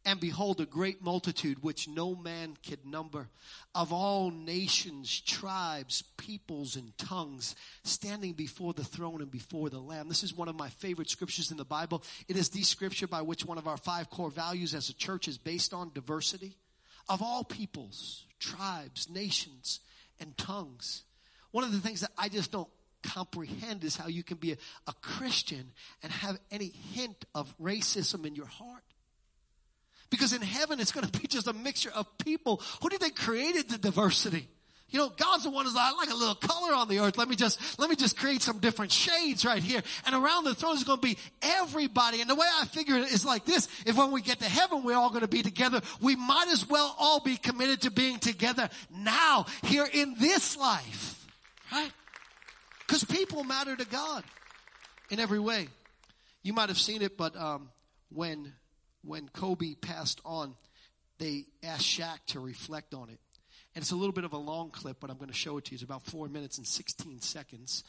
and 0.05 0.19
behold, 0.19 0.61
a 0.61 0.65
great 0.65 1.01
multitude 1.01 1.63
which 1.63 1.87
no 1.87 2.13
man 2.13 2.55
could 2.67 2.85
number, 2.85 3.27
of 3.73 3.91
all 3.91 4.29
nations, 4.29 5.19
tribes, 5.21 6.03
peoples, 6.17 6.75
and 6.75 6.95
tongues, 6.97 7.55
standing 7.83 8.33
before 8.33 8.73
the 8.73 8.83
throne 8.83 9.21
and 9.21 9.31
before 9.31 9.69
the 9.69 9.79
Lamb. 9.79 10.07
This 10.07 10.23
is 10.23 10.35
one 10.35 10.47
of 10.47 10.55
my 10.55 10.69
favorite 10.69 11.09
scriptures 11.09 11.49
in 11.49 11.57
the 11.57 11.65
Bible. 11.65 12.03
It 12.27 12.37
is 12.37 12.49
the 12.49 12.61
scripture 12.61 13.07
by 13.07 13.23
which 13.23 13.45
one 13.45 13.57
of 13.57 13.67
our 13.67 13.77
five 13.77 14.09
core 14.11 14.29
values 14.29 14.75
as 14.75 14.89
a 14.89 14.93
church 14.93 15.27
is 15.27 15.39
based 15.39 15.73
on 15.73 15.91
diversity. 15.93 16.55
Of 17.09 17.21
all 17.21 17.43
peoples, 17.43 18.25
tribes, 18.39 19.09
nations, 19.09 19.79
and 20.19 20.37
tongues. 20.37 21.03
One 21.51 21.63
of 21.63 21.71
the 21.71 21.79
things 21.79 22.01
that 22.01 22.11
I 22.17 22.29
just 22.29 22.51
don't 22.51 22.69
comprehend 23.03 23.83
is 23.83 23.95
how 23.95 24.07
you 24.07 24.23
can 24.23 24.37
be 24.37 24.53
a, 24.53 24.57
a 24.87 24.93
Christian 25.01 25.71
and 26.01 26.11
have 26.11 26.39
any 26.51 26.73
hint 26.93 27.25
of 27.33 27.53
racism 27.59 28.25
in 28.25 28.35
your 28.35 28.47
heart. 28.47 28.83
Because 30.09 30.33
in 30.33 30.41
heaven, 30.41 30.79
it's 30.79 30.91
going 30.91 31.05
to 31.07 31.19
be 31.19 31.27
just 31.27 31.47
a 31.47 31.53
mixture 31.53 31.91
of 31.93 32.05
people. 32.19 32.61
Who 32.81 32.89
do 32.89 32.95
you 32.95 32.99
think 32.99 33.15
created 33.15 33.69
the 33.69 33.77
diversity? 33.77 34.47
You 34.89 34.99
know, 34.99 35.09
God's 35.09 35.43
the 35.43 35.49
one 35.49 35.65
who's 35.65 35.73
like, 35.73 35.91
I 35.91 35.97
like 35.97 36.11
a 36.11 36.15
little 36.15 36.35
color 36.35 36.73
on 36.73 36.87
the 36.87 36.99
earth. 36.99 37.17
Let 37.17 37.27
me 37.27 37.35
just, 37.35 37.79
let 37.79 37.89
me 37.89 37.95
just 37.95 38.17
create 38.17 38.41
some 38.41 38.59
different 38.59 38.91
shades 38.91 39.43
right 39.43 39.61
here. 39.61 39.81
And 40.05 40.15
around 40.15 40.43
the 40.43 40.53
throne 40.53 40.75
is 40.75 40.83
going 40.83 40.99
to 40.99 41.05
be 41.05 41.17
everybody. 41.41 42.21
And 42.21 42.29
the 42.29 42.35
way 42.35 42.45
I 42.61 42.65
figure 42.65 42.95
it 42.95 43.11
is 43.11 43.25
like 43.25 43.45
this. 43.45 43.67
If 43.85 43.97
when 43.97 44.11
we 44.11 44.21
get 44.21 44.39
to 44.39 44.45
heaven, 44.45 44.83
we're 44.83 44.95
all 44.95 45.09
going 45.09 45.21
to 45.21 45.27
be 45.27 45.41
together, 45.41 45.81
we 46.01 46.15
might 46.15 46.47
as 46.49 46.69
well 46.69 46.95
all 46.99 47.19
be 47.19 47.35
committed 47.35 47.81
to 47.81 47.91
being 47.91 48.19
together 48.19 48.69
now, 48.95 49.47
here 49.63 49.87
in 49.91 50.15
this 50.19 50.55
life. 50.55 51.27
Right? 51.71 51.91
Because 52.85 53.03
people 53.03 53.43
matter 53.43 53.75
to 53.75 53.85
God 53.85 54.23
in 55.09 55.19
every 55.19 55.39
way. 55.39 55.67
You 56.43 56.53
might 56.53 56.69
have 56.69 56.77
seen 56.77 57.01
it, 57.01 57.17
but 57.17 57.35
um, 57.35 57.69
when 58.13 58.53
when 59.05 59.29
Kobe 59.29 59.75
passed 59.75 60.21
on, 60.25 60.55
they 61.19 61.45
asked 61.63 61.85
Shaq 61.85 62.19
to 62.27 62.39
reflect 62.39 62.93
on 62.93 63.09
it. 63.09 63.19
And 63.73 63.81
it's 63.81 63.91
a 63.91 63.95
little 63.95 64.13
bit 64.13 64.23
of 64.23 64.33
a 64.33 64.37
long 64.37 64.69
clip, 64.69 64.97
but 64.99 65.09
I'm 65.09 65.17
going 65.17 65.29
to 65.29 65.35
show 65.35 65.57
it 65.57 65.65
to 65.65 65.71
you. 65.71 65.75
It's 65.75 65.83
about 65.83 66.03
four 66.03 66.27
minutes 66.27 66.57
and 66.57 66.65
16 66.65 67.21
seconds. 67.21 67.83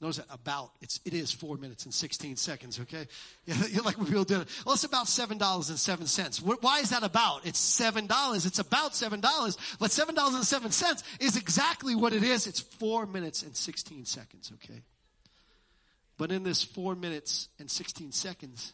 Notice 0.00 0.16
that 0.16 0.26
about 0.30 0.70
it's 0.80 0.98
it 1.04 1.12
is 1.12 1.30
four 1.30 1.58
minutes 1.58 1.84
and 1.84 1.92
16 1.92 2.36
seconds. 2.36 2.80
Okay, 2.80 3.06
yeah, 3.44 3.54
you're 3.70 3.82
like 3.82 3.98
when 3.98 4.06
people 4.06 4.24
do 4.24 4.40
it. 4.40 4.48
Well, 4.64 4.74
it's 4.74 4.84
about 4.84 5.08
seven 5.08 5.36
dollars 5.36 5.68
and 5.68 5.78
seven 5.78 6.06
cents. 6.06 6.40
Why 6.40 6.80
is 6.80 6.88
that 6.88 7.02
about? 7.02 7.44
It's 7.44 7.58
seven 7.58 8.06
dollars. 8.06 8.46
It's 8.46 8.58
about 8.58 8.94
seven 8.94 9.20
dollars, 9.20 9.58
but 9.78 9.90
seven 9.90 10.14
dollars 10.14 10.36
and 10.36 10.44
seven 10.44 10.70
cents 10.70 11.02
is 11.20 11.36
exactly 11.36 11.94
what 11.94 12.14
it 12.14 12.22
is. 12.22 12.46
It's 12.46 12.60
four 12.60 13.04
minutes 13.04 13.42
and 13.42 13.54
16 13.54 14.06
seconds. 14.06 14.50
Okay, 14.54 14.80
but 16.16 16.32
in 16.32 16.44
this 16.44 16.64
four 16.64 16.94
minutes 16.94 17.48
and 17.58 17.70
16 17.70 18.12
seconds, 18.12 18.72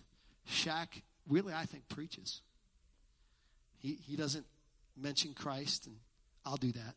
Shaq 0.49 1.03
really, 1.29 1.53
I 1.53 1.65
think, 1.65 1.89
preaches. 1.89 2.43
He 3.79 3.99
he 4.07 4.17
doesn't 4.17 4.47
mention 4.97 5.35
Christ, 5.35 5.87
and 5.87 5.97
I'll 6.45 6.57
do 6.57 6.73
that, 6.73 6.95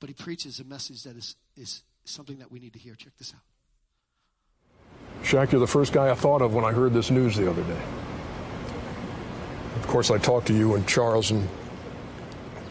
but 0.00 0.08
he 0.08 0.14
preaches 0.14 0.60
a 0.60 0.64
message 0.64 1.02
that 1.04 1.16
is 1.16 1.36
is 1.56 1.82
something 2.04 2.38
that 2.38 2.50
we 2.50 2.58
need 2.58 2.72
to 2.74 2.78
hear. 2.78 2.94
Check 2.94 3.12
this 3.18 3.34
out. 3.34 3.42
Shaq, 5.24 5.52
you're 5.52 5.60
the 5.60 5.66
first 5.66 5.92
guy 5.92 6.10
I 6.10 6.14
thought 6.14 6.42
of 6.42 6.54
when 6.54 6.64
I 6.64 6.72
heard 6.72 6.92
this 6.92 7.10
news 7.10 7.36
the 7.36 7.48
other 7.48 7.62
day. 7.62 7.82
Of 9.76 9.86
course, 9.86 10.10
I 10.10 10.18
talked 10.18 10.48
to 10.48 10.54
you 10.54 10.74
and 10.74 10.86
Charles 10.86 11.30
and 11.30 11.48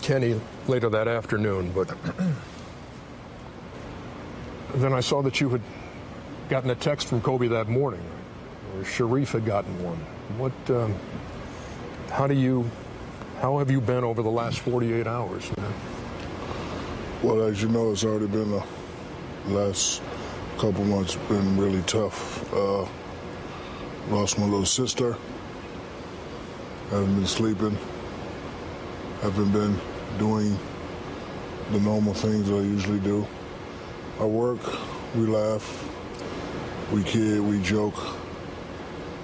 Kenny 0.01 0.39
later 0.67 0.89
that 0.89 1.07
afternoon, 1.07 1.71
but 1.73 1.87
then 4.75 4.93
I 4.93 4.99
saw 4.99 5.21
that 5.21 5.39
you 5.39 5.49
had 5.49 5.61
gotten 6.49 6.69
a 6.69 6.75
text 6.75 7.07
from 7.07 7.21
Kobe 7.21 7.47
that 7.47 7.69
morning, 7.69 8.03
or 8.75 8.83
Shareef 8.83 9.31
had 9.31 9.45
gotten 9.45 9.83
one. 9.83 9.99
What, 10.37 10.53
um, 10.69 10.95
how 12.09 12.27
do 12.27 12.33
you, 12.33 12.69
how 13.39 13.57
have 13.59 13.71
you 13.71 13.81
been 13.81 14.03
over 14.03 14.21
the 14.21 14.29
last 14.29 14.59
48 14.59 15.07
hours, 15.07 15.51
man? 15.57 15.73
Well, 17.23 17.43
as 17.43 17.61
you 17.61 17.69
know, 17.69 17.91
it's 17.91 18.03
already 18.03 18.27
been 18.27 18.51
the 18.51 18.63
last 19.47 20.01
couple 20.57 20.83
months 20.85 21.15
been 21.27 21.57
really 21.57 21.81
tough. 21.83 22.51
Uh, 22.53 22.85
lost 24.09 24.37
my 24.37 24.45
little 24.45 24.65
sister. 24.65 25.17
Haven't 26.89 27.15
been 27.15 27.27
sleeping. 27.27 27.77
Haven't 29.21 29.51
been 29.51 29.79
doing 30.17 30.57
the 31.71 31.79
normal 31.79 32.13
things 32.13 32.49
I 32.49 32.55
usually 32.55 32.99
do. 32.99 33.25
I 34.19 34.25
work, 34.25 34.59
we 35.15 35.25
laugh, 35.25 35.87
we 36.91 37.03
kid, 37.03 37.39
we 37.39 37.61
joke. 37.61 38.20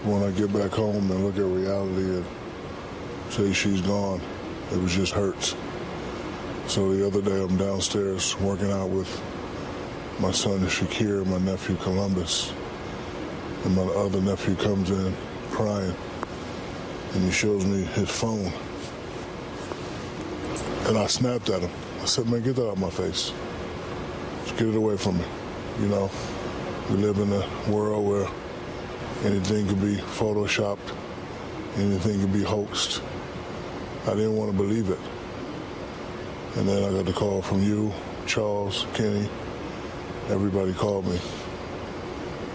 When 0.07 0.23
I 0.23 0.31
get 0.31 0.53
back 0.53 0.71
home 0.71 1.11
and 1.11 1.25
look 1.25 1.35
at 1.35 1.43
reality 1.43 2.15
and 2.15 2.25
say 3.29 3.51
she's 3.51 3.81
gone, 3.81 4.21
it 4.71 4.77
was 4.77 4.95
just 4.95 5.11
hurts. 5.11 5.53
So 6.67 6.93
the 6.93 7.05
other 7.05 7.21
day 7.21 7.43
I'm 7.43 7.57
downstairs 7.57 8.39
working 8.39 8.71
out 8.71 8.87
with 8.87 9.09
my 10.21 10.31
son 10.31 10.59
Shaqir, 10.61 11.25
my 11.25 11.39
nephew 11.39 11.75
Columbus, 11.75 12.53
and 13.65 13.75
my 13.75 13.81
other 13.81 14.21
nephew 14.21 14.55
comes 14.55 14.91
in 14.91 15.13
crying, 15.51 15.93
and 17.13 17.23
he 17.25 17.31
shows 17.31 17.65
me 17.65 17.83
his 17.83 18.09
phone. 18.09 18.53
And 20.87 20.97
I 20.97 21.07
snapped 21.07 21.49
at 21.49 21.63
him. 21.63 21.71
I 22.01 22.05
said, 22.05 22.27
man, 22.27 22.43
get 22.43 22.55
that 22.55 22.65
out 22.65 22.77
of 22.77 22.79
my 22.79 22.89
face. 22.89 23.33
Just 24.45 24.55
get 24.57 24.69
it 24.69 24.75
away 24.75 24.95
from 24.95 25.17
me. 25.17 25.25
You 25.81 25.89
know, 25.89 26.09
we 26.89 26.95
live 26.95 27.19
in 27.19 27.33
a 27.33 27.69
world 27.69 28.07
where 28.07 28.29
anything 29.23 29.67
could 29.67 29.81
be 29.81 29.95
photoshopped, 29.95 30.95
anything 31.75 32.21
could 32.21 32.33
be 32.33 32.43
hoaxed. 32.43 33.01
I 34.05 34.11
didn't 34.11 34.35
want 34.35 34.51
to 34.51 34.57
believe 34.57 34.89
it. 34.89 34.99
And 36.55 36.67
then 36.67 36.83
I 36.83 36.91
got 36.91 37.05
the 37.05 37.13
call 37.13 37.41
from 37.41 37.61
you, 37.61 37.93
Charles, 38.25 38.87
Kenny, 38.93 39.29
everybody 40.29 40.73
called 40.73 41.05
me. 41.05 41.19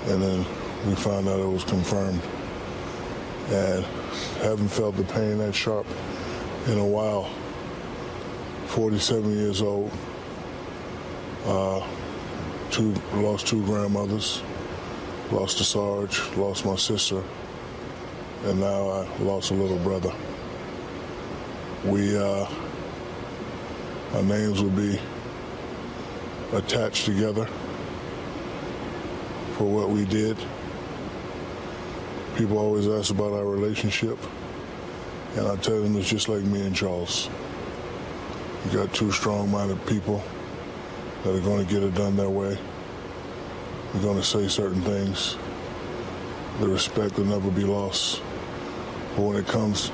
And 0.07 0.23
then 0.23 0.39
we 0.87 0.95
found 0.95 1.29
out 1.29 1.39
it 1.39 1.47
was 1.47 1.65
confirmed. 1.65 2.21
And 3.51 3.85
haven't 4.43 4.69
felt 4.69 4.97
the 4.97 5.05
pain 5.05 5.39
that 5.39 5.55
sharp 5.55 5.87
in 6.67 6.79
a 6.79 6.87
while. 6.87 7.31
47 8.67 9.31
years 9.31 9.61
old. 9.61 9.93
Uh, 11.45 11.87
two 12.71 12.95
lost 13.15 13.47
two 13.47 13.65
grandmothers, 13.67 14.43
lost 15.33 15.61
a 15.61 15.65
Sarge, 15.65 16.21
lost 16.37 16.67
my 16.67 16.77
sister, 16.77 17.23
and 18.45 18.61
now 18.61 18.89
I 18.91 19.19
lost 19.19 19.51
a 19.51 19.55
little 19.55 19.79
brother. 19.79 20.13
We, 21.87 22.19
uh, 22.19 22.47
our 24.13 24.23
names 24.23 24.61
will 24.63 24.71
be 24.71 25.01
attached 26.53 27.07
together 27.07 27.47
for 29.57 29.65
what 29.65 29.89
we 29.89 30.05
did. 30.05 30.37
People 32.37 32.59
always 32.59 32.87
ask 32.87 33.11
about 33.11 33.33
our 33.33 33.47
relationship, 33.47 34.19
and 35.37 35.49
I 35.49 35.57
tell 35.57 35.81
them 35.81 35.97
it's 35.97 36.11
just 36.11 36.29
like 36.29 36.43
me 36.43 36.61
and 36.61 36.77
Charles. 36.77 37.31
You 38.67 38.79
got 38.79 38.93
two 38.93 39.11
strong-minded 39.11 39.87
people 39.87 40.23
that 41.25 41.35
are 41.35 41.41
going 41.41 41.67
to 41.67 41.73
get 41.73 41.83
it 41.83 41.95
done 41.95 42.17
their 42.17 42.31
way. 42.31 42.59
We're 43.95 44.01
going 44.01 44.17
to 44.17 44.25
say 44.25 44.49
certain 44.49 44.81
things. 44.81 45.37
The 46.61 46.69
respect 46.69 47.19
will 47.19 47.27
never 47.27 47.51
be 47.51 47.65
lost. 47.65 48.23
But 49.15 49.23
when 49.23 49.37
it 49.37 49.47
comes 49.47 49.93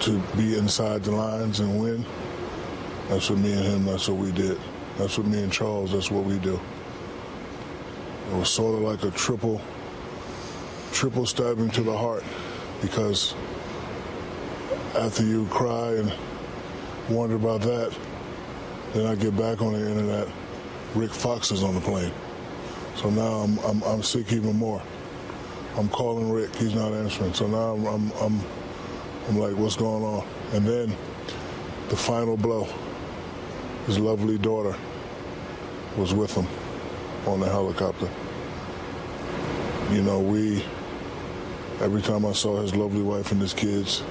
to 0.00 0.18
be 0.34 0.56
inside 0.56 1.04
the 1.04 1.10
lines 1.10 1.60
and 1.60 1.78
win, 1.78 2.06
that's 3.08 3.28
what 3.28 3.38
me 3.38 3.52
and 3.52 3.62
him, 3.62 3.84
that's 3.84 4.08
what 4.08 4.16
we 4.16 4.32
did. 4.32 4.58
That's 4.96 5.18
what 5.18 5.26
me 5.26 5.42
and 5.42 5.52
Charles, 5.52 5.92
that's 5.92 6.10
what 6.10 6.24
we 6.24 6.38
do. 6.38 6.58
It 8.30 8.34
was 8.34 8.48
sort 8.48 8.74
of 8.74 8.80
like 8.80 9.02
a 9.04 9.10
triple, 9.10 9.60
triple 10.92 11.26
stabbing 11.26 11.70
to 11.70 11.82
the 11.82 11.96
heart 11.96 12.24
because 12.80 13.34
after 14.94 15.22
you 15.22 15.46
cry 15.46 15.96
and 15.96 16.12
wonder 17.10 17.36
about 17.36 17.60
that, 17.60 17.94
then 18.94 19.06
I 19.06 19.14
get 19.14 19.36
back 19.36 19.60
on 19.60 19.74
the 19.74 19.86
internet, 19.86 20.28
Rick 20.94 21.12
Fox 21.12 21.50
is 21.50 21.62
on 21.62 21.74
the 21.74 21.80
plane. 21.80 22.12
So 22.98 23.10
now 23.10 23.22
I'm, 23.22 23.58
I'm, 23.60 23.82
I'm 23.84 24.02
sick 24.02 24.32
even 24.32 24.56
more. 24.56 24.82
I'm 25.76 25.88
calling 25.88 26.32
Rick, 26.32 26.56
he's 26.56 26.74
not 26.74 26.92
answering. 26.92 27.32
So 27.32 27.46
now 27.46 27.74
I'm, 27.74 27.86
I'm, 27.86 28.12
I'm, 28.20 28.40
I'm 29.28 29.38
like, 29.38 29.56
what's 29.56 29.76
going 29.76 30.02
on? 30.02 30.26
And 30.52 30.66
then 30.66 30.96
the 31.90 31.96
final 31.96 32.36
blow, 32.36 32.66
his 33.86 34.00
lovely 34.00 34.36
daughter 34.36 34.76
was 35.96 36.12
with 36.12 36.34
him 36.34 36.48
on 37.26 37.38
the 37.38 37.48
helicopter. 37.48 38.10
You 39.92 40.02
know, 40.02 40.18
we, 40.18 40.64
every 41.80 42.02
time 42.02 42.26
I 42.26 42.32
saw 42.32 42.60
his 42.60 42.74
lovely 42.74 43.02
wife 43.02 43.30
and 43.30 43.40
his 43.40 43.54
kids, 43.54 44.02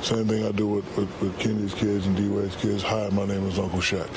same 0.00 0.26
thing 0.26 0.46
I 0.46 0.52
do 0.52 0.66
with, 0.66 0.96
with, 0.96 1.20
with 1.20 1.38
Kenny's 1.38 1.74
kids 1.74 2.06
and 2.06 2.16
D-Wade's 2.16 2.56
kids. 2.56 2.82
Hi, 2.82 3.10
my 3.10 3.26
name 3.26 3.46
is 3.46 3.58
Uncle 3.58 3.80
Shaq. 3.80 4.08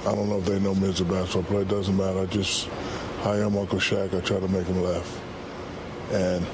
I 0.00 0.14
don't 0.14 0.28
know 0.28 0.38
if 0.38 0.44
they 0.44 0.58
know 0.58 0.74
me 0.74 0.88
as 0.88 1.00
a 1.00 1.04
basketball 1.04 1.44
player. 1.44 1.62
It 1.62 1.68
doesn't 1.68 1.96
matter. 1.96 2.20
I 2.20 2.26
just, 2.26 2.68
hi, 3.26 3.38
I'm 3.38 3.58
Uncle 3.58 3.80
Shaq. 3.80 4.16
I 4.16 4.20
try 4.20 4.38
to 4.38 4.46
make 4.46 4.68
him 4.68 4.80
laugh. 4.84 5.20
And 6.12 6.46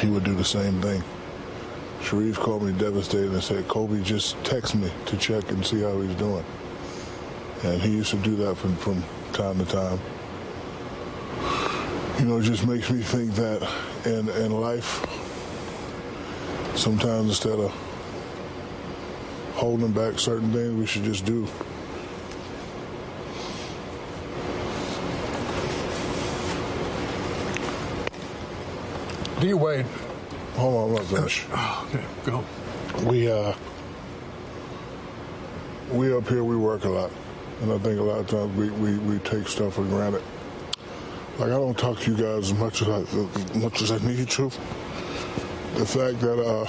he 0.00 0.08
would 0.08 0.24
do 0.24 0.34
the 0.34 0.44
same 0.44 0.82
thing. 0.82 1.04
Shareef 2.00 2.34
called 2.34 2.64
me 2.64 2.72
devastated 2.72 3.30
and 3.30 3.40
said, 3.40 3.68
Kobe, 3.68 4.02
just 4.02 4.42
text 4.42 4.74
me 4.74 4.90
to 5.06 5.16
check 5.16 5.48
and 5.52 5.64
see 5.64 5.80
how 5.82 6.00
he's 6.00 6.16
doing. 6.16 6.44
And 7.62 7.80
he 7.80 7.90
used 7.90 8.10
to 8.10 8.16
do 8.16 8.34
that 8.38 8.56
from, 8.56 8.74
from 8.74 9.04
time 9.34 9.64
to 9.64 9.64
time. 9.64 10.00
You 12.18 12.24
know, 12.24 12.38
it 12.38 12.42
just 12.42 12.66
makes 12.66 12.90
me 12.90 13.00
think 13.00 13.32
that 13.36 13.62
in, 14.04 14.28
in 14.30 14.50
life, 14.50 15.06
sometimes 16.74 17.28
instead 17.28 17.60
of 17.60 17.70
holding 19.54 19.92
back 19.92 20.18
certain 20.18 20.52
things, 20.52 20.74
we 20.74 20.86
should 20.86 21.04
just 21.04 21.24
do. 21.24 21.46
D 29.42 29.54
Wade. 29.54 29.84
Hold 30.54 30.74
on, 30.74 30.88
I'm 30.90 30.94
not 30.94 31.04
finished. 31.06 31.46
Okay, 31.50 32.04
go. 32.24 32.44
We 33.04 33.28
uh, 33.28 33.52
we 35.90 36.14
up 36.14 36.28
here 36.28 36.44
we 36.44 36.56
work 36.56 36.84
a 36.84 36.88
lot, 36.88 37.10
and 37.60 37.72
I 37.72 37.78
think 37.78 37.98
a 37.98 38.02
lot 38.04 38.20
of 38.20 38.28
times 38.28 38.56
we, 38.56 38.70
we, 38.70 38.98
we 38.98 39.18
take 39.18 39.48
stuff 39.48 39.74
for 39.74 39.82
granted. 39.82 40.22
Like 41.40 41.48
I 41.48 41.58
don't 41.58 41.76
talk 41.76 41.98
to 41.98 42.12
you 42.12 42.16
guys 42.16 42.52
as 42.52 42.54
much 42.54 42.82
as 42.82 42.88
I 42.88 43.00
as 43.00 43.54
much 43.56 43.82
as 43.82 43.90
I 43.90 43.98
need 44.06 44.30
to. 44.30 44.44
The 45.74 45.86
fact 45.86 46.20
that 46.20 46.38
uh, 46.38 46.68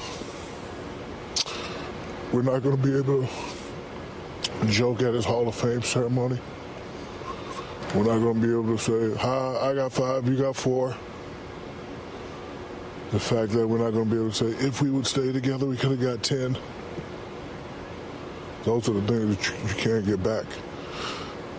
we're 2.32 2.42
not 2.42 2.64
going 2.64 2.76
to 2.76 2.82
be 2.82 2.98
able 2.98 3.28
to 3.28 4.66
joke 4.66 5.04
at 5.04 5.14
his 5.14 5.26
Hall 5.26 5.48
of 5.48 5.54
Fame 5.54 5.84
ceremony, 5.84 6.40
We're 7.94 8.06
not 8.06 8.18
going 8.18 8.42
to 8.42 8.48
be 8.48 8.52
able 8.52 8.76
to 8.76 8.78
say, 8.80 9.22
hi, 9.22 9.70
I 9.70 9.76
got 9.76 9.92
five, 9.92 10.28
you 10.28 10.36
got 10.36 10.56
four. 10.56 10.98
The 13.14 13.20
fact 13.20 13.52
that 13.52 13.68
we're 13.68 13.78
not 13.78 13.92
going 13.92 14.10
to 14.10 14.10
be 14.10 14.20
able 14.20 14.32
to 14.32 14.36
say, 14.36 14.66
if 14.66 14.82
we 14.82 14.90
would 14.90 15.06
stay 15.06 15.32
together, 15.32 15.68
we 15.68 15.78
could 15.78 15.92
have 15.92 16.02
got 16.02 16.24
10. 16.24 16.58
Those 18.64 18.90
are 18.90 18.94
the 18.94 19.02
things 19.04 19.38
that 19.38 19.70
you, 19.70 19.76
can't 19.76 20.04
get 20.04 20.24
back. 20.24 20.46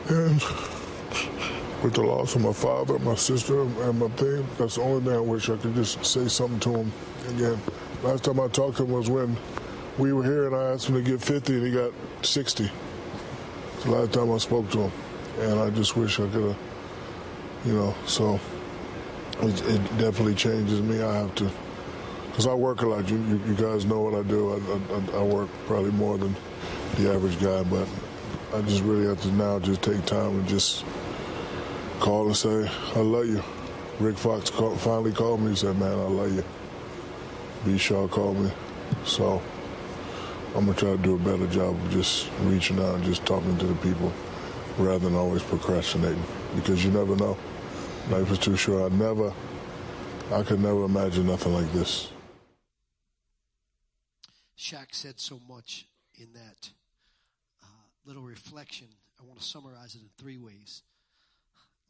And 0.09 0.43
with 1.81 1.95
the 1.95 2.03
loss 2.03 2.35
of 2.35 2.43
my 2.43 2.53
father, 2.53 2.99
my 2.99 3.15
sister, 3.15 3.61
and 3.61 4.01
my 4.01 4.09
thing, 4.09 4.45
that's 4.59 4.75
the 4.75 4.83
only 4.83 5.05
thing 5.05 5.15
I 5.15 5.21
wish 5.21 5.49
I 5.49 5.57
could 5.57 5.77
just 5.77 6.05
say 6.05 6.27
something 6.27 6.59
to 6.59 6.75
him 6.79 6.93
again. 7.29 7.61
Last 8.03 8.25
time 8.25 8.41
I 8.41 8.49
talked 8.49 8.79
to 8.79 8.83
him 8.83 8.91
was 8.91 9.09
when 9.09 9.37
we 9.97 10.13
were 10.13 10.25
here 10.25 10.49
and 10.49 10.57
I 10.57 10.73
asked 10.73 10.89
him 10.89 10.97
to 10.97 11.03
get 11.03 11.23
50 11.23 11.55
and 11.55 11.67
he 11.69 11.71
got 11.71 11.93
60. 12.23 12.65
It's 12.65 13.85
the 13.85 13.93
last 13.93 14.13
time 14.13 14.33
I 14.33 14.39
spoke 14.39 14.69
to 14.73 14.89
him. 14.89 14.93
And 15.39 15.61
I 15.61 15.71
just 15.71 15.97
wish 15.97 16.19
I 16.19 16.27
could 16.27 16.49
have, 16.49 16.59
you 17.65 17.75
know, 17.75 17.95
so 18.07 18.41
it, 19.49 19.61
it, 19.69 19.99
definitely 19.99 20.35
changes 20.35 20.81
me. 20.81 21.03
I 21.03 21.15
have 21.15 21.35
to, 21.37 21.51
because 22.29 22.47
I 22.47 22.55
work 22.55 22.83
a 22.83 22.87
lot. 22.87 23.09
You, 23.09 23.19
you, 23.19 23.41
you, 23.47 23.55
guys 23.55 23.85
know 23.85 24.01
what 24.01 24.15
I 24.15 24.23
do. 24.23 24.53
I, 24.53 25.17
I, 25.17 25.21
I 25.21 25.23
work 25.23 25.49
probably 25.67 25.93
more 25.93 26.19
than 26.19 26.35
the 26.97 27.13
average 27.13 27.41
guy, 27.41 27.63
but 27.65 27.89
I 28.55 28.63
just 28.63 28.83
really 28.83 29.07
have 29.07 29.21
to 29.23 29.33
now 29.33 29.59
just 29.59 29.83
take 29.83 30.05
time 30.07 30.39
and 30.39 30.49
just 30.49 30.85
call 32.01 32.27
and 32.27 32.37
say, 32.37 32.69
I 32.95 33.01
love 33.01 33.27
you. 33.27 33.43
Rick 34.01 34.19
Fox 34.19 34.51
call, 34.51 34.77
finally 34.77 35.13
called 35.13 35.41
me 35.41 35.49
and 35.49 35.59
said, 35.59 35.79
man, 35.79 35.93
I 35.93 36.03
love 36.03 36.35
you. 36.35 36.45
B. 37.65 37.79
Shaw 37.79 38.09
called 38.09 38.39
me. 38.39 38.51
So 39.05 39.41
I'm 40.55 40.67
going 40.67 40.75
to 40.75 40.81
try 40.81 40.91
to 40.91 40.99
do 40.99 41.15
a 41.15 41.19
better 41.19 41.47
job 41.47 41.75
of 41.75 41.91
just 41.91 42.29
reaching 42.43 42.79
out 42.79 42.97
and 42.97 43.05
just 43.05 43.25
talking 43.25 43.57
to 43.59 43.67
the 43.67 43.75
people 43.77 44.13
rather 44.79 44.99
than 45.01 45.15
always 45.15 45.43
procrastinating 45.43 46.23
because 46.55 46.85
you 46.85 46.91
never 46.91 47.17
know. 47.17 47.37
Life 48.11 48.31
is 48.31 48.39
too 48.39 48.57
short. 48.57 48.93
I 48.93 48.95
never, 48.97 49.33
I 50.31 50.43
could 50.43 50.61
never 50.61 50.85
imagine 50.85 51.27
nothing 51.27 51.55
like 51.55 51.73
this. 51.73 52.11
Shaq 54.59 54.95
said 54.95 55.19
so 55.19 55.41
much 55.49 55.87
in 56.21 56.33
that 56.35 56.71
uh, 57.63 57.67
little 58.05 58.23
reflection. 58.23 58.89
I 59.21 59.25
want 59.25 59.39
to 59.41 59.45
summarize 59.45 59.95
it 59.95 60.03
in 60.03 60.09
three 60.19 60.39
ways 60.39 60.83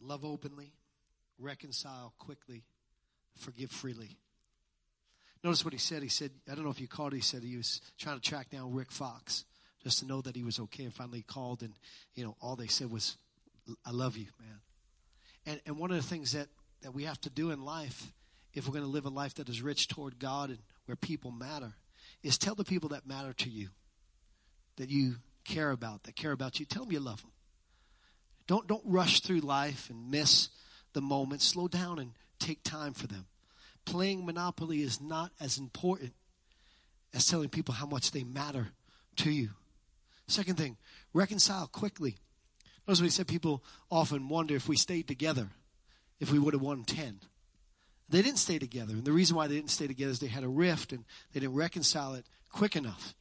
love 0.00 0.24
openly, 0.24 0.72
reconcile 1.38 2.12
quickly, 2.18 2.64
forgive 3.36 3.70
freely. 3.70 4.18
Notice 5.42 5.64
what 5.64 5.74
he 5.74 5.78
said. 5.78 6.02
He 6.02 6.08
said, 6.08 6.30
I 6.50 6.54
don't 6.54 6.64
know 6.64 6.70
if 6.70 6.80
you 6.80 6.88
called, 6.88 7.12
he 7.12 7.20
said 7.20 7.42
he 7.42 7.56
was 7.56 7.80
trying 7.98 8.20
to 8.20 8.22
track 8.22 8.50
down 8.50 8.72
Rick 8.74 8.90
Fox 8.90 9.44
just 9.82 9.98
to 9.98 10.06
know 10.06 10.20
that 10.22 10.36
he 10.36 10.42
was 10.42 10.58
okay. 10.58 10.84
And 10.84 10.94
finally 10.94 11.22
called, 11.22 11.62
and, 11.62 11.74
you 12.14 12.24
know, 12.24 12.36
all 12.40 12.56
they 12.56 12.66
said 12.66 12.90
was, 12.90 13.16
I 13.84 13.90
love 13.90 14.16
you, 14.16 14.26
man. 14.40 14.60
And, 15.46 15.60
and 15.66 15.78
one 15.78 15.90
of 15.90 15.96
the 15.96 16.02
things 16.02 16.32
that, 16.32 16.48
that 16.82 16.92
we 16.92 17.04
have 17.04 17.20
to 17.22 17.30
do 17.30 17.50
in 17.50 17.64
life, 17.64 18.12
if 18.52 18.66
we're 18.66 18.72
going 18.72 18.84
to 18.84 18.90
live 18.90 19.06
a 19.06 19.10
life 19.10 19.34
that 19.34 19.48
is 19.48 19.62
rich 19.62 19.88
toward 19.88 20.18
God 20.18 20.50
and 20.50 20.58
where 20.86 20.96
people 20.96 21.30
matter, 21.30 21.74
is 22.22 22.38
tell 22.38 22.54
the 22.54 22.64
people 22.64 22.90
that 22.90 23.06
matter 23.06 23.32
to 23.34 23.50
you, 23.50 23.68
that 24.76 24.90
you 24.90 25.16
care 25.44 25.70
about, 25.70 26.04
that 26.04 26.16
care 26.16 26.32
about 26.32 26.58
you, 26.58 26.66
tell 26.66 26.84
them 26.84 26.92
you 26.92 27.00
love 27.00 27.20
them. 27.22 27.30
Don't, 28.46 28.66
don't 28.66 28.82
rush 28.84 29.20
through 29.20 29.40
life 29.40 29.88
and 29.90 30.10
miss 30.10 30.50
the 30.92 31.00
moment. 31.00 31.42
Slow 31.42 31.68
down 31.68 31.98
and 31.98 32.12
take 32.38 32.62
time 32.62 32.92
for 32.92 33.06
them. 33.06 33.26
Playing 33.84 34.24
Monopoly 34.24 34.80
is 34.82 35.00
not 35.00 35.32
as 35.40 35.58
important 35.58 36.12
as 37.12 37.26
telling 37.26 37.48
people 37.48 37.74
how 37.74 37.86
much 37.86 38.10
they 38.10 38.24
matter 38.24 38.68
to 39.16 39.30
you. 39.30 39.50
Second 40.26 40.56
thing, 40.56 40.76
reconcile 41.12 41.66
quickly. 41.66 42.16
Notice 42.86 43.00
what 43.00 43.06
he 43.06 43.10
said 43.10 43.28
people 43.28 43.62
often 43.90 44.28
wonder 44.28 44.54
if 44.54 44.68
we 44.68 44.76
stayed 44.76 45.08
together, 45.08 45.48
if 46.20 46.30
we 46.30 46.38
would 46.38 46.54
have 46.54 46.62
won 46.62 46.84
10. 46.84 47.20
They 48.08 48.22
didn't 48.22 48.38
stay 48.38 48.58
together. 48.58 48.92
And 48.92 49.04
the 49.04 49.12
reason 49.12 49.36
why 49.36 49.46
they 49.46 49.54
didn't 49.54 49.70
stay 49.70 49.86
together 49.86 50.10
is 50.10 50.18
they 50.18 50.26
had 50.26 50.44
a 50.44 50.48
rift 50.48 50.92
and 50.92 51.04
they 51.32 51.40
didn't 51.40 51.54
reconcile 51.54 52.14
it 52.14 52.26
quick 52.52 52.76
enough. 52.76 53.14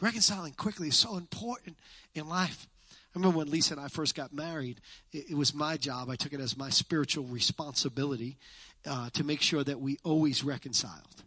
Reconciling 0.00 0.54
quickly 0.54 0.88
is 0.88 0.96
so 0.96 1.16
important 1.16 1.76
in 2.14 2.28
life. 2.28 2.66
I 3.14 3.18
remember 3.18 3.38
when 3.38 3.50
Lisa 3.50 3.74
and 3.74 3.82
I 3.82 3.88
first 3.88 4.14
got 4.14 4.32
married, 4.32 4.80
it, 5.12 5.30
it 5.30 5.36
was 5.36 5.54
my 5.54 5.76
job. 5.76 6.08
I 6.08 6.16
took 6.16 6.32
it 6.32 6.40
as 6.40 6.56
my 6.56 6.70
spiritual 6.70 7.24
responsibility 7.24 8.38
uh, 8.86 9.10
to 9.10 9.22
make 9.22 9.42
sure 9.42 9.62
that 9.62 9.80
we 9.80 9.98
always 10.02 10.42
reconciled. 10.42 11.22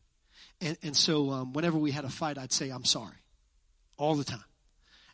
And, 0.59 0.77
and 0.81 0.97
so 0.97 1.29
um, 1.29 1.53
whenever 1.53 1.77
we 1.77 1.91
had 1.91 2.03
a 2.03 2.09
fight, 2.09 2.39
I'd 2.39 2.51
say, 2.51 2.69
I'm 2.69 2.85
sorry, 2.85 3.17
all 3.97 4.15
the 4.15 4.23
time. 4.23 4.43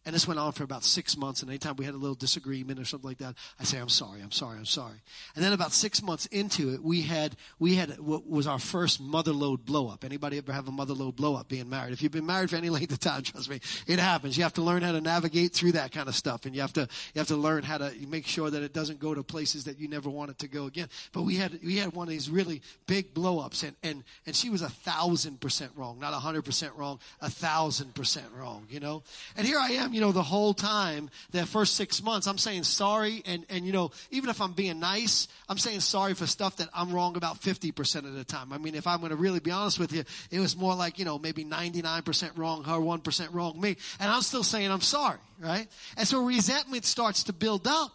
And 0.04 0.16
this 0.16 0.28
went 0.28 0.40
on 0.40 0.52
for 0.52 0.64
about 0.64 0.84
six 0.84 1.16
months. 1.16 1.42
And 1.42 1.50
anytime 1.52 1.76
we 1.76 1.86
had 1.86 1.94
a 1.94 1.98
little 1.98 2.16
disagreement 2.16 2.80
or 2.80 2.86
something 2.86 3.08
like 3.08 3.20
that, 3.20 3.36
I 3.60 3.66
say, 3.66 3.78
I'm 3.78 3.90
sorry, 3.90 4.22
I'm 4.22 4.32
sorry, 4.32 4.58
I'm 4.58 4.66
sorry. 4.66 4.96
And 5.36 5.46
then 5.46 5.54
about 5.54 5.74
six 5.74 6.02
months 6.02 6.26
into 6.28 6.74
it, 6.74 6.84
we 6.84 7.04
had, 7.04 7.36
we 7.60 7.76
had 7.76 8.00
what 8.00 8.28
was 8.28 8.48
our 8.48 8.58
first 8.58 9.00
mother 9.00 9.32
lode 9.32 9.64
blow 9.64 9.90
up. 9.90 10.04
Anybody 10.04 10.40
ever 10.40 10.54
have 10.54 10.68
a 10.68 10.72
mother 10.72 10.96
lode 10.96 11.16
blow 11.16 11.36
up 11.36 11.50
being 11.50 11.70
married? 11.70 11.94
If 11.94 12.02
you've 12.02 12.12
been 12.12 12.26
married 12.26 12.50
for 12.50 12.56
any 12.56 12.70
length 12.70 12.92
of 12.92 13.00
time, 13.00 13.22
trust 13.24 13.48
me, 13.48 13.60
it 13.86 14.00
happens. 14.00 14.38
You 14.38 14.44
have 14.44 14.54
to 14.54 14.64
learn 14.64 14.82
how 14.82 14.92
to 14.92 15.02
navigate 15.02 15.54
through 15.54 15.74
that 15.74 15.92
kind 15.92 16.08
of 16.08 16.16
stuff. 16.16 16.48
And 16.48 16.56
you 16.56 16.62
have 16.62 16.74
to, 16.74 16.88
you 17.14 17.20
have 17.20 17.28
to 17.28 17.36
learn 17.36 17.62
how 17.62 17.78
to 17.78 17.94
make 18.08 18.26
sure 18.26 18.50
that 18.50 18.64
it 18.64 18.74
doesn't 18.74 19.00
go 19.00 19.14
to 19.14 19.22
places 19.22 19.66
that 19.66 19.80
you 19.80 19.88
never 19.88 20.10
want 20.10 20.32
it 20.32 20.40
to 20.40 20.48
go 20.48 20.66
again. 20.66 20.90
But 21.12 21.24
we 21.24 21.36
had, 21.36 21.60
we 21.64 21.78
had 21.78 21.94
one 21.94 22.08
of 22.08 22.12
these 22.12 22.28
really 22.28 22.64
big 22.88 23.14
blow 23.14 23.40
ups 23.40 23.62
and, 23.62 23.76
and, 23.84 24.04
and 24.26 24.36
she 24.36 24.50
was 24.50 24.64
a 24.64 24.70
thousand 24.70 25.40
percent 25.42 25.72
wrong, 25.76 26.00
not 26.00 26.14
a 26.14 26.18
hundred 26.18 26.42
percent 26.42 26.74
wrong, 26.76 27.00
a 27.22 27.30
thousand 27.30 27.94
percent 27.94 28.26
wrong, 28.36 28.66
you 28.68 28.80
know? 28.80 29.04
And 29.38 29.46
here 29.46 29.60
I 29.60 29.70
am 29.74 29.91
you 29.94 30.02
know, 30.02 30.12
the 30.12 30.24
whole 30.24 30.54
time, 30.54 31.10
that 31.32 31.48
first 31.48 31.76
six 31.76 32.02
months, 32.02 32.28
I'm 32.28 32.38
saying 32.38 32.64
sorry. 32.64 33.24
And, 33.26 33.46
and, 33.50 33.66
you 33.66 33.72
know, 33.72 33.92
even 34.10 34.30
if 34.30 34.42
I'm 34.42 34.54
being 34.54 34.80
nice, 34.80 35.28
I'm 35.50 35.58
saying 35.58 35.82
sorry 35.82 36.14
for 36.14 36.26
stuff 36.26 36.58
that 36.58 36.70
I'm 36.74 36.92
wrong 36.92 37.18
about 37.18 37.42
50% 37.42 37.96
of 38.06 38.14
the 38.14 38.24
time. 38.24 38.54
I 38.54 38.58
mean, 38.58 38.76
if 38.76 38.88
I'm 38.88 39.00
going 39.00 39.12
to 39.12 39.16
really 39.16 39.40
be 39.40 39.52
honest 39.52 39.80
with 39.80 39.94
you, 39.94 40.04
it 40.30 40.40
was 40.40 40.56
more 40.56 40.76
like, 40.76 41.00
you 41.00 41.06
know, 41.06 41.20
maybe 41.20 41.44
99% 41.46 42.38
wrong 42.38 42.64
her, 42.64 42.74
1% 42.74 43.34
wrong 43.34 43.60
me. 43.60 43.78
And 44.00 44.12
I'm 44.12 44.22
still 44.22 44.44
saying 44.44 44.72
I'm 44.72 44.82
sorry, 44.82 45.20
right? 45.40 45.68
And 45.98 46.08
so 46.08 46.24
resentment 46.24 46.86
starts 46.86 47.24
to 47.24 47.34
build 47.34 47.68
up 47.68 47.92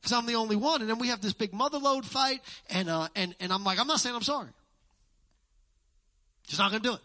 because 0.00 0.12
I'm 0.12 0.26
the 0.26 0.34
only 0.34 0.56
one. 0.56 0.80
And 0.80 0.90
then 0.90 0.98
we 0.98 1.08
have 1.08 1.20
this 1.20 1.32
big 1.32 1.52
mother 1.52 1.78
lode 1.78 2.04
fight. 2.04 2.40
And, 2.70 2.90
uh, 2.90 3.08
and, 3.14 3.34
and 3.40 3.52
I'm 3.52 3.64
like, 3.64 3.78
I'm 3.78 3.86
not 3.86 4.00
saying 4.00 4.16
I'm 4.16 4.22
sorry. 4.22 4.48
Just 6.46 6.58
not 6.58 6.70
going 6.70 6.82
to 6.82 6.88
do 6.88 6.94
it. 6.94 7.00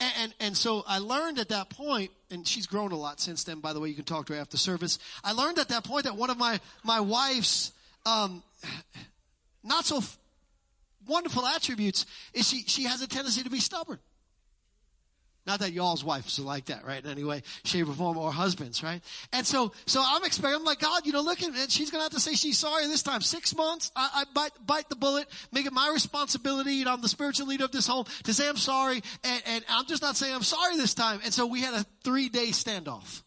And, 0.00 0.12
and, 0.18 0.34
and, 0.40 0.56
so 0.56 0.84
I 0.86 0.98
learned 0.98 1.40
at 1.40 1.48
that 1.48 1.70
point, 1.70 2.12
and 2.30 2.46
she's 2.46 2.66
grown 2.66 2.92
a 2.92 2.96
lot 2.96 3.20
since 3.20 3.42
then, 3.42 3.58
by 3.58 3.72
the 3.72 3.80
way, 3.80 3.88
you 3.88 3.96
can 3.96 4.04
talk 4.04 4.26
to 4.26 4.34
her 4.34 4.40
after 4.40 4.56
service. 4.56 4.98
I 5.24 5.32
learned 5.32 5.58
at 5.58 5.68
that 5.70 5.82
point 5.82 6.04
that 6.04 6.16
one 6.16 6.30
of 6.30 6.38
my, 6.38 6.60
my 6.84 7.00
wife's, 7.00 7.72
um, 8.06 8.44
not 9.64 9.84
so 9.84 9.98
f- 9.98 10.16
wonderful 11.06 11.44
attributes 11.44 12.06
is 12.32 12.48
she, 12.48 12.62
she 12.62 12.84
has 12.84 13.02
a 13.02 13.08
tendency 13.08 13.42
to 13.42 13.50
be 13.50 13.58
stubborn. 13.58 13.98
Not 15.48 15.60
that 15.60 15.72
y'all's 15.72 16.04
wives 16.04 16.38
are 16.38 16.42
like 16.42 16.66
that, 16.66 16.84
right? 16.84 17.02
In 17.02 17.10
any 17.10 17.24
way, 17.24 17.42
shape, 17.64 17.88
or 17.88 17.94
form, 17.94 18.18
or 18.18 18.30
husbands, 18.30 18.82
right? 18.82 19.00
And 19.32 19.46
so, 19.46 19.72
so 19.86 20.04
I'm 20.04 20.22
expecting, 20.24 20.54
I'm 20.54 20.64
like, 20.64 20.78
God, 20.78 21.06
you 21.06 21.12
know, 21.12 21.22
look 21.22 21.42
at 21.42 21.54
it. 21.54 21.70
She's 21.70 21.90
going 21.90 22.00
to 22.00 22.02
have 22.02 22.12
to 22.12 22.20
say 22.20 22.34
she's 22.34 22.58
sorry 22.58 22.86
this 22.86 23.02
time. 23.02 23.22
Six 23.22 23.56
months, 23.56 23.90
I, 23.96 24.10
I 24.14 24.24
bite, 24.34 24.50
bite 24.66 24.90
the 24.90 24.96
bullet, 24.96 25.26
make 25.50 25.64
it 25.64 25.72
my 25.72 25.88
responsibility, 25.90 26.80
and 26.80 26.88
I'm 26.90 27.00
the 27.00 27.08
spiritual 27.08 27.46
leader 27.46 27.64
of 27.64 27.72
this 27.72 27.86
home 27.86 28.04
to 28.24 28.34
say 28.34 28.46
I'm 28.46 28.58
sorry. 28.58 29.02
And, 29.24 29.42
and 29.46 29.64
I'm 29.70 29.86
just 29.86 30.02
not 30.02 30.16
saying 30.18 30.34
I'm 30.34 30.42
sorry 30.42 30.76
this 30.76 30.92
time. 30.92 31.20
And 31.24 31.32
so 31.32 31.46
we 31.46 31.62
had 31.62 31.72
a 31.72 31.86
three 32.04 32.28
day 32.28 32.48
standoff. 32.48 33.22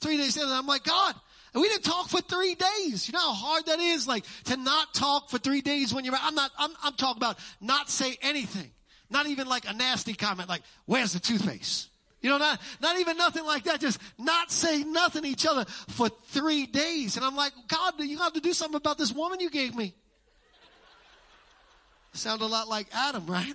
Three 0.00 0.16
days 0.16 0.36
standoff. 0.36 0.58
I'm 0.58 0.66
like, 0.66 0.82
God, 0.82 1.14
and 1.54 1.60
we 1.62 1.68
didn't 1.68 1.84
talk 1.84 2.08
for 2.08 2.20
three 2.20 2.56
days. 2.56 3.06
You 3.06 3.12
know 3.12 3.20
how 3.20 3.32
hard 3.32 3.66
that 3.66 3.78
is? 3.78 4.08
Like 4.08 4.24
to 4.46 4.56
not 4.56 4.92
talk 4.92 5.30
for 5.30 5.38
three 5.38 5.60
days 5.60 5.94
when 5.94 6.04
you're, 6.04 6.16
I'm 6.20 6.34
not, 6.34 6.50
I'm, 6.58 6.72
I'm 6.82 6.94
talking 6.94 7.22
about 7.22 7.38
not 7.60 7.88
say 7.88 8.18
anything. 8.22 8.72
Not 9.10 9.26
even 9.26 9.48
like 9.48 9.68
a 9.68 9.72
nasty 9.72 10.14
comment 10.14 10.48
like, 10.48 10.62
where's 10.86 11.12
the 11.12 11.20
toothpaste? 11.20 11.88
You 12.20 12.30
know, 12.30 12.38
not, 12.38 12.60
not 12.80 13.00
even 13.00 13.16
nothing 13.16 13.44
like 13.44 13.64
that. 13.64 13.80
Just 13.80 13.98
not 14.18 14.50
say 14.50 14.82
nothing 14.84 15.22
to 15.22 15.28
each 15.28 15.46
other 15.46 15.64
for 15.88 16.08
three 16.28 16.66
days. 16.66 17.16
And 17.16 17.24
I'm 17.24 17.34
like, 17.34 17.52
God, 17.66 17.94
you 17.98 18.18
have 18.18 18.34
to 18.34 18.40
do 18.40 18.52
something 18.52 18.76
about 18.76 18.98
this 18.98 19.12
woman 19.12 19.40
you 19.40 19.50
gave 19.50 19.74
me. 19.74 19.94
Sound 22.12 22.42
a 22.42 22.46
lot 22.46 22.68
like 22.68 22.88
Adam, 22.92 23.26
right? 23.26 23.54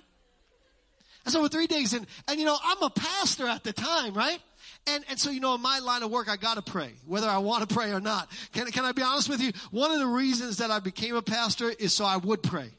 And 1.24 1.32
so 1.32 1.42
for 1.42 1.48
three 1.48 1.66
days, 1.66 1.92
and, 1.92 2.06
and 2.28 2.38
you 2.38 2.46
know, 2.46 2.56
I'm 2.62 2.82
a 2.82 2.90
pastor 2.90 3.46
at 3.46 3.64
the 3.64 3.72
time, 3.72 4.14
right? 4.14 4.40
And, 4.86 5.04
and 5.08 5.18
so, 5.18 5.30
you 5.30 5.40
know, 5.40 5.54
in 5.54 5.60
my 5.60 5.80
line 5.80 6.02
of 6.02 6.10
work, 6.10 6.28
I 6.28 6.36
gotta 6.36 6.62
pray, 6.62 6.92
whether 7.06 7.28
I 7.28 7.38
want 7.38 7.68
to 7.68 7.74
pray 7.74 7.92
or 7.92 8.00
not. 8.00 8.30
Can, 8.52 8.66
can 8.70 8.84
I 8.84 8.92
be 8.92 9.02
honest 9.02 9.28
with 9.28 9.40
you? 9.40 9.52
One 9.70 9.90
of 9.90 9.98
the 9.98 10.06
reasons 10.06 10.58
that 10.58 10.70
I 10.70 10.78
became 10.80 11.16
a 11.16 11.22
pastor 11.22 11.70
is 11.70 11.92
so 11.92 12.04
I 12.04 12.16
would 12.16 12.42
pray. 12.42 12.70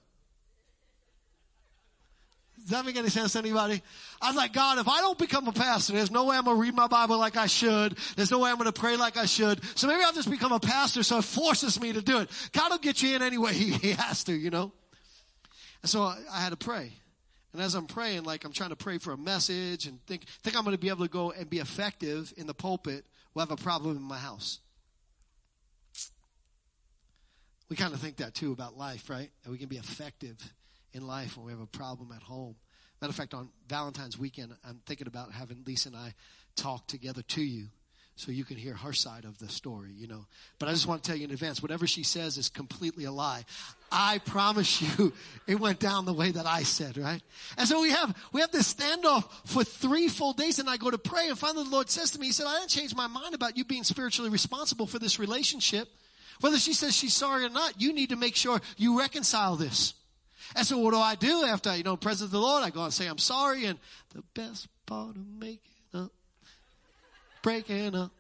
Does 2.68 2.76
that 2.76 2.86
make 2.86 2.98
any 2.98 3.08
sense 3.08 3.32
to 3.32 3.40
anybody? 3.40 3.82
I 4.22 4.28
was 4.28 4.36
like, 4.36 4.52
God, 4.52 4.78
if 4.78 4.90
I 4.90 5.00
don't 5.00 5.18
become 5.18 5.48
a 5.48 5.54
pastor, 5.54 5.94
there's 5.94 6.12
no 6.12 6.26
way 6.26 6.36
I'm 6.36 6.44
going 6.44 6.58
to 6.58 6.62
read 6.62 6.76
my 6.76 6.88
Bible 6.88 7.18
like 7.18 7.38
I 7.38 7.46
should. 7.46 7.98
There's 8.18 8.30
no 8.30 8.40
way 8.40 8.50
I'm 8.50 8.58
going 8.58 8.70
to 8.70 8.78
pray 8.78 8.98
like 8.98 9.16
I 9.16 9.26
should. 9.26 9.62
So 9.78 9.88
maybe 9.88 10.04
I'll 10.04 10.12
just 10.12 10.30
become 10.30 10.52
a 10.52 10.60
pastor 10.60 11.02
so 11.02 11.20
it 11.20 11.24
forces 11.24 11.80
me 11.80 11.94
to 11.94 12.02
do 12.02 12.20
it. 12.20 12.30
God 12.52 12.72
will 12.72 12.78
get 12.80 13.02
you 13.02 13.16
in 13.16 13.22
anyway 13.22 13.54
he, 13.54 13.72
he 13.72 13.92
has 13.94 14.26
to, 14.26 14.34
you 14.34 14.50
know? 14.50 14.74
And 15.82 15.90
so 15.90 16.02
I, 16.02 16.18
I 16.30 16.42
had 16.42 16.50
to 16.50 16.58
pray. 16.58 16.92
And 17.54 17.62
as 17.62 17.74
I'm 17.74 17.88
praying, 17.88 18.26
like 18.26 18.44
I'm 18.44 18.52
trying 18.52 18.72
to 18.72 18.76
pray 18.76 18.98
for 18.98 19.14
a 19.14 19.18
message 19.18 19.86
and 19.86 20.06
think, 20.06 20.26
think 20.44 20.58
I'm 20.58 20.66
going 20.66 20.76
to 20.76 20.82
be 20.82 20.90
able 20.90 21.06
to 21.06 21.12
go 21.12 21.32
and 21.32 21.50
be 21.50 21.60
effective 21.60 22.34
in 22.36 22.48
the 22.48 22.54
pulpit, 22.54 23.06
we'll 23.34 23.46
have 23.46 23.58
a 23.58 23.64
problem 23.64 23.96
in 23.96 24.04
my 24.04 24.18
house. 24.18 24.60
We 27.70 27.78
kind 27.78 27.94
of 27.94 28.02
think 28.02 28.18
that 28.18 28.34
too 28.34 28.52
about 28.52 28.78
life, 28.78 29.10
right? 29.10 29.32
That 29.46 29.52
we 29.52 29.58
can 29.58 29.70
be 29.70 29.78
effective 29.78 30.54
in 30.98 31.08
life 31.08 31.38
when 31.38 31.46
we 31.46 31.52
have 31.54 31.62
a 31.62 31.68
problem 31.68 32.12
at 32.14 32.24
home. 32.24 32.56
Matter 33.02 33.12
of 33.12 33.16
fact, 33.16 33.34
on 33.34 33.50
Valentine's 33.70 34.18
weekend, 34.18 34.54
I'm 34.68 34.82
thinking 34.86 35.08
about 35.08 35.32
having 35.32 35.64
Lisa 35.66 35.90
and 35.90 35.98
I 35.98 36.14
talk 36.56 36.88
together 36.88 37.22
to 37.22 37.42
you 37.42 37.68
so 38.16 38.32
you 38.32 38.44
can 38.44 38.58
hear 38.58 38.74
her 38.74 38.94
side 38.94 39.26
of 39.26 39.38
the 39.38 39.48
story, 39.48 39.92
you 39.96 40.08
know. 40.08 40.26
But 40.58 40.70
I 40.70 40.72
just 40.72 40.88
want 40.88 41.04
to 41.04 41.08
tell 41.08 41.16
you 41.16 41.26
in 41.26 41.32
advance, 41.32 41.62
whatever 41.62 41.86
she 41.86 42.02
says 42.02 42.40
is 42.40 42.50
completely 42.50 43.06
a 43.06 43.12
lie. 43.12 43.46
I 43.92 44.18
promise 44.26 44.82
you 44.98 45.14
it 45.46 45.60
went 45.60 45.80
down 45.80 46.06
the 46.06 46.14
way 46.14 46.32
that 46.32 46.48
I 46.48 46.64
said, 46.64 46.98
right? 46.98 47.22
And 47.60 47.68
so 47.68 47.80
we 47.80 47.92
have, 47.92 48.18
we 48.34 48.42
have 48.42 48.52
this 48.52 48.74
standoff 48.74 49.26
for 49.46 49.64
three 49.64 50.08
full 50.08 50.34
days 50.34 50.58
and 50.58 50.68
I 50.68 50.78
go 50.78 50.90
to 50.90 50.98
pray 50.98 51.30
and 51.30 51.38
finally 51.38 51.66
the 51.66 51.70
Lord 51.70 51.92
says 51.92 52.10
to 52.12 52.20
me, 52.20 52.26
He 52.26 52.32
said, 52.32 52.48
I 52.48 52.58
didn't 52.58 52.72
change 52.72 52.96
my 52.96 53.08
mind 53.08 53.36
about 53.36 53.56
you 53.56 53.64
being 53.64 53.84
spiritually 53.84 54.32
responsible 54.32 54.88
for 54.88 54.98
this 54.98 55.20
relationship. 55.20 55.88
Whether 56.40 56.58
she 56.58 56.74
says 56.74 56.96
she's 56.96 57.14
sorry 57.14 57.46
or 57.46 57.50
not, 57.50 57.80
you 57.80 57.94
need 57.94 58.10
to 58.10 58.16
make 58.16 58.36
sure 58.36 58.60
you 58.78 58.98
reconcile 58.98 59.56
this. 59.56 59.94
And 60.56 60.66
so 60.66 60.78
what 60.78 60.92
do 60.92 61.00
I 61.00 61.16
do 61.16 61.44
after, 61.44 61.76
you 61.76 61.84
know, 61.84 61.98
presence 61.98 62.28
of 62.28 62.32
the 62.32 62.40
Lord? 62.40 62.64
I 62.64 62.70
go 62.70 62.84
and 62.84 62.94
say, 62.94 63.08
I'm 63.08 63.18
sorry. 63.18 63.66
And 63.66 63.80
the 64.14 64.24
best 64.34 64.68
part 64.86 65.16
of 65.16 65.28
making 65.40 65.60
up, 65.94 66.12
breaking 67.42 67.96
up, 67.96 68.12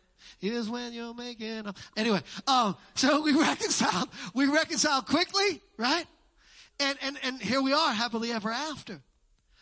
is 0.41 0.69
when 0.69 0.93
you're 0.93 1.13
making 1.13 1.67
up. 1.67 1.77
Anyway, 1.95 2.21
um, 2.47 2.75
so 2.95 3.21
we 3.21 3.33
reconciled. 3.39 4.09
We 4.33 4.45
reconciled 4.45 5.07
quickly, 5.07 5.61
right? 5.77 6.05
And, 6.79 6.97
and, 7.01 7.17
and 7.23 7.41
here 7.41 7.61
we 7.61 7.73
are, 7.73 7.93
happily 7.93 8.31
ever 8.31 8.51
after. 8.51 9.01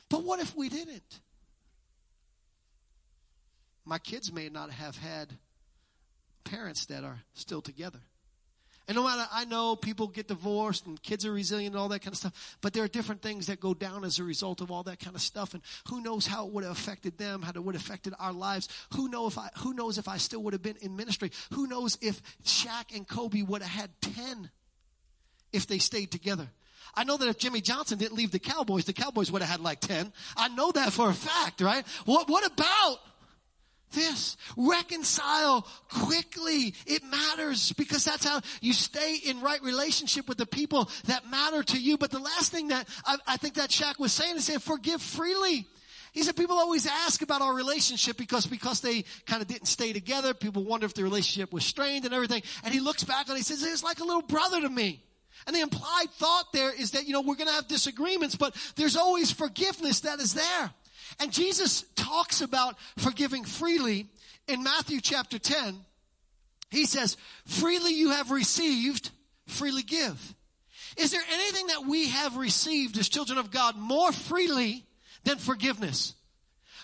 But 0.09 0.23
what 0.23 0.39
if 0.39 0.55
we 0.55 0.69
didn't? 0.69 1.19
My 3.85 3.99
kids 3.99 4.33
may 4.33 4.49
not 4.49 4.71
have 4.71 4.97
had 4.97 5.37
parents 6.43 6.85
that 6.87 7.03
are 7.03 7.21
still 7.33 7.61
together. 7.61 7.99
And 8.87 8.95
no 8.95 9.03
matter, 9.03 9.27
I 9.31 9.45
know 9.45 9.75
people 9.75 10.07
get 10.07 10.27
divorced 10.27 10.85
and 10.85 11.01
kids 11.01 11.25
are 11.25 11.31
resilient 11.31 11.73
and 11.73 11.81
all 11.81 11.89
that 11.89 12.01
kind 12.01 12.13
of 12.13 12.19
stuff, 12.19 12.57
but 12.61 12.73
there 12.73 12.83
are 12.83 12.87
different 12.87 13.23
things 13.23 13.47
that 13.47 13.59
go 13.59 13.73
down 13.73 14.03
as 14.03 14.19
a 14.19 14.23
result 14.23 14.61
of 14.61 14.69
all 14.69 14.83
that 14.83 14.99
kind 14.99 15.15
of 15.15 15.21
stuff. 15.21 15.55
And 15.55 15.63
who 15.89 16.01
knows 16.01 16.27
how 16.27 16.45
it 16.45 16.53
would 16.53 16.63
have 16.63 16.73
affected 16.73 17.17
them, 17.17 17.41
how 17.41 17.49
it 17.49 17.63
would 17.63 17.73
have 17.73 17.83
affected 17.83 18.13
our 18.19 18.33
lives. 18.33 18.69
Who 18.93 19.09
know 19.09 19.25
if 19.25 19.39
I, 19.39 19.49
who 19.57 19.73
knows 19.73 19.97
if 19.97 20.07
I 20.07 20.17
still 20.17 20.43
would 20.43 20.53
have 20.53 20.61
been 20.61 20.77
in 20.81 20.95
ministry? 20.95 21.31
Who 21.53 21.65
knows 21.65 21.97
if 21.99 22.21
Shaq 22.43 22.95
and 22.95 23.07
Kobe 23.07 23.41
would 23.41 23.63
have 23.63 23.71
had 23.71 23.89
10 24.01 24.51
if 25.51 25.65
they 25.65 25.79
stayed 25.79 26.11
together? 26.11 26.47
I 26.93 27.03
know 27.03 27.17
that 27.17 27.27
if 27.27 27.39
Jimmy 27.39 27.61
Johnson 27.61 27.97
didn't 27.97 28.15
leave 28.15 28.31
the 28.31 28.39
Cowboys, 28.39 28.85
the 28.85 28.93
Cowboys 28.93 29.31
would 29.31 29.41
have 29.41 29.49
had 29.49 29.61
like 29.61 29.79
10. 29.79 30.13
I 30.37 30.47
know 30.49 30.71
that 30.71 30.93
for 30.93 31.09
a 31.09 31.13
fact, 31.13 31.59
right? 31.59 31.85
What, 32.05 32.29
what 32.29 32.45
about 32.45 32.99
this. 33.95 34.37
Reconcile 34.55 35.67
quickly. 35.89 36.75
It 36.85 37.03
matters 37.03 37.73
because 37.73 38.03
that's 38.03 38.25
how 38.25 38.41
you 38.61 38.73
stay 38.73 39.15
in 39.15 39.41
right 39.41 39.61
relationship 39.63 40.29
with 40.29 40.37
the 40.37 40.45
people 40.45 40.89
that 41.05 41.29
matter 41.29 41.63
to 41.63 41.81
you. 41.81 41.97
But 41.97 42.11
the 42.11 42.19
last 42.19 42.51
thing 42.51 42.67
that 42.67 42.87
I, 43.05 43.17
I 43.25 43.37
think 43.37 43.55
that 43.55 43.71
Shaq 43.71 43.97
was 43.99 44.13
saying 44.13 44.35
is 44.35 44.45
saying 44.45 44.59
forgive 44.59 45.01
freely. 45.01 45.65
He 46.13 46.23
said 46.23 46.37
people 46.37 46.57
always 46.57 46.87
ask 46.87 47.21
about 47.21 47.41
our 47.41 47.53
relationship 47.53 48.15
because, 48.15 48.45
because 48.45 48.79
they 48.79 49.03
kind 49.25 49.41
of 49.41 49.49
didn't 49.49 49.67
stay 49.67 49.91
together. 49.91 50.33
People 50.33 50.63
wonder 50.63 50.85
if 50.85 50.93
the 50.93 51.03
relationship 51.03 51.51
was 51.51 51.65
strained 51.65 52.05
and 52.05 52.13
everything. 52.13 52.41
And 52.63 52.73
he 52.73 52.79
looks 52.79 53.03
back 53.03 53.27
and 53.27 53.35
he 53.35 53.43
says, 53.43 53.61
it's 53.61 53.83
like 53.83 53.99
a 53.99 54.05
little 54.05 54.21
brother 54.21 54.61
to 54.61 54.69
me. 54.69 55.03
And 55.45 55.53
the 55.53 55.59
implied 55.59 56.09
thought 56.11 56.53
there 56.53 56.73
is 56.73 56.91
that, 56.91 57.05
you 57.05 57.11
know, 57.11 57.19
we're 57.19 57.35
going 57.35 57.49
to 57.49 57.53
have 57.53 57.67
disagreements, 57.67 58.37
but 58.37 58.55
there's 58.77 58.95
always 58.95 59.31
forgiveness 59.31 59.99
that 60.01 60.19
is 60.19 60.33
there. 60.33 60.71
And 61.19 61.31
Jesus 61.31 61.85
talks 61.95 62.41
about 62.41 62.75
forgiving 62.97 63.43
freely 63.43 64.07
in 64.47 64.63
Matthew 64.63 65.01
chapter 65.01 65.39
10. 65.39 65.77
He 66.71 66.85
says, 66.85 67.17
freely 67.45 67.93
you 67.93 68.11
have 68.11 68.31
received, 68.31 69.11
freely 69.47 69.83
give. 69.83 70.35
Is 70.97 71.11
there 71.11 71.23
anything 71.31 71.67
that 71.67 71.85
we 71.85 72.09
have 72.09 72.37
received 72.37 72.97
as 72.97 73.09
children 73.09 73.37
of 73.37 73.51
God 73.51 73.77
more 73.77 74.11
freely 74.11 74.85
than 75.23 75.37
forgiveness? 75.37 76.13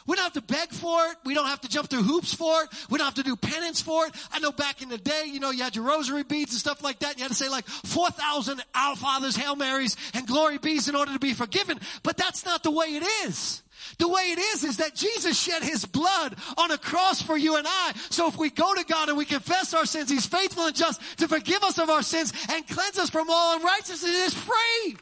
We 0.08 0.16
don't 0.16 0.24
have 0.24 0.34
to 0.34 0.42
beg 0.42 0.72
for 0.72 1.06
it. 1.08 1.18
We 1.26 1.34
don't 1.34 1.48
have 1.48 1.62
to 1.62 1.70
jump 1.70 1.90
through 1.90 2.04
hoops 2.04 2.34
for 2.34 2.64
it. 2.64 2.70
We 2.90 2.98
don't 2.98 3.06
have 3.06 3.16
to 3.16 3.24
do 3.24 3.36
penance 3.36 3.82
for 3.82 4.08
it. 4.08 4.16
I 4.32 4.40
know 4.40 4.52
back 4.52 4.82
in 4.82 4.90
the 4.90 4.98
day, 4.98 5.26
you 5.28 5.40
know, 5.40 5.52
you 5.52 5.64
had 5.64 5.76
your 5.76 5.86
rosary 5.86 6.24
beads 6.24 6.52
and 6.52 6.60
stuff 6.60 6.84
like 6.84 7.00
that. 7.00 7.18
You 7.18 7.24
had 7.24 7.30
to 7.30 7.36
say 7.36 7.50
like 7.50 7.68
4,000 7.68 8.64
Our 8.74 8.96
Fathers, 8.96 9.36
Hail 9.36 9.56
Marys, 9.56 9.96
and 10.14 10.26
Glory 10.26 10.58
Bees 10.58 10.90
in 10.90 10.96
order 10.96 11.14
to 11.14 11.20
be 11.20 11.34
forgiven. 11.34 11.80
But 12.04 12.18
that's 12.18 12.46
not 12.46 12.64
the 12.64 12.72
way 12.72 12.88
it 12.88 13.04
is. 13.28 13.62
The 13.98 14.08
way 14.08 14.22
it 14.32 14.40
is, 14.40 14.64
is 14.64 14.78
that 14.78 14.96
Jesus 14.96 15.40
shed 15.40 15.64
his 15.64 15.86
blood 15.86 16.36
on 16.58 16.72
a 16.72 16.78
cross 16.78 17.22
for 17.22 17.38
you 17.38 17.58
and 17.58 17.68
I. 17.68 17.94
So 18.10 18.28
if 18.28 18.38
we 18.38 18.50
go 18.50 18.74
to 18.74 18.84
God 18.86 19.10
and 19.10 19.18
we 19.18 19.26
confess 19.26 19.74
our 19.74 19.86
sins, 19.86 20.10
he's 20.10 20.26
faithful 20.26 20.66
and 20.66 20.76
just 20.76 21.02
to 21.18 21.28
forgive 21.28 21.64
us 21.64 21.78
of 21.78 21.90
our 21.90 22.02
sins 22.02 22.34
and 22.52 22.68
cleanse 22.68 22.98
us 22.98 23.10
from 23.10 23.30
all 23.30 23.58
unrighteousness. 23.58 24.04
It 24.04 24.16
is 24.16 24.34
free. 24.34 24.98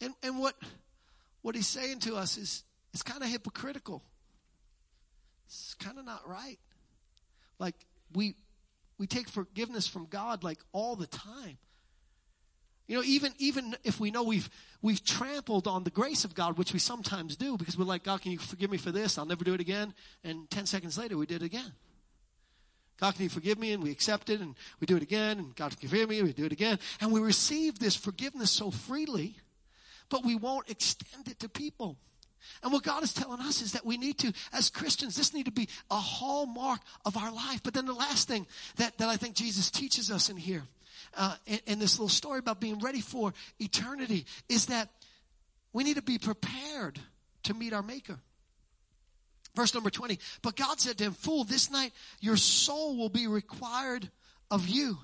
And, 0.00 0.14
and 0.22 0.38
what, 0.38 0.54
what 1.42 1.54
he's 1.54 1.66
saying 1.66 2.00
to 2.00 2.16
us 2.16 2.36
is, 2.36 2.62
it's 2.92 3.02
kind 3.02 3.22
of 3.22 3.28
hypocritical. 3.28 4.02
It's 5.46 5.74
kind 5.74 5.98
of 5.98 6.04
not 6.04 6.28
right. 6.28 6.58
Like 7.58 7.74
we, 8.14 8.34
we 8.98 9.06
take 9.06 9.28
forgiveness 9.28 9.86
from 9.86 10.06
God 10.06 10.44
like 10.44 10.58
all 10.72 10.96
the 10.96 11.06
time. 11.06 11.58
You 12.86 12.96
know, 12.96 13.02
even 13.04 13.32
even 13.38 13.76
if 13.82 13.98
we 13.98 14.10
know 14.10 14.22
we've 14.22 14.48
we've 14.80 15.04
trampled 15.04 15.66
on 15.66 15.84
the 15.84 15.90
grace 15.90 16.24
of 16.24 16.34
God, 16.34 16.56
which 16.56 16.72
we 16.72 16.78
sometimes 16.78 17.36
do, 17.36 17.56
because 17.56 17.76
we're 17.76 17.84
like, 17.84 18.04
God, 18.04 18.22
can 18.22 18.32
you 18.32 18.38
forgive 18.38 18.70
me 18.70 18.78
for 18.78 18.92
this? 18.92 19.18
I'll 19.18 19.26
never 19.26 19.44
do 19.44 19.54
it 19.54 19.60
again. 19.60 19.92
And 20.22 20.48
ten 20.50 20.66
seconds 20.66 20.96
later, 20.96 21.16
we 21.16 21.26
did 21.26 21.42
it 21.42 21.46
again. 21.46 21.72
God, 22.98 23.14
can 23.14 23.24
you 23.24 23.28
forgive 23.28 23.58
me? 23.58 23.72
And 23.72 23.82
we 23.82 23.90
accept 23.90 24.30
it, 24.30 24.40
and 24.40 24.54
we 24.80 24.86
do 24.86 24.96
it 24.96 25.02
again. 25.02 25.38
And 25.38 25.54
God 25.56 25.78
can 25.78 25.88
forgive 25.88 26.08
me, 26.08 26.18
and 26.18 26.28
we 26.28 26.32
do 26.32 26.46
it 26.46 26.52
again. 26.52 26.78
And 27.00 27.12
we 27.12 27.20
receive 27.20 27.78
this 27.78 27.96
forgiveness 27.96 28.50
so 28.50 28.70
freely, 28.70 29.36
but 30.08 30.24
we 30.24 30.36
won't 30.36 30.70
extend 30.70 31.28
it 31.28 31.40
to 31.40 31.48
people. 31.48 31.98
And 32.62 32.72
what 32.72 32.84
God 32.84 33.02
is 33.02 33.12
telling 33.12 33.40
us 33.40 33.60
is 33.60 33.72
that 33.72 33.84
we 33.84 33.96
need 33.96 34.18
to, 34.18 34.32
as 34.52 34.70
Christians, 34.70 35.16
this 35.16 35.34
need 35.34 35.46
to 35.46 35.50
be 35.50 35.68
a 35.90 35.96
hallmark 35.96 36.80
of 37.04 37.16
our 37.16 37.32
life. 37.32 37.60
But 37.62 37.74
then 37.74 37.86
the 37.86 37.92
last 37.92 38.28
thing 38.28 38.46
that, 38.76 38.96
that 38.98 39.08
I 39.08 39.16
think 39.16 39.34
Jesus 39.34 39.70
teaches 39.70 40.10
us 40.10 40.30
in 40.30 40.36
here 40.36 40.62
uh, 41.16 41.36
in, 41.46 41.60
in 41.66 41.78
this 41.78 41.98
little 41.98 42.08
story 42.08 42.38
about 42.38 42.60
being 42.60 42.78
ready 42.78 43.00
for 43.00 43.32
eternity 43.58 44.26
is 44.48 44.66
that 44.66 44.90
we 45.72 45.84
need 45.84 45.96
to 45.96 46.02
be 46.02 46.18
prepared 46.18 46.98
to 47.44 47.54
meet 47.54 47.72
our 47.72 47.82
Maker. 47.82 48.18
Verse 49.54 49.72
number 49.72 49.90
20. 49.90 50.18
But 50.42 50.56
God 50.56 50.80
said 50.80 50.98
to 50.98 51.04
him, 51.04 51.12
Fool, 51.12 51.44
this 51.44 51.70
night 51.70 51.92
your 52.20 52.36
soul 52.36 52.96
will 52.96 53.08
be 53.08 53.26
required 53.26 54.10
of 54.50 54.68
you. 54.68 54.98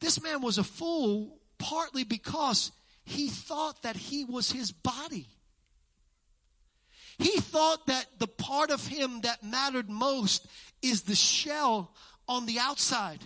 This 0.00 0.22
man 0.22 0.40
was 0.40 0.58
a 0.58 0.64
fool 0.64 1.38
partly 1.58 2.04
because 2.04 2.72
he 3.04 3.28
thought 3.28 3.82
that 3.82 3.96
he 3.96 4.24
was 4.24 4.50
his 4.50 4.72
body. 4.72 5.26
He 7.18 7.40
thought 7.40 7.86
that 7.86 8.06
the 8.18 8.28
part 8.28 8.70
of 8.70 8.86
him 8.86 9.22
that 9.22 9.42
mattered 9.42 9.90
most 9.90 10.46
is 10.82 11.02
the 11.02 11.16
shell 11.16 11.92
on 12.28 12.46
the 12.46 12.60
outside. 12.60 13.18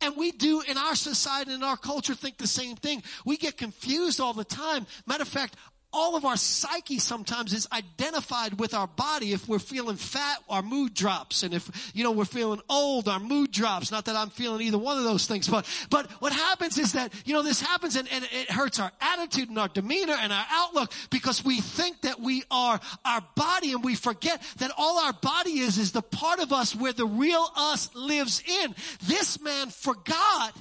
And 0.00 0.16
we 0.16 0.30
do 0.30 0.62
in 0.62 0.76
our 0.76 0.94
society, 0.94 1.52
and 1.52 1.64
our 1.64 1.76
culture, 1.76 2.14
think 2.14 2.36
the 2.36 2.46
same 2.46 2.76
thing. 2.76 3.02
We 3.24 3.36
get 3.36 3.56
confused 3.56 4.20
all 4.20 4.34
the 4.34 4.44
time. 4.44 4.86
Matter 5.06 5.22
of 5.22 5.28
fact, 5.28 5.56
all 5.92 6.16
of 6.16 6.24
our 6.24 6.36
psyche 6.36 6.98
sometimes 6.98 7.52
is 7.52 7.66
identified 7.72 8.58
with 8.58 8.74
our 8.74 8.86
body. 8.86 9.32
If 9.32 9.48
we're 9.48 9.58
feeling 9.58 9.96
fat, 9.96 10.38
our 10.48 10.62
mood 10.62 10.94
drops. 10.94 11.42
And 11.42 11.54
if, 11.54 11.90
you 11.94 12.04
know, 12.04 12.10
we're 12.10 12.24
feeling 12.24 12.60
old, 12.68 13.08
our 13.08 13.20
mood 13.20 13.50
drops. 13.50 13.90
Not 13.90 14.04
that 14.06 14.16
I'm 14.16 14.30
feeling 14.30 14.60
either 14.62 14.78
one 14.78 14.98
of 14.98 15.04
those 15.04 15.26
things, 15.26 15.48
but, 15.48 15.66
but 15.88 16.10
what 16.20 16.32
happens 16.32 16.76
is 16.76 16.92
that, 16.92 17.12
you 17.24 17.32
know, 17.32 17.42
this 17.42 17.60
happens 17.60 17.96
and, 17.96 18.08
and 18.12 18.24
it 18.30 18.50
hurts 18.50 18.78
our 18.78 18.92
attitude 19.00 19.48
and 19.48 19.58
our 19.58 19.68
demeanor 19.68 20.16
and 20.20 20.32
our 20.32 20.44
outlook 20.50 20.92
because 21.10 21.44
we 21.44 21.60
think 21.60 22.02
that 22.02 22.20
we 22.20 22.42
are 22.50 22.78
our 23.04 23.22
body 23.34 23.72
and 23.72 23.82
we 23.82 23.94
forget 23.94 24.42
that 24.58 24.72
all 24.76 24.98
our 24.98 25.14
body 25.14 25.60
is, 25.60 25.78
is 25.78 25.92
the 25.92 26.02
part 26.02 26.40
of 26.40 26.52
us 26.52 26.74
where 26.74 26.92
the 26.92 27.06
real 27.06 27.46
us 27.56 27.94
lives 27.94 28.42
in. 28.46 28.74
This 29.06 29.40
man 29.40 29.70
forgot 29.70 30.56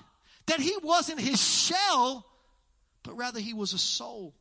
that 0.46 0.60
he 0.60 0.76
wasn't 0.82 1.20
his 1.20 1.42
shell, 1.42 2.26
but 3.04 3.18
rather 3.18 3.40
he 3.40 3.54
was 3.54 3.74
a 3.74 3.80
soul 3.80 4.34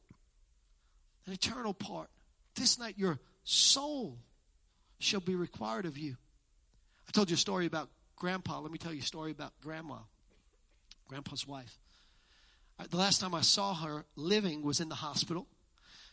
an 1.26 1.32
eternal 1.32 1.74
part. 1.74 2.08
This 2.54 2.78
night 2.78 2.94
your 2.96 3.18
soul 3.44 4.18
shall 4.98 5.20
be 5.20 5.34
required 5.34 5.86
of 5.86 5.98
you. 5.98 6.16
I 7.08 7.12
told 7.12 7.30
you 7.30 7.34
a 7.34 7.38
story 7.38 7.66
about 7.66 7.88
grandpa. 8.16 8.60
Let 8.60 8.72
me 8.72 8.78
tell 8.78 8.92
you 8.92 9.00
a 9.00 9.04
story 9.04 9.30
about 9.30 9.52
grandma, 9.60 9.98
grandpa's 11.08 11.46
wife. 11.46 11.78
Uh, 12.78 12.84
the 12.90 12.96
last 12.96 13.20
time 13.20 13.34
I 13.34 13.42
saw 13.42 13.74
her 13.74 14.04
living 14.16 14.62
was 14.62 14.80
in 14.80 14.88
the 14.88 14.94
hospital. 14.96 15.46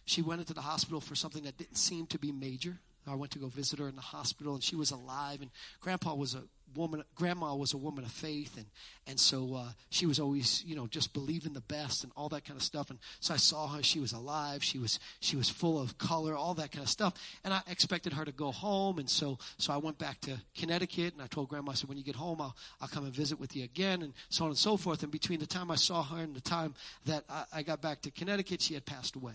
She 0.05 0.21
went 0.21 0.41
into 0.41 0.53
the 0.53 0.61
hospital 0.61 0.99
for 0.99 1.15
something 1.15 1.43
that 1.43 1.57
didn't 1.57 1.77
seem 1.77 2.07
to 2.07 2.19
be 2.19 2.31
major. 2.31 2.79
I 3.07 3.15
went 3.15 3.31
to 3.31 3.39
go 3.39 3.47
visit 3.47 3.79
her 3.79 3.87
in 3.87 3.95
the 3.95 4.01
hospital 4.01 4.53
and 4.53 4.63
she 4.63 4.75
was 4.75 4.91
alive 4.91 5.41
and 5.41 5.49
grandpa 5.79 6.13
was 6.13 6.35
a 6.35 6.43
woman, 6.75 7.03
grandma 7.15 7.55
was 7.55 7.73
a 7.73 7.77
woman 7.77 8.03
of 8.03 8.11
faith, 8.11 8.57
and 8.57 8.65
and 9.07 9.19
so 9.19 9.55
uh, 9.55 9.69
she 9.89 10.05
was 10.05 10.19
always, 10.19 10.63
you 10.65 10.75
know, 10.75 10.87
just 10.87 11.13
believing 11.13 11.53
the 11.53 11.61
best 11.61 12.03
and 12.03 12.11
all 12.15 12.29
that 12.29 12.45
kind 12.45 12.57
of 12.57 12.63
stuff. 12.63 12.89
And 12.89 12.99
so 13.19 13.33
I 13.33 13.37
saw 13.37 13.67
her; 13.67 13.83
she 13.83 13.99
was 13.99 14.11
alive, 14.11 14.63
she 14.63 14.77
was 14.77 14.99
she 15.19 15.35
was 15.35 15.49
full 15.49 15.79
of 15.79 15.97
color, 15.97 16.35
all 16.35 16.53
that 16.55 16.71
kind 16.71 16.83
of 16.83 16.89
stuff. 16.89 17.13
And 17.43 17.53
I 17.53 17.61
expected 17.69 18.13
her 18.13 18.25
to 18.25 18.31
go 18.31 18.51
home, 18.51 18.99
and 18.99 19.09
so 19.09 19.37
so 19.57 19.73
I 19.73 19.77
went 19.77 19.97
back 19.97 20.21
to 20.21 20.39
Connecticut, 20.55 21.13
and 21.13 21.21
I 21.21 21.27
told 21.27 21.49
grandma, 21.49 21.71
I 21.71 21.75
said, 21.75 21.89
when 21.89 21.97
you 21.97 22.03
get 22.03 22.15
home, 22.15 22.41
I'll 22.41 22.55
I'll 22.79 22.87
come 22.87 23.05
and 23.05 23.13
visit 23.13 23.39
with 23.39 23.55
you 23.55 23.63
again, 23.63 24.01
and 24.01 24.13
so 24.29 24.45
on 24.45 24.51
and 24.51 24.57
so 24.57 24.77
forth. 24.77 25.03
And 25.03 25.11
between 25.11 25.39
the 25.39 25.47
time 25.47 25.71
I 25.71 25.75
saw 25.75 26.03
her 26.03 26.21
and 26.21 26.35
the 26.35 26.41
time 26.41 26.75
that 27.05 27.23
I, 27.29 27.43
I 27.53 27.63
got 27.63 27.81
back 27.81 28.01
to 28.03 28.11
Connecticut, 28.11 28.61
she 28.61 28.73
had 28.73 28.85
passed 28.85 29.15
away. 29.15 29.33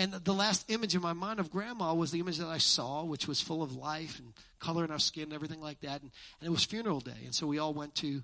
And 0.00 0.14
the 0.14 0.32
last 0.32 0.70
image 0.70 0.94
in 0.94 1.02
my 1.02 1.12
mind 1.12 1.40
of 1.40 1.50
grandma 1.50 1.92
was 1.92 2.10
the 2.10 2.20
image 2.20 2.38
that 2.38 2.46
I 2.46 2.56
saw, 2.56 3.04
which 3.04 3.28
was 3.28 3.42
full 3.42 3.62
of 3.62 3.76
life 3.76 4.18
and 4.18 4.32
color 4.58 4.82
in 4.82 4.90
our 4.90 4.98
skin 4.98 5.24
and 5.24 5.34
everything 5.34 5.60
like 5.60 5.78
that. 5.80 6.00
And, 6.00 6.10
and 6.40 6.48
it 6.48 6.50
was 6.50 6.64
funeral 6.64 7.00
day. 7.00 7.20
And 7.26 7.34
so 7.34 7.46
we 7.46 7.58
all 7.58 7.74
went 7.74 7.94
to 7.96 8.22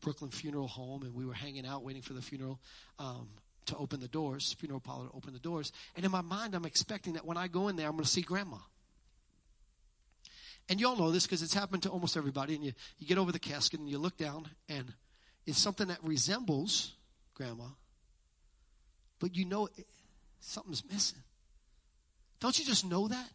Brooklyn 0.00 0.30
Funeral 0.30 0.68
Home 0.68 1.02
and 1.02 1.14
we 1.14 1.26
were 1.26 1.34
hanging 1.34 1.66
out 1.66 1.84
waiting 1.84 2.00
for 2.00 2.14
the 2.14 2.22
funeral 2.22 2.58
um, 2.98 3.28
to 3.66 3.76
open 3.76 4.00
the 4.00 4.08
doors, 4.08 4.54
funeral 4.58 4.80
parlor 4.80 5.08
to 5.08 5.12
open 5.14 5.34
the 5.34 5.38
doors. 5.38 5.70
And 5.96 6.06
in 6.06 6.10
my 6.10 6.22
mind, 6.22 6.54
I'm 6.54 6.64
expecting 6.64 7.12
that 7.12 7.26
when 7.26 7.36
I 7.36 7.46
go 7.46 7.68
in 7.68 7.76
there, 7.76 7.88
I'm 7.88 7.92
going 7.92 8.04
to 8.04 8.10
see 8.10 8.22
grandma. 8.22 8.56
And 10.70 10.80
you 10.80 10.88
all 10.88 10.96
know 10.96 11.10
this 11.10 11.26
because 11.26 11.42
it's 11.42 11.52
happened 11.52 11.82
to 11.82 11.90
almost 11.90 12.16
everybody. 12.16 12.54
And 12.54 12.64
you, 12.64 12.72
you 12.98 13.06
get 13.06 13.18
over 13.18 13.32
the 13.32 13.38
casket 13.38 13.80
and 13.80 13.90
you 13.90 13.98
look 13.98 14.16
down 14.16 14.48
and 14.70 14.94
it's 15.46 15.58
something 15.58 15.88
that 15.88 15.98
resembles 16.02 16.94
grandma, 17.34 17.64
but 19.20 19.36
you 19.36 19.44
know 19.44 19.68
something's 20.40 20.84
missing. 20.90 21.18
Don't 22.40 22.58
you 22.58 22.64
just 22.64 22.84
know 22.84 23.08
that? 23.08 23.30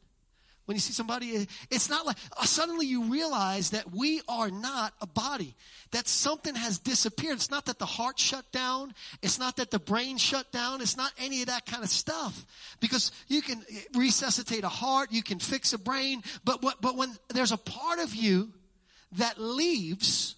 When 0.66 0.76
you 0.76 0.82
see 0.82 0.94
somebody, 0.94 1.46
it's 1.70 1.90
not 1.90 2.06
like 2.06 2.16
uh, 2.38 2.46
suddenly 2.46 2.86
you 2.86 3.12
realize 3.12 3.72
that 3.72 3.92
we 3.94 4.22
are 4.30 4.50
not 4.50 4.94
a 5.02 5.08
body. 5.08 5.56
That 5.92 6.08
something 6.08 6.56
has 6.56 6.80
disappeared. 6.80 7.36
It's 7.36 7.52
not 7.52 7.66
that 7.66 7.80
the 7.80 7.86
heart 7.86 8.18
shut 8.18 8.50
down. 8.54 8.94
It's 9.22 9.38
not 9.38 9.58
that 9.58 9.72
the 9.72 9.80
brain 9.80 10.18
shut 10.18 10.54
down. 10.54 10.80
It's 10.80 10.96
not 10.96 11.12
any 11.20 11.42
of 11.42 11.48
that 11.48 11.66
kind 11.66 11.84
of 11.84 11.90
stuff. 11.90 12.46
Because 12.80 13.12
you 13.28 13.42
can 13.42 13.62
resuscitate 13.94 14.64
a 14.64 14.70
heart, 14.70 15.12
you 15.12 15.22
can 15.22 15.40
fix 15.40 15.74
a 15.74 15.78
brain, 15.78 16.24
but 16.46 16.64
what, 16.64 16.82
but 16.82 16.96
when 16.96 17.14
there's 17.34 17.52
a 17.52 17.58
part 17.58 18.00
of 18.00 18.16
you 18.16 18.54
that 19.14 19.38
leaves, 19.38 20.36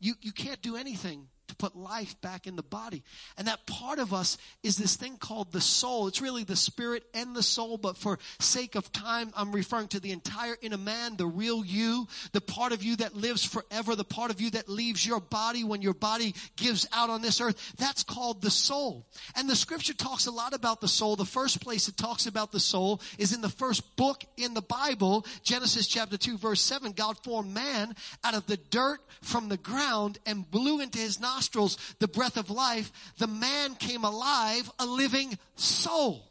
you, 0.00 0.14
you 0.20 0.32
can't 0.32 0.60
do 0.62 0.74
anything 0.74 1.28
to 1.54 1.70
put 1.70 1.76
life 1.76 2.20
back 2.20 2.46
in 2.46 2.56
the 2.56 2.62
body. 2.62 3.02
And 3.38 3.48
that 3.48 3.66
part 3.66 3.98
of 3.98 4.12
us 4.12 4.36
is 4.62 4.76
this 4.76 4.96
thing 4.96 5.16
called 5.16 5.52
the 5.52 5.60
soul. 5.60 6.08
It's 6.08 6.20
really 6.20 6.44
the 6.44 6.56
spirit 6.56 7.04
and 7.14 7.34
the 7.34 7.42
soul, 7.42 7.78
but 7.78 7.96
for 7.96 8.18
sake 8.40 8.74
of 8.74 8.92
time, 8.92 9.32
I'm 9.36 9.52
referring 9.52 9.88
to 9.88 10.00
the 10.00 10.12
entire 10.12 10.56
inner 10.60 10.78
man, 10.78 11.16
the 11.16 11.26
real 11.26 11.64
you, 11.64 12.08
the 12.32 12.40
part 12.40 12.72
of 12.72 12.82
you 12.82 12.96
that 12.96 13.14
lives 13.14 13.44
forever, 13.44 13.94
the 13.94 14.04
part 14.04 14.30
of 14.30 14.40
you 14.40 14.50
that 14.50 14.68
leaves 14.68 15.06
your 15.06 15.20
body 15.20 15.64
when 15.64 15.82
your 15.82 15.94
body 15.94 16.34
gives 16.56 16.86
out 16.92 17.10
on 17.10 17.22
this 17.22 17.40
earth. 17.40 17.74
That's 17.78 18.02
called 18.02 18.42
the 18.42 18.50
soul. 18.50 19.06
And 19.36 19.48
the 19.48 19.56
scripture 19.56 19.94
talks 19.94 20.26
a 20.26 20.32
lot 20.32 20.54
about 20.54 20.80
the 20.80 20.88
soul. 20.88 21.16
The 21.16 21.24
first 21.24 21.60
place 21.60 21.88
it 21.88 21.96
talks 21.96 22.26
about 22.26 22.52
the 22.52 22.60
soul 22.60 23.00
is 23.18 23.32
in 23.32 23.40
the 23.40 23.48
first 23.48 23.96
book 23.96 24.24
in 24.36 24.54
the 24.54 24.62
Bible, 24.62 25.24
Genesis 25.42 25.86
chapter 25.86 26.16
2 26.16 26.38
verse 26.38 26.60
7. 26.60 26.92
God 26.92 27.18
formed 27.22 27.54
man 27.54 27.94
out 28.22 28.34
of 28.34 28.46
the 28.46 28.56
dirt 28.56 28.98
from 29.22 29.48
the 29.48 29.56
ground 29.56 30.18
and 30.26 30.50
blew 30.50 30.80
into 30.80 30.98
his 30.98 31.20
nostrils 31.20 31.43
nostrils 31.44 31.76
the 31.98 32.08
breath 32.08 32.36
of 32.36 32.50
life, 32.50 32.90
the 33.18 33.26
man 33.26 33.74
came 33.74 34.04
alive, 34.04 34.70
a 34.78 34.86
living 34.86 35.38
soul. 35.56 36.24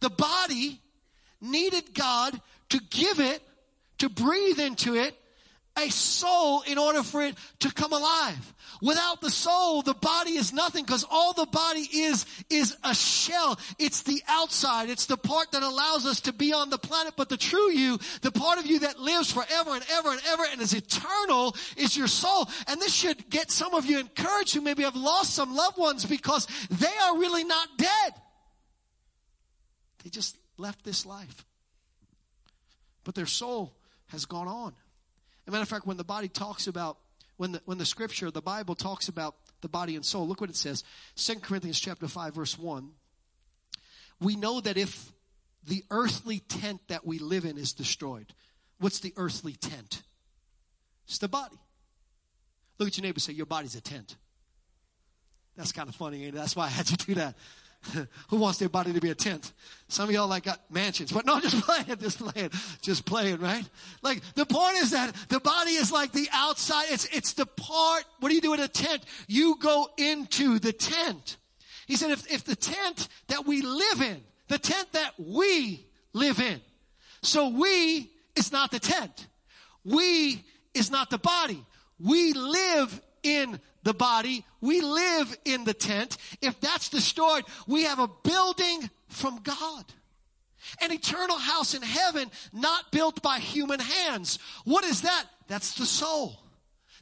The 0.00 0.10
body 0.10 0.80
needed 1.40 1.94
God 1.94 2.40
to 2.70 2.80
give 2.90 3.20
it, 3.20 3.42
to 3.98 4.08
breathe 4.08 4.58
into 4.58 4.94
it, 4.94 5.14
a 5.76 5.90
soul 5.90 6.62
in 6.62 6.78
order 6.78 7.02
for 7.02 7.22
it 7.22 7.36
to 7.60 7.72
come 7.72 7.92
alive. 7.92 8.54
Without 8.80 9.20
the 9.20 9.30
soul, 9.30 9.82
the 9.82 9.94
body 9.94 10.32
is 10.32 10.52
nothing 10.52 10.84
because 10.84 11.04
all 11.10 11.32
the 11.32 11.46
body 11.46 11.88
is, 11.92 12.26
is 12.50 12.76
a 12.84 12.94
shell. 12.94 13.58
It's 13.78 14.02
the 14.02 14.22
outside. 14.28 14.88
It's 14.88 15.06
the 15.06 15.16
part 15.16 15.52
that 15.52 15.62
allows 15.62 16.06
us 16.06 16.20
to 16.22 16.32
be 16.32 16.52
on 16.52 16.70
the 16.70 16.78
planet. 16.78 17.14
But 17.16 17.28
the 17.28 17.36
true 17.36 17.70
you, 17.70 17.98
the 18.22 18.30
part 18.30 18.58
of 18.58 18.66
you 18.66 18.80
that 18.80 19.00
lives 19.00 19.32
forever 19.32 19.70
and 19.74 19.84
ever 19.90 20.10
and 20.10 20.20
ever 20.28 20.42
and 20.52 20.60
is 20.60 20.74
eternal 20.74 21.56
is 21.76 21.96
your 21.96 22.08
soul. 22.08 22.48
And 22.66 22.80
this 22.80 22.94
should 22.94 23.30
get 23.30 23.50
some 23.50 23.74
of 23.74 23.86
you 23.86 23.98
encouraged 23.98 24.54
who 24.54 24.60
maybe 24.60 24.82
have 24.82 24.96
lost 24.96 25.34
some 25.34 25.54
loved 25.54 25.78
ones 25.78 26.04
because 26.04 26.46
they 26.70 26.86
are 27.04 27.18
really 27.18 27.44
not 27.44 27.68
dead. 27.78 28.14
They 30.02 30.10
just 30.10 30.36
left 30.58 30.84
this 30.84 31.06
life. 31.06 31.44
But 33.04 33.14
their 33.14 33.26
soul 33.26 33.74
has 34.08 34.24
gone 34.24 34.48
on. 34.48 34.74
As 35.46 35.48
a 35.48 35.50
matter 35.50 35.62
of 35.62 35.68
fact, 35.68 35.86
when 35.86 35.96
the 35.96 36.04
body 36.04 36.28
talks 36.28 36.66
about, 36.66 36.98
when 37.36 37.52
the, 37.52 37.62
when 37.64 37.78
the 37.78 37.84
scripture, 37.84 38.30
the 38.30 38.42
Bible 38.42 38.74
talks 38.74 39.08
about 39.08 39.36
the 39.60 39.68
body 39.68 39.94
and 39.94 40.04
soul, 40.04 40.26
look 40.26 40.40
what 40.40 40.50
it 40.50 40.56
says. 40.56 40.84
2 41.16 41.40
Corinthians 41.40 41.78
chapter 41.78 42.08
5 42.08 42.34
verse 42.34 42.58
1. 42.58 42.90
We 44.20 44.36
know 44.36 44.60
that 44.60 44.76
if 44.76 45.12
the 45.66 45.84
earthly 45.90 46.38
tent 46.40 46.80
that 46.88 47.06
we 47.06 47.18
live 47.18 47.44
in 47.44 47.58
is 47.58 47.72
destroyed, 47.72 48.32
what's 48.78 49.00
the 49.00 49.12
earthly 49.16 49.52
tent? 49.54 50.02
It's 51.06 51.18
the 51.18 51.28
body. 51.28 51.56
Look 52.78 52.88
at 52.88 52.96
your 52.96 53.02
neighbor 53.02 53.20
say, 53.20 53.32
your 53.32 53.46
body's 53.46 53.74
a 53.74 53.80
tent. 53.80 54.16
That's 55.56 55.72
kind 55.72 55.88
of 55.88 55.94
funny, 55.94 56.24
ain't 56.24 56.34
it? 56.34 56.38
That's 56.38 56.56
why 56.56 56.66
I 56.66 56.68
had 56.68 56.90
you 56.90 56.96
do 56.96 57.14
that. 57.14 57.36
Who 58.28 58.36
wants 58.36 58.58
their 58.58 58.68
body 58.68 58.92
to 58.92 59.00
be 59.00 59.10
a 59.10 59.14
tent? 59.14 59.52
Some 59.88 60.08
of 60.08 60.14
y'all 60.14 60.28
like 60.28 60.44
got 60.44 60.60
mansions, 60.70 61.12
but 61.12 61.26
no, 61.26 61.40
just 61.40 61.60
playing, 61.66 61.98
just 61.98 62.18
playing, 62.18 62.50
just 62.80 63.04
playing, 63.04 63.38
right? 63.38 63.68
Like 64.02 64.22
the 64.34 64.46
point 64.46 64.76
is 64.76 64.90
that 64.92 65.14
the 65.28 65.40
body 65.40 65.72
is 65.72 65.92
like 65.92 66.12
the 66.12 66.28
outside. 66.32 66.86
It's, 66.90 67.06
it's 67.06 67.34
the 67.34 67.46
part. 67.46 68.04
What 68.20 68.28
do 68.28 68.34
you 68.34 68.40
do 68.40 68.54
in 68.54 68.60
a 68.60 68.68
tent? 68.68 69.04
You 69.26 69.56
go 69.60 69.88
into 69.98 70.58
the 70.58 70.72
tent. 70.72 71.36
He 71.86 71.96
said, 71.96 72.10
if, 72.10 72.30
if 72.32 72.44
the 72.44 72.56
tent 72.56 73.08
that 73.28 73.46
we 73.46 73.60
live 73.62 74.00
in, 74.00 74.22
the 74.48 74.58
tent 74.58 74.92
that 74.92 75.12
we 75.18 75.86
live 76.12 76.40
in, 76.40 76.60
so 77.22 77.48
we 77.48 78.10
is 78.36 78.52
not 78.52 78.70
the 78.70 78.80
tent. 78.80 79.26
We 79.84 80.44
is 80.72 80.90
not 80.90 81.10
the 81.10 81.18
body. 81.18 81.64
We 81.98 82.32
live 82.32 83.00
in 83.22 83.60
the 83.82 83.94
body. 83.94 84.44
We 84.64 84.80
live 84.80 85.36
in 85.44 85.64
the 85.64 85.74
tent. 85.74 86.16
If 86.40 86.58
that's 86.58 86.88
destroyed, 86.88 87.44
we 87.66 87.84
have 87.84 87.98
a 87.98 88.08
building 88.08 88.88
from 89.08 89.40
God. 89.42 89.84
An 90.80 90.90
eternal 90.90 91.36
house 91.36 91.74
in 91.74 91.82
heaven, 91.82 92.30
not 92.50 92.90
built 92.90 93.20
by 93.20 93.40
human 93.40 93.78
hands. 93.78 94.38
What 94.64 94.84
is 94.84 95.02
that? 95.02 95.26
That's 95.48 95.74
the 95.74 95.84
soul. 95.84 96.38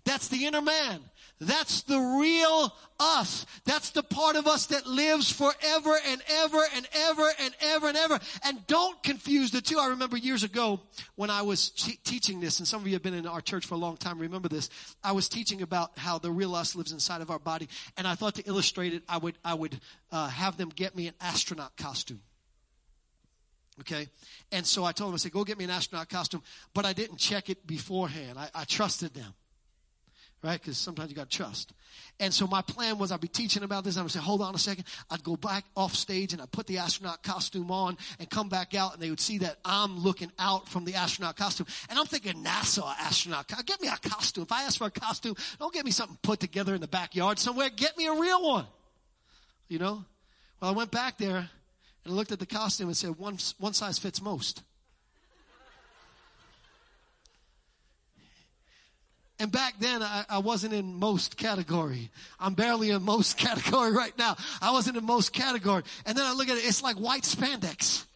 That's 0.04 0.26
the 0.26 0.44
inner 0.44 0.60
man. 0.60 1.02
That's 1.42 1.82
the 1.82 1.98
real 1.98 2.72
us. 3.00 3.46
That's 3.64 3.90
the 3.90 4.04
part 4.04 4.36
of 4.36 4.46
us 4.46 4.66
that 4.66 4.86
lives 4.86 5.32
forever 5.32 5.98
and 6.06 6.22
ever 6.28 6.62
and 6.74 6.88
ever 6.92 7.28
and 7.40 7.54
ever 7.60 7.88
and 7.88 7.96
ever. 7.96 8.20
And 8.44 8.64
don't 8.68 9.02
confuse 9.02 9.50
the 9.50 9.60
two. 9.60 9.78
I 9.78 9.88
remember 9.88 10.16
years 10.16 10.44
ago 10.44 10.80
when 11.16 11.30
I 11.30 11.42
was 11.42 11.70
teaching 11.70 12.40
this, 12.40 12.60
and 12.60 12.68
some 12.68 12.80
of 12.80 12.86
you 12.86 12.92
have 12.92 13.02
been 13.02 13.14
in 13.14 13.26
our 13.26 13.40
church 13.40 13.66
for 13.66 13.74
a 13.74 13.78
long 13.78 13.96
time, 13.96 14.20
remember 14.20 14.48
this. 14.48 14.70
I 15.02 15.12
was 15.12 15.28
teaching 15.28 15.62
about 15.62 15.98
how 15.98 16.18
the 16.18 16.30
real 16.30 16.54
us 16.54 16.76
lives 16.76 16.92
inside 16.92 17.22
of 17.22 17.30
our 17.30 17.40
body. 17.40 17.68
And 17.96 18.06
I 18.06 18.14
thought 18.14 18.36
to 18.36 18.42
illustrate 18.42 18.94
it, 18.94 19.02
I 19.08 19.18
would, 19.18 19.36
I 19.44 19.54
would 19.54 19.80
uh, 20.12 20.28
have 20.28 20.56
them 20.56 20.68
get 20.68 20.94
me 20.94 21.08
an 21.08 21.14
astronaut 21.20 21.76
costume. 21.76 22.20
Okay? 23.80 24.08
And 24.52 24.64
so 24.64 24.84
I 24.84 24.92
told 24.92 25.08
them, 25.08 25.14
I 25.14 25.18
said, 25.18 25.32
go 25.32 25.42
get 25.42 25.58
me 25.58 25.64
an 25.64 25.70
astronaut 25.70 26.08
costume. 26.08 26.42
But 26.72 26.86
I 26.86 26.92
didn't 26.92 27.18
check 27.18 27.50
it 27.50 27.66
beforehand. 27.66 28.38
I, 28.38 28.48
I 28.54 28.64
trusted 28.64 29.12
them 29.14 29.34
right? 30.42 30.60
Because 30.60 30.76
sometimes 30.76 31.10
you 31.10 31.16
got 31.16 31.30
to 31.30 31.36
trust. 31.36 31.72
And 32.18 32.32
so 32.32 32.46
my 32.46 32.62
plan 32.62 32.98
was 32.98 33.12
I'd 33.12 33.20
be 33.20 33.28
teaching 33.28 33.62
about 33.62 33.84
this. 33.84 33.96
I 33.96 34.02
would 34.02 34.10
say, 34.10 34.18
hold 34.18 34.42
on 34.42 34.54
a 34.54 34.58
second. 34.58 34.84
I'd 35.10 35.22
go 35.22 35.36
back 35.36 35.64
off 35.76 35.94
stage 35.94 36.32
and 36.32 36.42
I'd 36.42 36.50
put 36.50 36.66
the 36.66 36.78
astronaut 36.78 37.22
costume 37.22 37.70
on 37.70 37.96
and 38.18 38.28
come 38.28 38.48
back 38.48 38.74
out 38.74 38.94
and 38.94 39.02
they 39.02 39.10
would 39.10 39.20
see 39.20 39.38
that 39.38 39.58
I'm 39.64 39.98
looking 39.98 40.32
out 40.38 40.68
from 40.68 40.84
the 40.84 40.94
astronaut 40.94 41.36
costume. 41.36 41.66
And 41.88 41.98
I'm 41.98 42.06
thinking 42.06 42.44
NASA 42.44 42.84
astronaut. 42.98 43.48
Get 43.66 43.80
me 43.80 43.88
a 43.88 44.08
costume. 44.08 44.44
If 44.44 44.52
I 44.52 44.64
ask 44.64 44.78
for 44.78 44.86
a 44.86 44.90
costume, 44.90 45.36
don't 45.58 45.72
get 45.72 45.84
me 45.84 45.90
something 45.90 46.18
put 46.22 46.40
together 46.40 46.74
in 46.74 46.80
the 46.80 46.88
backyard 46.88 47.38
somewhere. 47.38 47.70
Get 47.70 47.96
me 47.96 48.06
a 48.06 48.14
real 48.14 48.42
one. 48.42 48.66
You 49.68 49.78
know? 49.78 50.04
Well, 50.60 50.70
I 50.70 50.74
went 50.74 50.90
back 50.90 51.18
there 51.18 51.50
and 52.04 52.14
looked 52.14 52.32
at 52.32 52.38
the 52.38 52.46
costume 52.46 52.88
and 52.88 52.96
said, 52.96 53.16
one, 53.18 53.38
one 53.58 53.74
size 53.74 53.98
fits 53.98 54.20
most. 54.20 54.62
And 59.42 59.50
back 59.50 59.74
then, 59.80 60.04
I, 60.04 60.24
I, 60.30 60.38
wasn't 60.38 60.72
in 60.72 60.94
most 60.94 61.36
category. 61.36 62.10
I'm 62.38 62.54
barely 62.54 62.90
in 62.90 63.02
most 63.02 63.36
category 63.36 63.90
right 63.90 64.16
now. 64.16 64.36
I 64.62 64.70
wasn't 64.70 64.96
in 64.96 65.04
most 65.04 65.32
category. 65.32 65.82
And 66.06 66.16
then 66.16 66.24
I 66.24 66.32
look 66.32 66.48
at 66.48 66.58
it, 66.58 66.60
it's 66.64 66.80
like 66.80 66.94
white 66.94 67.24
spandex. 67.24 68.06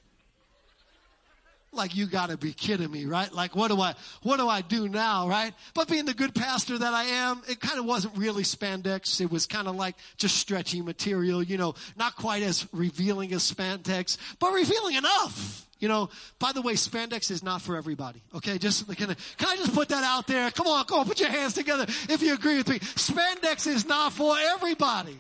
Like 1.73 1.95
you 1.95 2.07
gotta 2.07 2.39
be 2.39 2.53
kidding 2.53 2.91
me, 2.91 3.05
right? 3.05 3.31
Like 3.33 3.55
what 3.55 3.69
do 3.69 3.81
I, 3.81 3.95
what 4.23 4.39
do 4.39 4.49
I 4.49 4.62
do 4.62 4.89
now, 4.89 5.29
right? 5.29 5.53
But 5.75 5.89
being 5.89 6.07
the 6.07 6.14
good 6.14 6.35
pastor 6.35 6.79
that 6.79 6.95
I 6.95 7.05
am, 7.05 7.43
it 7.49 7.61
kind 7.61 7.79
of 7.79 7.85
wasn't 7.85 8.17
really 8.17 8.45
spandex. 8.45 9.21
It 9.21 9.31
was 9.31 9.47
kind 9.47 9.69
of 9.69 9.77
like 9.77 9.95
just 10.17 10.37
stretchy 10.37 10.81
material, 10.81 11.43
you 11.43 11.59
know, 11.59 11.75
not 11.97 12.17
quite 12.17 12.43
as 12.43 12.67
revealing 12.73 13.33
as 13.35 13.43
spandex, 13.51 14.17
but 14.39 14.53
revealing 14.53 14.97
enough. 14.97 15.67
You 15.79 15.89
know, 15.89 16.09
by 16.39 16.53
the 16.53 16.62
way, 16.62 16.73
spandex 16.73 17.31
is 17.31 17.43
not 17.43 17.61
for 17.61 17.77
everybody. 17.77 18.23
Okay, 18.35 18.57
just 18.57 18.87
can 18.97 19.11
I, 19.11 19.14
can 19.37 19.49
I 19.49 19.57
just 19.57 19.75
put 19.75 19.91
that 19.91 20.05
out 20.05 20.27
there? 20.27 20.51
Come 20.51 20.67
on, 20.67 20.87
come 20.87 21.01
on, 21.01 21.07
put 21.07 21.21
your 21.21 21.29
hands 21.29 21.53
together 21.53 21.85
if 22.09 22.23
you 22.23 22.33
agree 22.33 22.57
with 22.57 22.69
me. 22.69 22.79
Spandex 22.79 23.67
is 23.67 23.87
not 23.87 24.14
for 24.14 24.35
everybody. 24.39 25.19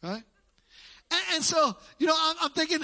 Right? 0.00 0.22
And, 1.10 1.22
and 1.34 1.44
so, 1.44 1.76
you 1.98 2.06
know, 2.06 2.14
I'm, 2.16 2.36
I'm 2.42 2.50
thinking, 2.50 2.80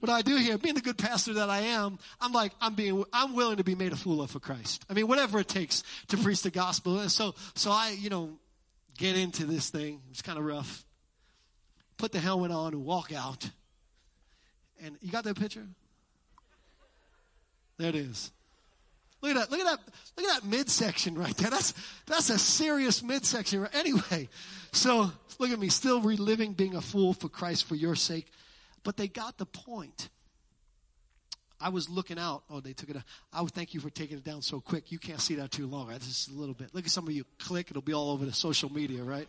what 0.00 0.06
do 0.06 0.12
I 0.12 0.22
do 0.22 0.36
here? 0.36 0.56
Being 0.58 0.74
the 0.74 0.80
good 0.80 0.98
pastor 0.98 1.34
that 1.34 1.50
I 1.50 1.60
am, 1.60 1.98
I'm 2.20 2.32
like, 2.32 2.52
I'm 2.60 2.74
being, 2.74 3.04
I'm 3.12 3.34
willing 3.34 3.58
to 3.58 3.64
be 3.64 3.74
made 3.74 3.92
a 3.92 3.96
fool 3.96 4.22
of 4.22 4.30
for 4.30 4.40
Christ. 4.40 4.84
I 4.88 4.94
mean, 4.94 5.06
whatever 5.06 5.38
it 5.38 5.48
takes 5.48 5.82
to 6.08 6.16
preach 6.16 6.42
the 6.42 6.50
gospel. 6.50 6.98
And 7.00 7.12
so, 7.12 7.34
so 7.54 7.70
I, 7.70 7.96
you 7.98 8.08
know, 8.08 8.38
get 8.96 9.16
into 9.16 9.44
this 9.44 9.68
thing. 9.68 10.00
It's 10.10 10.22
kind 10.22 10.38
of 10.38 10.44
rough. 10.44 10.84
Put 11.98 12.12
the 12.12 12.18
helmet 12.18 12.50
on 12.50 12.72
and 12.72 12.84
walk 12.84 13.12
out. 13.12 13.50
And 14.82 14.96
you 15.02 15.12
got 15.12 15.24
that 15.24 15.38
picture? 15.38 15.66
There 17.76 17.90
it 17.90 17.94
is. 17.94 18.30
Look 19.20 19.32
at 19.32 19.36
that. 19.36 19.50
Look 19.50 19.60
at 19.60 19.66
that. 19.66 19.80
Look 20.16 20.26
at 20.26 20.42
that 20.42 20.48
midsection 20.48 21.14
right 21.14 21.36
there. 21.36 21.50
That's 21.50 21.74
that's 22.06 22.30
a 22.30 22.38
serious 22.38 23.02
midsection. 23.02 23.68
Anyway, 23.74 24.30
so 24.72 25.12
look 25.38 25.50
at 25.50 25.58
me, 25.58 25.68
still 25.68 26.00
reliving 26.00 26.54
being 26.54 26.74
a 26.74 26.80
fool 26.80 27.12
for 27.12 27.28
Christ 27.28 27.64
for 27.64 27.74
your 27.74 27.94
sake. 27.94 28.26
But 28.82 28.96
they 28.96 29.08
got 29.08 29.38
the 29.38 29.46
point. 29.46 30.08
I 31.60 31.68
was 31.68 31.90
looking 31.90 32.18
out. 32.18 32.42
Oh, 32.48 32.60
they 32.60 32.72
took 32.72 32.88
it. 32.88 32.96
Out. 32.96 33.02
I 33.32 33.42
would 33.42 33.52
thank 33.52 33.74
you 33.74 33.80
for 33.80 33.90
taking 33.90 34.16
it 34.16 34.24
down 34.24 34.40
so 34.40 34.60
quick. 34.60 34.90
You 34.90 34.98
can't 34.98 35.20
see 35.20 35.34
that 35.36 35.50
too 35.50 35.66
long. 35.66 35.88
Right? 35.88 36.00
Just 36.00 36.30
a 36.30 36.34
little 36.34 36.54
bit. 36.54 36.74
Look 36.74 36.86
at 36.86 36.90
some 36.90 37.06
of 37.06 37.12
you 37.12 37.24
click. 37.38 37.70
It'll 37.70 37.82
be 37.82 37.92
all 37.92 38.10
over 38.10 38.24
the 38.24 38.32
social 38.32 38.72
media, 38.72 39.02
right? 39.02 39.28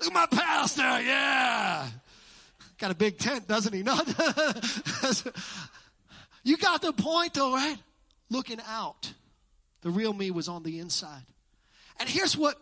Look 0.00 0.08
at 0.08 0.12
my 0.12 0.26
pastor. 0.26 0.82
Yeah. 0.82 1.88
Got 2.78 2.90
a 2.90 2.94
big 2.94 3.18
tent, 3.18 3.48
doesn't 3.48 3.72
he? 3.72 3.82
No. 3.86 3.96
you 6.44 6.56
got 6.58 6.82
the 6.82 6.92
point 6.92 7.34
though, 7.34 7.54
right? 7.54 7.78
Looking 8.30 8.60
out. 8.68 9.12
The 9.80 9.90
real 9.90 10.12
me 10.12 10.30
was 10.30 10.48
on 10.48 10.62
the 10.62 10.78
inside. 10.78 11.22
And 11.98 12.08
here's 12.08 12.36
what 12.36 12.56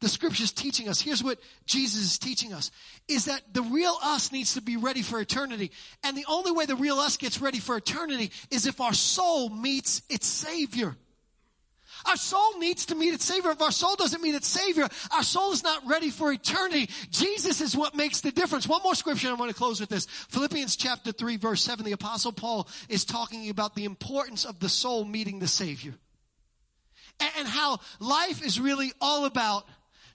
the 0.00 0.08
scripture's 0.08 0.52
teaching 0.52 0.88
us. 0.88 1.00
Here's 1.00 1.22
what 1.22 1.38
Jesus 1.66 2.02
is 2.02 2.18
teaching 2.18 2.52
us 2.52 2.70
is 3.08 3.26
that 3.26 3.42
the 3.52 3.62
real 3.62 3.96
us 4.02 4.32
needs 4.32 4.54
to 4.54 4.62
be 4.62 4.76
ready 4.76 5.02
for 5.02 5.20
eternity. 5.20 5.70
And 6.02 6.16
the 6.16 6.26
only 6.28 6.52
way 6.52 6.66
the 6.66 6.76
real 6.76 6.96
us 6.96 7.16
gets 7.16 7.40
ready 7.40 7.58
for 7.58 7.76
eternity 7.76 8.30
is 8.50 8.66
if 8.66 8.80
our 8.80 8.92
soul 8.92 9.48
meets 9.48 10.02
its 10.10 10.26
savior. 10.26 10.96
Our 12.06 12.16
soul 12.16 12.58
needs 12.58 12.86
to 12.86 12.94
meet 12.94 13.14
its 13.14 13.24
Savior. 13.24 13.52
If 13.52 13.62
our 13.62 13.70
soul 13.70 13.96
doesn't 13.96 14.22
meet 14.22 14.34
its 14.34 14.48
Savior, 14.48 14.88
our 15.12 15.22
soul 15.22 15.52
is 15.52 15.62
not 15.62 15.86
ready 15.86 16.10
for 16.10 16.32
eternity. 16.32 16.90
Jesus 17.10 17.60
is 17.60 17.76
what 17.76 17.94
makes 17.94 18.20
the 18.20 18.30
difference. 18.30 18.68
One 18.68 18.82
more 18.82 18.94
scripture, 18.94 19.28
I'm 19.28 19.36
going 19.36 19.50
to 19.50 19.56
close 19.56 19.80
with 19.80 19.88
this. 19.88 20.06
Philippians 20.28 20.76
chapter 20.76 21.12
3, 21.12 21.36
verse 21.36 21.62
7. 21.62 21.84
The 21.84 21.92
Apostle 21.92 22.32
Paul 22.32 22.68
is 22.88 23.04
talking 23.04 23.48
about 23.48 23.74
the 23.74 23.84
importance 23.84 24.44
of 24.44 24.60
the 24.60 24.68
soul 24.68 25.04
meeting 25.04 25.38
the 25.38 25.48
Savior. 25.48 25.94
And, 27.20 27.30
and 27.38 27.48
how 27.48 27.78
life 28.00 28.44
is 28.44 28.60
really 28.60 28.92
all 29.00 29.24
about 29.24 29.66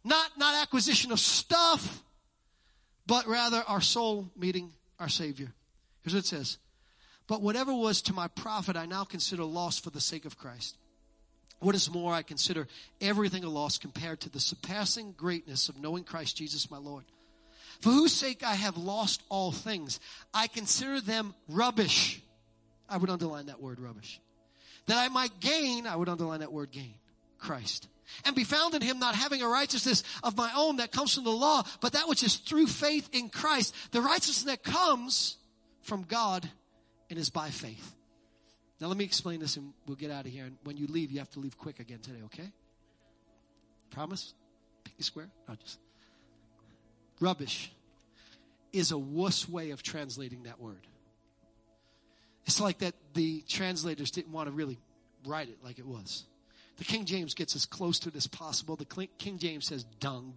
not, 0.10 0.38
not 0.38 0.62
acquisition 0.62 1.12
of 1.12 1.20
stuff, 1.20 2.04
but 3.08 3.28
rather 3.28 3.64
our 3.68 3.82
soul 3.82 4.30
meeting 4.36 4.74
our 5.00 5.10
Savior. 5.10 5.54
Here's 6.02 6.14
what 6.14 6.26
it 6.26 6.28
says. 6.28 6.58
But 7.28 7.42
whatever 7.42 7.74
was 7.74 8.02
to 8.04 8.14
my 8.14 8.28
profit, 8.28 8.76
I 8.76 8.86
now 8.86 9.04
consider 9.04 9.44
loss 9.44 9.80
for 9.80 9.92
the 9.92 10.02
sake 10.02 10.26
of 10.26 10.38
Christ. 10.38 10.78
What 11.60 11.76
is 11.76 11.92
more, 11.92 12.14
I 12.14 12.24
consider 12.24 12.68
everything 13.02 13.44
a 13.44 13.50
loss 13.50 13.78
compared 13.78 14.22
to 14.22 14.30
the 14.30 14.40
surpassing 14.40 15.12
greatness 15.12 15.70
of 15.70 15.80
knowing 15.80 16.04
Christ 16.04 16.38
Jesus 16.38 16.72
my 16.72 16.78
Lord. 16.78 17.06
For 17.82 17.90
whose 17.90 18.14
sake 18.14 18.44
I 18.44 18.56
have 18.56 18.78
lost 18.78 19.22
all 19.30 19.52
things. 19.52 20.00
I 20.34 20.48
consider 20.48 21.02
them 21.02 21.34
rubbish. 21.48 22.22
I 22.90 22.98
would 22.98 23.10
underline 23.10 23.46
that 23.48 23.62
word 23.62 23.80
rubbish. 23.80 24.20
That 24.88 24.98
I 24.98 25.10
might 25.10 25.40
gain, 25.40 25.86
I 25.86 25.96
would 25.96 26.10
underline 26.10 26.40
that 26.40 26.52
word 26.52 26.72
gain, 26.72 26.96
Christ. 27.38 27.88
And 28.26 28.36
be 28.36 28.44
found 28.44 28.76
in 28.76 28.82
him, 28.82 29.00
not 29.00 29.16
having 29.16 29.42
a 29.42 29.48
righteousness 29.48 30.04
of 30.24 30.36
my 30.38 30.52
own 30.56 30.78
that 30.78 30.92
comes 30.92 31.14
from 31.14 31.24
the 31.24 31.30
law, 31.30 31.64
but 31.82 31.94
that 31.94 32.08
which 32.08 32.24
is 32.24 32.36
through 32.38 32.68
faith 32.68 33.10
in 33.12 33.30
Christ. 33.30 33.74
The 33.92 34.02
righteousness 34.02 34.44
that 34.44 34.64
comes 34.64 35.38
from 35.82 36.04
God 36.04 36.50
and 37.10 37.18
is 37.18 37.30
by 37.30 37.50
faith. 37.50 37.96
Now, 38.80 38.88
let 38.88 38.98
me 38.98 39.04
explain 39.04 39.40
this 39.40 39.58
and 39.58 39.74
we'll 39.88 39.98
get 39.98 40.12
out 40.12 40.26
of 40.26 40.32
here. 40.32 40.46
And 40.46 40.58
when 40.64 40.78
you 40.78 40.88
leave, 40.88 41.12
you 41.12 41.20
have 41.20 41.30
to 41.32 41.40
leave 41.40 41.58
quick 41.58 41.80
again 41.80 42.00
today, 42.00 42.20
okay? 42.26 42.52
Promise? 43.90 44.34
Pinky 44.84 45.04
square? 45.04 45.30
No, 45.48 45.56
just. 45.56 45.80
Rubbish 47.20 47.72
is 48.72 48.92
a 48.92 48.98
wuss 48.98 49.50
way 49.50 49.72
of 49.72 49.84
translating 49.84 50.44
that 50.44 50.60
word. 50.60 50.88
It's 52.46 52.60
like 52.60 52.80
that 52.80 52.94
the 53.14 53.44
translators 53.48 54.12
didn't 54.12 54.32
want 54.32 54.48
to 54.48 54.54
really 54.54 54.80
write 55.26 55.50
it 55.50 55.58
like 55.64 55.80
it 55.80 55.86
was. 55.86 56.26
The 56.80 56.86
King 56.86 57.06
James 57.06 57.34
gets 57.34 57.56
as 57.58 57.66
close 57.66 58.00
to 58.00 58.10
it 58.10 58.16
as 58.16 58.26
possible. 58.26 58.78
The 58.78 59.08
King 59.18 59.38
James 59.38 59.68
says 59.68 59.84
dung, 60.00 60.34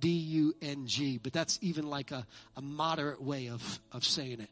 D 0.00 0.08
U 0.08 0.54
N 0.60 0.86
G, 0.86 1.18
but 1.22 1.32
that's 1.32 1.60
even 1.62 1.88
like 1.88 2.10
a, 2.10 2.26
a 2.56 2.60
moderate 2.60 3.22
way 3.22 3.48
of, 3.48 3.80
of 3.92 4.04
saying 4.04 4.40
it. 4.40 4.50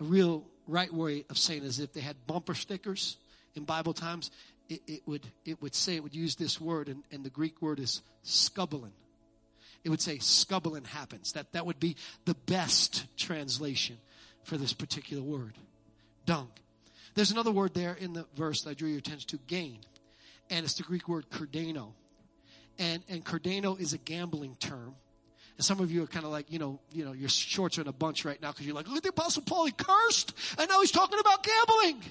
A 0.00 0.04
real 0.04 0.44
right 0.66 0.92
way 0.92 1.24
of 1.30 1.38
saying 1.38 1.62
is 1.62 1.78
if 1.78 1.92
they 1.92 2.00
had 2.00 2.16
bumper 2.26 2.54
stickers 2.54 3.18
in 3.54 3.62
Bible 3.64 3.92
times, 3.92 4.32
it, 4.68 4.82
it, 4.88 5.02
would 5.06 5.26
it 5.44 5.62
would 5.62 5.76
say 5.76 5.94
it 5.94 6.02
would 6.02 6.14
use 6.14 6.34
this 6.34 6.60
word, 6.60 6.88
and, 6.88 7.04
and 7.12 7.24
the 7.24 7.30
Greek 7.30 7.62
word 7.62 7.78
is 7.78 8.02
skubalon. 8.24 8.90
It 9.84 9.90
would 9.90 10.02
say 10.02 10.16
skubalon 10.16 10.86
happens. 10.86 11.32
That 11.32 11.52
that 11.52 11.66
would 11.66 11.78
be 11.78 11.94
the 12.24 12.34
best 12.34 13.06
translation 13.16 13.96
for 14.42 14.56
this 14.56 14.72
particular 14.72 15.22
word, 15.22 15.52
dung. 16.26 16.48
There's 17.14 17.30
another 17.30 17.52
word 17.52 17.74
there 17.74 17.94
in 17.94 18.12
the 18.12 18.26
verse 18.34 18.62
that 18.62 18.70
I 18.70 18.74
drew 18.74 18.88
your 18.88 18.98
attention 18.98 19.28
to, 19.28 19.38
gain, 19.46 19.78
and 20.50 20.64
it's 20.64 20.74
the 20.74 20.82
Greek 20.82 21.08
word 21.08 21.30
kardano, 21.30 21.92
and 22.78 23.02
and 23.08 23.24
kardano 23.24 23.78
is 23.80 23.92
a 23.92 23.98
gambling 23.98 24.56
term 24.56 24.94
and 25.60 25.64
some 25.66 25.80
of 25.80 25.92
you 25.92 26.02
are 26.02 26.06
kind 26.06 26.24
of 26.24 26.30
like, 26.30 26.50
you 26.50 26.58
know, 26.58 26.80
you 26.90 27.04
know, 27.04 27.12
your 27.12 27.28
shorts 27.28 27.76
are 27.76 27.82
in 27.82 27.86
a 27.86 27.92
bunch 27.92 28.24
right 28.24 28.40
now 28.40 28.50
because 28.50 28.64
you're 28.64 28.74
like, 28.74 28.88
look 28.88 28.96
at 28.96 29.02
the 29.02 29.10
Apostle 29.10 29.42
Paul, 29.42 29.66
he 29.66 29.72
cursed, 29.72 30.32
and 30.58 30.66
now 30.70 30.80
he's 30.80 30.90
talking 30.90 31.18
about 31.18 31.44
gambling. 31.44 32.02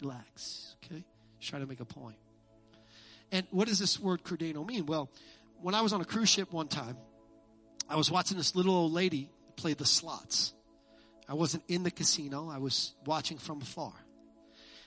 Relax, 0.00 0.76
okay? 0.82 1.04
He's 1.38 1.46
trying 1.46 1.60
to 1.60 1.68
make 1.68 1.80
a 1.80 1.84
point. 1.84 2.16
And 3.30 3.46
what 3.50 3.68
does 3.68 3.78
this 3.78 4.00
word 4.00 4.24
kardano 4.24 4.66
mean? 4.66 4.86
Well, 4.86 5.10
when 5.60 5.74
I 5.74 5.82
was 5.82 5.92
on 5.92 6.00
a 6.00 6.06
cruise 6.06 6.30
ship 6.30 6.54
one 6.54 6.68
time, 6.68 6.96
I 7.86 7.96
was 7.96 8.10
watching 8.10 8.38
this 8.38 8.56
little 8.56 8.74
old 8.74 8.92
lady 8.92 9.28
play 9.56 9.74
the 9.74 9.84
slots. 9.84 10.54
I 11.28 11.34
wasn't 11.34 11.64
in 11.68 11.82
the 11.82 11.90
casino, 11.90 12.48
I 12.48 12.56
was 12.56 12.94
watching 13.04 13.36
from 13.36 13.60
afar. 13.60 13.92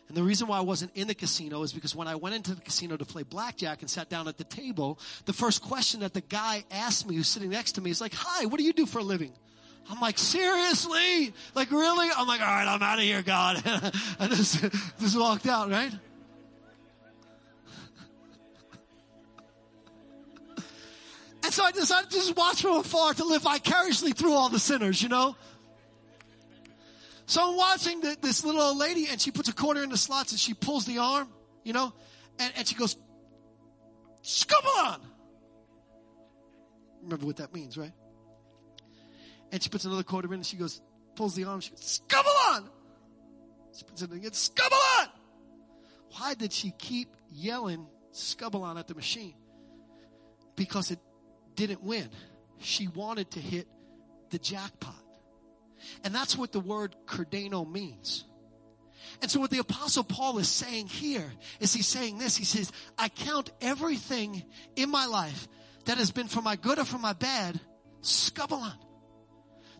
And 0.09 0.17
the 0.17 0.23
reason 0.23 0.47
why 0.47 0.57
I 0.57 0.61
wasn't 0.61 0.91
in 0.95 1.07
the 1.07 1.13
casino 1.13 1.61
is 1.61 1.71
because 1.71 1.95
when 1.95 2.07
I 2.07 2.15
went 2.15 2.35
into 2.35 2.55
the 2.55 2.61
casino 2.61 2.97
to 2.97 3.05
play 3.05 3.21
blackjack 3.21 3.81
and 3.81 3.89
sat 3.89 4.09
down 4.09 4.27
at 4.27 4.37
the 4.37 4.43
table, 4.43 4.99
the 5.25 5.33
first 5.33 5.61
question 5.61 5.99
that 5.99 6.15
the 6.15 6.21
guy 6.21 6.65
asked 6.71 7.07
me 7.07 7.15
who's 7.15 7.27
sitting 7.27 7.51
next 7.51 7.73
to 7.73 7.81
me 7.81 7.91
is 7.91 8.01
like, 8.01 8.13
Hi, 8.15 8.45
what 8.45 8.57
do 8.57 8.63
you 8.63 8.73
do 8.73 8.87
for 8.87 8.99
a 8.99 9.03
living? 9.03 9.31
I'm 9.89 9.99
like, 9.99 10.17
seriously? 10.17 11.33
Like, 11.55 11.71
really? 11.71 12.09
I'm 12.15 12.27
like, 12.27 12.41
all 12.41 12.47
right, 12.47 12.67
I'm 12.67 12.81
out 12.81 12.99
of 12.99 13.03
here, 13.03 13.23
God. 13.23 13.61
I 14.19 14.27
just, 14.27 14.61
just 14.99 15.17
walked 15.17 15.47
out, 15.47 15.69
right? 15.69 15.91
And 21.43 21.53
so 21.53 21.63
I 21.63 21.71
decided 21.71 22.11
to 22.11 22.15
just 22.15 22.35
watch 22.35 22.61
from 22.61 22.77
afar 22.77 23.15
to 23.15 23.23
live 23.25 23.41
vicariously 23.41 24.11
through 24.11 24.33
all 24.33 24.49
the 24.49 24.59
sinners, 24.59 25.01
you 25.01 25.09
know? 25.09 25.35
So 27.29 27.47
I'm 27.47 27.55
watching 27.55 28.01
the, 28.01 28.17
this 28.19 28.43
little 28.43 28.59
old 28.59 28.79
lady 28.79 29.05
and 29.07 29.21
she 29.21 29.29
puts 29.29 29.47
a 29.49 29.53
quarter 29.53 29.83
in 29.83 29.91
the 29.91 29.97
slots 29.97 30.31
and 30.31 30.39
she 30.39 30.55
pulls 30.55 30.87
the 30.87 30.97
arm, 30.97 31.29
you 31.63 31.73
know, 31.73 31.93
and, 32.39 32.51
and 32.57 32.67
she 32.67 32.73
goes, 32.73 32.97
scubble 34.23 34.75
on. 34.83 34.99
Remember 37.03 37.27
what 37.27 37.37
that 37.37 37.53
means, 37.53 37.77
right? 37.77 37.91
And 39.51 39.61
she 39.61 39.69
puts 39.69 39.85
another 39.85 40.01
quarter 40.01 40.27
in 40.29 40.39
and 40.39 40.45
she 40.45 40.57
goes, 40.57 40.81
pulls 41.15 41.35
the 41.35 41.43
arm, 41.43 41.59
she 41.59 41.69
goes, 41.69 42.01
on. 42.47 42.67
She 43.77 43.83
puts 43.83 44.01
it 44.01 44.09
in 44.09 44.17
again, 44.17 44.31
on. 44.31 45.07
Why 46.17 46.33
did 46.33 46.51
she 46.51 46.71
keep 46.79 47.15
yelling 47.31 47.85
"Scubble 48.11 48.63
on 48.63 48.79
at 48.79 48.87
the 48.87 48.95
machine? 48.95 49.35
Because 50.55 50.89
it 50.89 50.99
didn't 51.53 51.83
win. 51.83 52.09
She 52.57 52.87
wanted 52.87 53.29
to 53.31 53.39
hit 53.39 53.67
the 54.31 54.39
jackpot. 54.39 54.95
And 56.03 56.13
that's 56.13 56.37
what 56.37 56.51
the 56.51 56.59
word 56.59 56.95
kardano 57.05 57.69
means. 57.69 58.25
And 59.21 59.29
so 59.29 59.39
what 59.39 59.49
the 59.49 59.59
apostle 59.59 60.03
Paul 60.03 60.37
is 60.39 60.47
saying 60.47 60.87
here 60.87 61.31
is 61.59 61.73
he's 61.73 61.87
saying 61.87 62.17
this. 62.17 62.37
He 62.37 62.45
says, 62.45 62.71
I 62.97 63.09
count 63.09 63.51
everything 63.61 64.43
in 64.75 64.89
my 64.89 65.05
life 65.05 65.47
that 65.85 65.97
has 65.97 66.11
been 66.11 66.27
for 66.27 66.41
my 66.41 66.55
good 66.55 66.79
or 66.79 66.85
for 66.85 66.97
my 66.97 67.13
bad, 67.13 67.59
skubalon. 68.01 68.73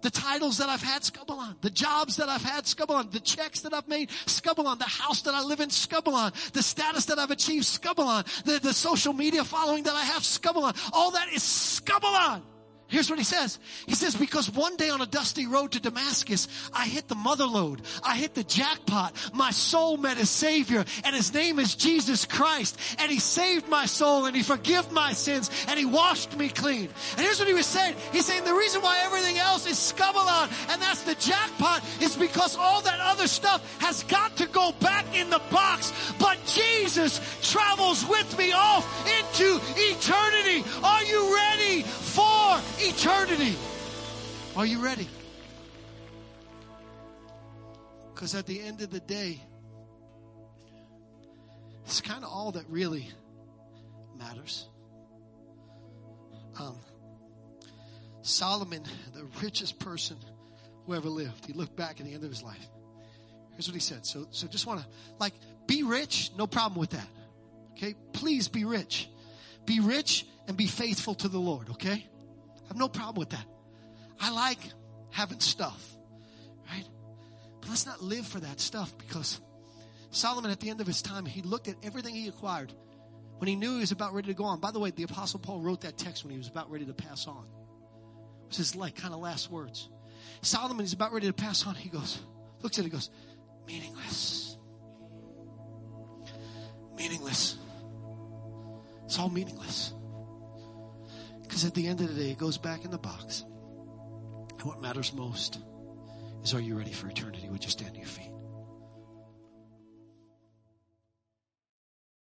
The 0.02 0.10
titles 0.10 0.60
that 0.60 0.70
I've 0.70 0.82
had, 0.82 1.02
Scubalon. 1.02 1.60
The 1.62 1.70
jobs 1.70 2.18
that 2.18 2.30
I've 2.30 2.44
had, 2.44 2.64
Scubalon. 2.64 3.12
The 3.12 3.20
checks 3.20 3.62
that 3.62 3.74
I've 3.74 3.88
made, 3.88 4.10
Scubalon. 4.26 4.80
The 4.80 4.86
house 4.86 5.24
that 5.24 5.34
I 5.34 5.44
live 5.44 5.60
in, 5.60 5.70
Scubalon. 5.70 6.34
The 6.54 6.64
status 6.64 7.06
that 7.06 7.20
I've 7.20 7.32
achieved, 7.32 7.66
Scubalon. 7.66 8.24
The, 8.44 8.60
the 8.60 8.74
social 8.74 9.14
media 9.14 9.44
following 9.44 9.84
that 9.84 9.96
I 9.96 10.04
have, 10.04 10.24
Scubalon. 10.24 10.78
All 10.94 11.12
that 11.12 11.28
is 11.34 11.42
Scubalon. 11.42 12.44
Here's 12.90 13.08
what 13.08 13.20
he 13.20 13.26
says. 13.26 13.60
He 13.86 13.94
says, 13.94 14.16
because 14.16 14.50
one 14.50 14.76
day 14.76 14.90
on 14.90 15.00
a 15.00 15.06
dusty 15.06 15.46
road 15.46 15.74
to 15.74 15.80
Damascus, 15.80 16.48
I 16.74 16.88
hit 16.88 17.08
the 17.08 17.14
mother 17.14 17.46
lode. 17.46 17.84
I 18.04 18.16
hit 18.18 18.34
the 18.34 18.44
jackpot. 18.44 19.14
My 19.32 19.52
soul 19.52 19.98
met 19.98 20.20
a 20.20 20.26
savior 20.26 20.84
and 21.04 21.16
his 21.16 21.32
name 21.32 21.60
is 21.60 21.76
Jesus 21.76 22.26
Christ. 22.26 22.80
And 22.98 23.12
he 23.12 23.20
saved 23.20 23.70
my 23.70 23.86
soul 23.86 24.26
and 24.26 24.36
he 24.36 24.42
forgave 24.42 24.92
my 24.92 25.14
sins 25.14 25.52
and 25.68 25.78
he 25.78 25.86
washed 25.86 26.36
me 26.36 26.50
clean. 26.50 26.90
And 27.12 27.22
here's 27.22 27.38
what 27.38 27.48
he 27.48 27.54
was 27.54 27.68
saying. 27.68 27.96
He's 28.12 28.26
saying 28.26 28.44
the 28.44 28.56
reason 28.56 28.82
why 28.82 29.00
everything 29.06 29.38
else 29.38 29.68
is 29.68 29.78
scubalon 29.78 30.50
and 30.72 30.82
that's 30.82 31.04
the 31.04 31.16
jackpot 31.16 31.84
is 32.02 32.16
because 32.16 32.58
all 32.58 32.82
that 32.82 33.00
other 33.00 33.28
stuff 33.28 33.62
has 33.82 34.02
got 34.04 34.36
to 34.38 34.48
go 34.48 34.72
back 34.80 35.06
in 35.16 35.30
the 35.30 35.42
box. 35.52 35.94
But 36.18 36.38
Jesus 36.48 37.22
travels 37.52 38.04
with 38.08 38.36
me 38.36 38.52
off 38.52 38.84
into 39.20 39.60
eternity. 39.78 40.64
Are 40.84 41.04
you 41.04 41.36
ready 41.36 41.84
for 41.84 42.58
eternity. 42.80 43.56
Are 44.56 44.66
you 44.66 44.84
ready? 44.84 45.08
Because 48.14 48.36
at 48.36 48.46
the 48.46 48.60
end 48.62 48.82
of 48.82 48.90
the 48.90 49.00
day, 49.00 49.42
it's 51.86 52.02
kind 52.02 52.24
of 52.24 52.30
all 52.30 52.52
that 52.52 52.66
really 52.70 53.10
matters. 54.18 54.68
Um, 56.60 56.78
Solomon, 58.22 58.84
the 59.14 59.26
richest 59.42 59.80
person 59.80 60.18
who 60.86 60.94
ever 60.94 61.08
lived, 61.08 61.46
he 61.46 61.54
looked 61.54 61.76
back 61.76 62.00
at 62.00 62.06
the 62.06 62.14
end 62.14 62.24
of 62.24 62.30
his 62.30 62.44
life. 62.44 62.68
Here's 63.52 63.68
what 63.68 63.76
he 63.76 63.80
said. 63.80 64.06
So, 64.06 64.28
so 64.32 64.48
just 64.48 64.68
want 64.68 64.82
to, 64.82 64.88
like, 65.20 65.34
be 65.68 65.84
rich, 65.84 66.32
no 66.38 66.48
problem 66.48 66.80
with 66.80 66.92
that. 66.92 67.08
Okay? 67.72 67.96
Please 68.12 68.48
be 68.50 68.66
rich. 68.66 69.10
Be 69.66 69.80
rich 69.80 70.26
and 70.48 70.58
be 70.58 70.68
faithful 70.68 71.16
to 71.16 71.30
the 71.30 71.40
Lord, 71.40 71.70
okay? 71.72 72.06
I 72.70 72.74
have 72.74 72.78
no 72.78 72.88
problem 72.88 73.16
with 73.16 73.32
that. 73.32 73.46
I 74.20 74.30
like 74.32 74.60
having 75.10 75.40
stuff, 75.40 75.84
right? 76.72 76.86
But 77.62 77.70
let's 77.70 77.88
not 77.88 78.04
live 78.04 78.28
for 78.28 78.40
that 78.40 78.60
stuff 78.60 78.96
because 79.00 79.42
Solomon, 80.12 80.52
at 80.52 80.60
the 80.60 80.70
end 80.70 80.80
of 80.80 80.86
his 80.86 81.02
time, 81.02 81.26
he 81.26 81.42
looked 81.42 81.68
at 81.68 81.76
everything 81.82 82.14
he 82.14 82.28
acquired 82.28 82.72
when 83.40 83.48
he 83.48 83.56
knew 83.56 83.74
he 83.74 83.80
was 83.80 83.92
about 83.92 84.14
ready 84.14 84.28
to 84.28 84.34
go 84.36 84.44
on. 84.44 84.60
By 84.60 84.70
the 84.70 84.80
way, 84.80 84.92
the 84.92 85.04
Apostle 85.04 85.40
Paul 85.40 85.62
wrote 85.62 85.82
that 85.82 85.98
text 85.98 86.24
when 86.24 86.32
he 86.32 86.38
was 86.38 86.48
about 86.48 86.70
ready 86.70 86.86
to 86.86 86.94
pass 86.94 87.26
on. 87.26 87.44
It 88.44 88.50
was 88.50 88.58
his 88.58 88.76
like 88.76 88.96
kind 88.96 89.16
of 89.16 89.20
last 89.20 89.50
words. 89.50 89.90
Solomon 90.42 90.86
is 90.86 90.94
about 90.94 91.12
ready 91.12 91.28
to 91.28 91.34
pass 91.34 91.66
on. 91.66 91.74
He 91.74 91.90
goes, 91.90 92.20
looks 92.62 92.78
at 92.78 92.86
it, 92.86 92.90
goes, 92.90 93.10
meaningless. 93.66 94.58
Meaningless. 96.96 97.58
It's 99.06 99.18
all 99.18 99.30
meaningless. 99.30 99.94
Because 101.50 101.66
at 101.66 101.74
the 101.74 101.88
end 101.88 102.00
of 102.00 102.08
the 102.08 102.14
day, 102.14 102.30
it 102.30 102.38
goes 102.38 102.60
back 102.60 102.86
in 102.86 102.92
the 102.92 103.00
box. 103.00 103.44
And 104.52 104.62
what 104.68 104.82
matters 104.82 105.14
most 105.14 105.58
is 106.44 106.54
are 106.54 106.62
you 106.62 106.78
ready 106.78 106.92
for 106.92 107.08
eternity? 107.10 107.50
Would 107.50 107.64
you 107.64 107.72
stand 107.72 107.96
to 107.96 108.00
your 108.00 108.08
feet? 108.08 108.29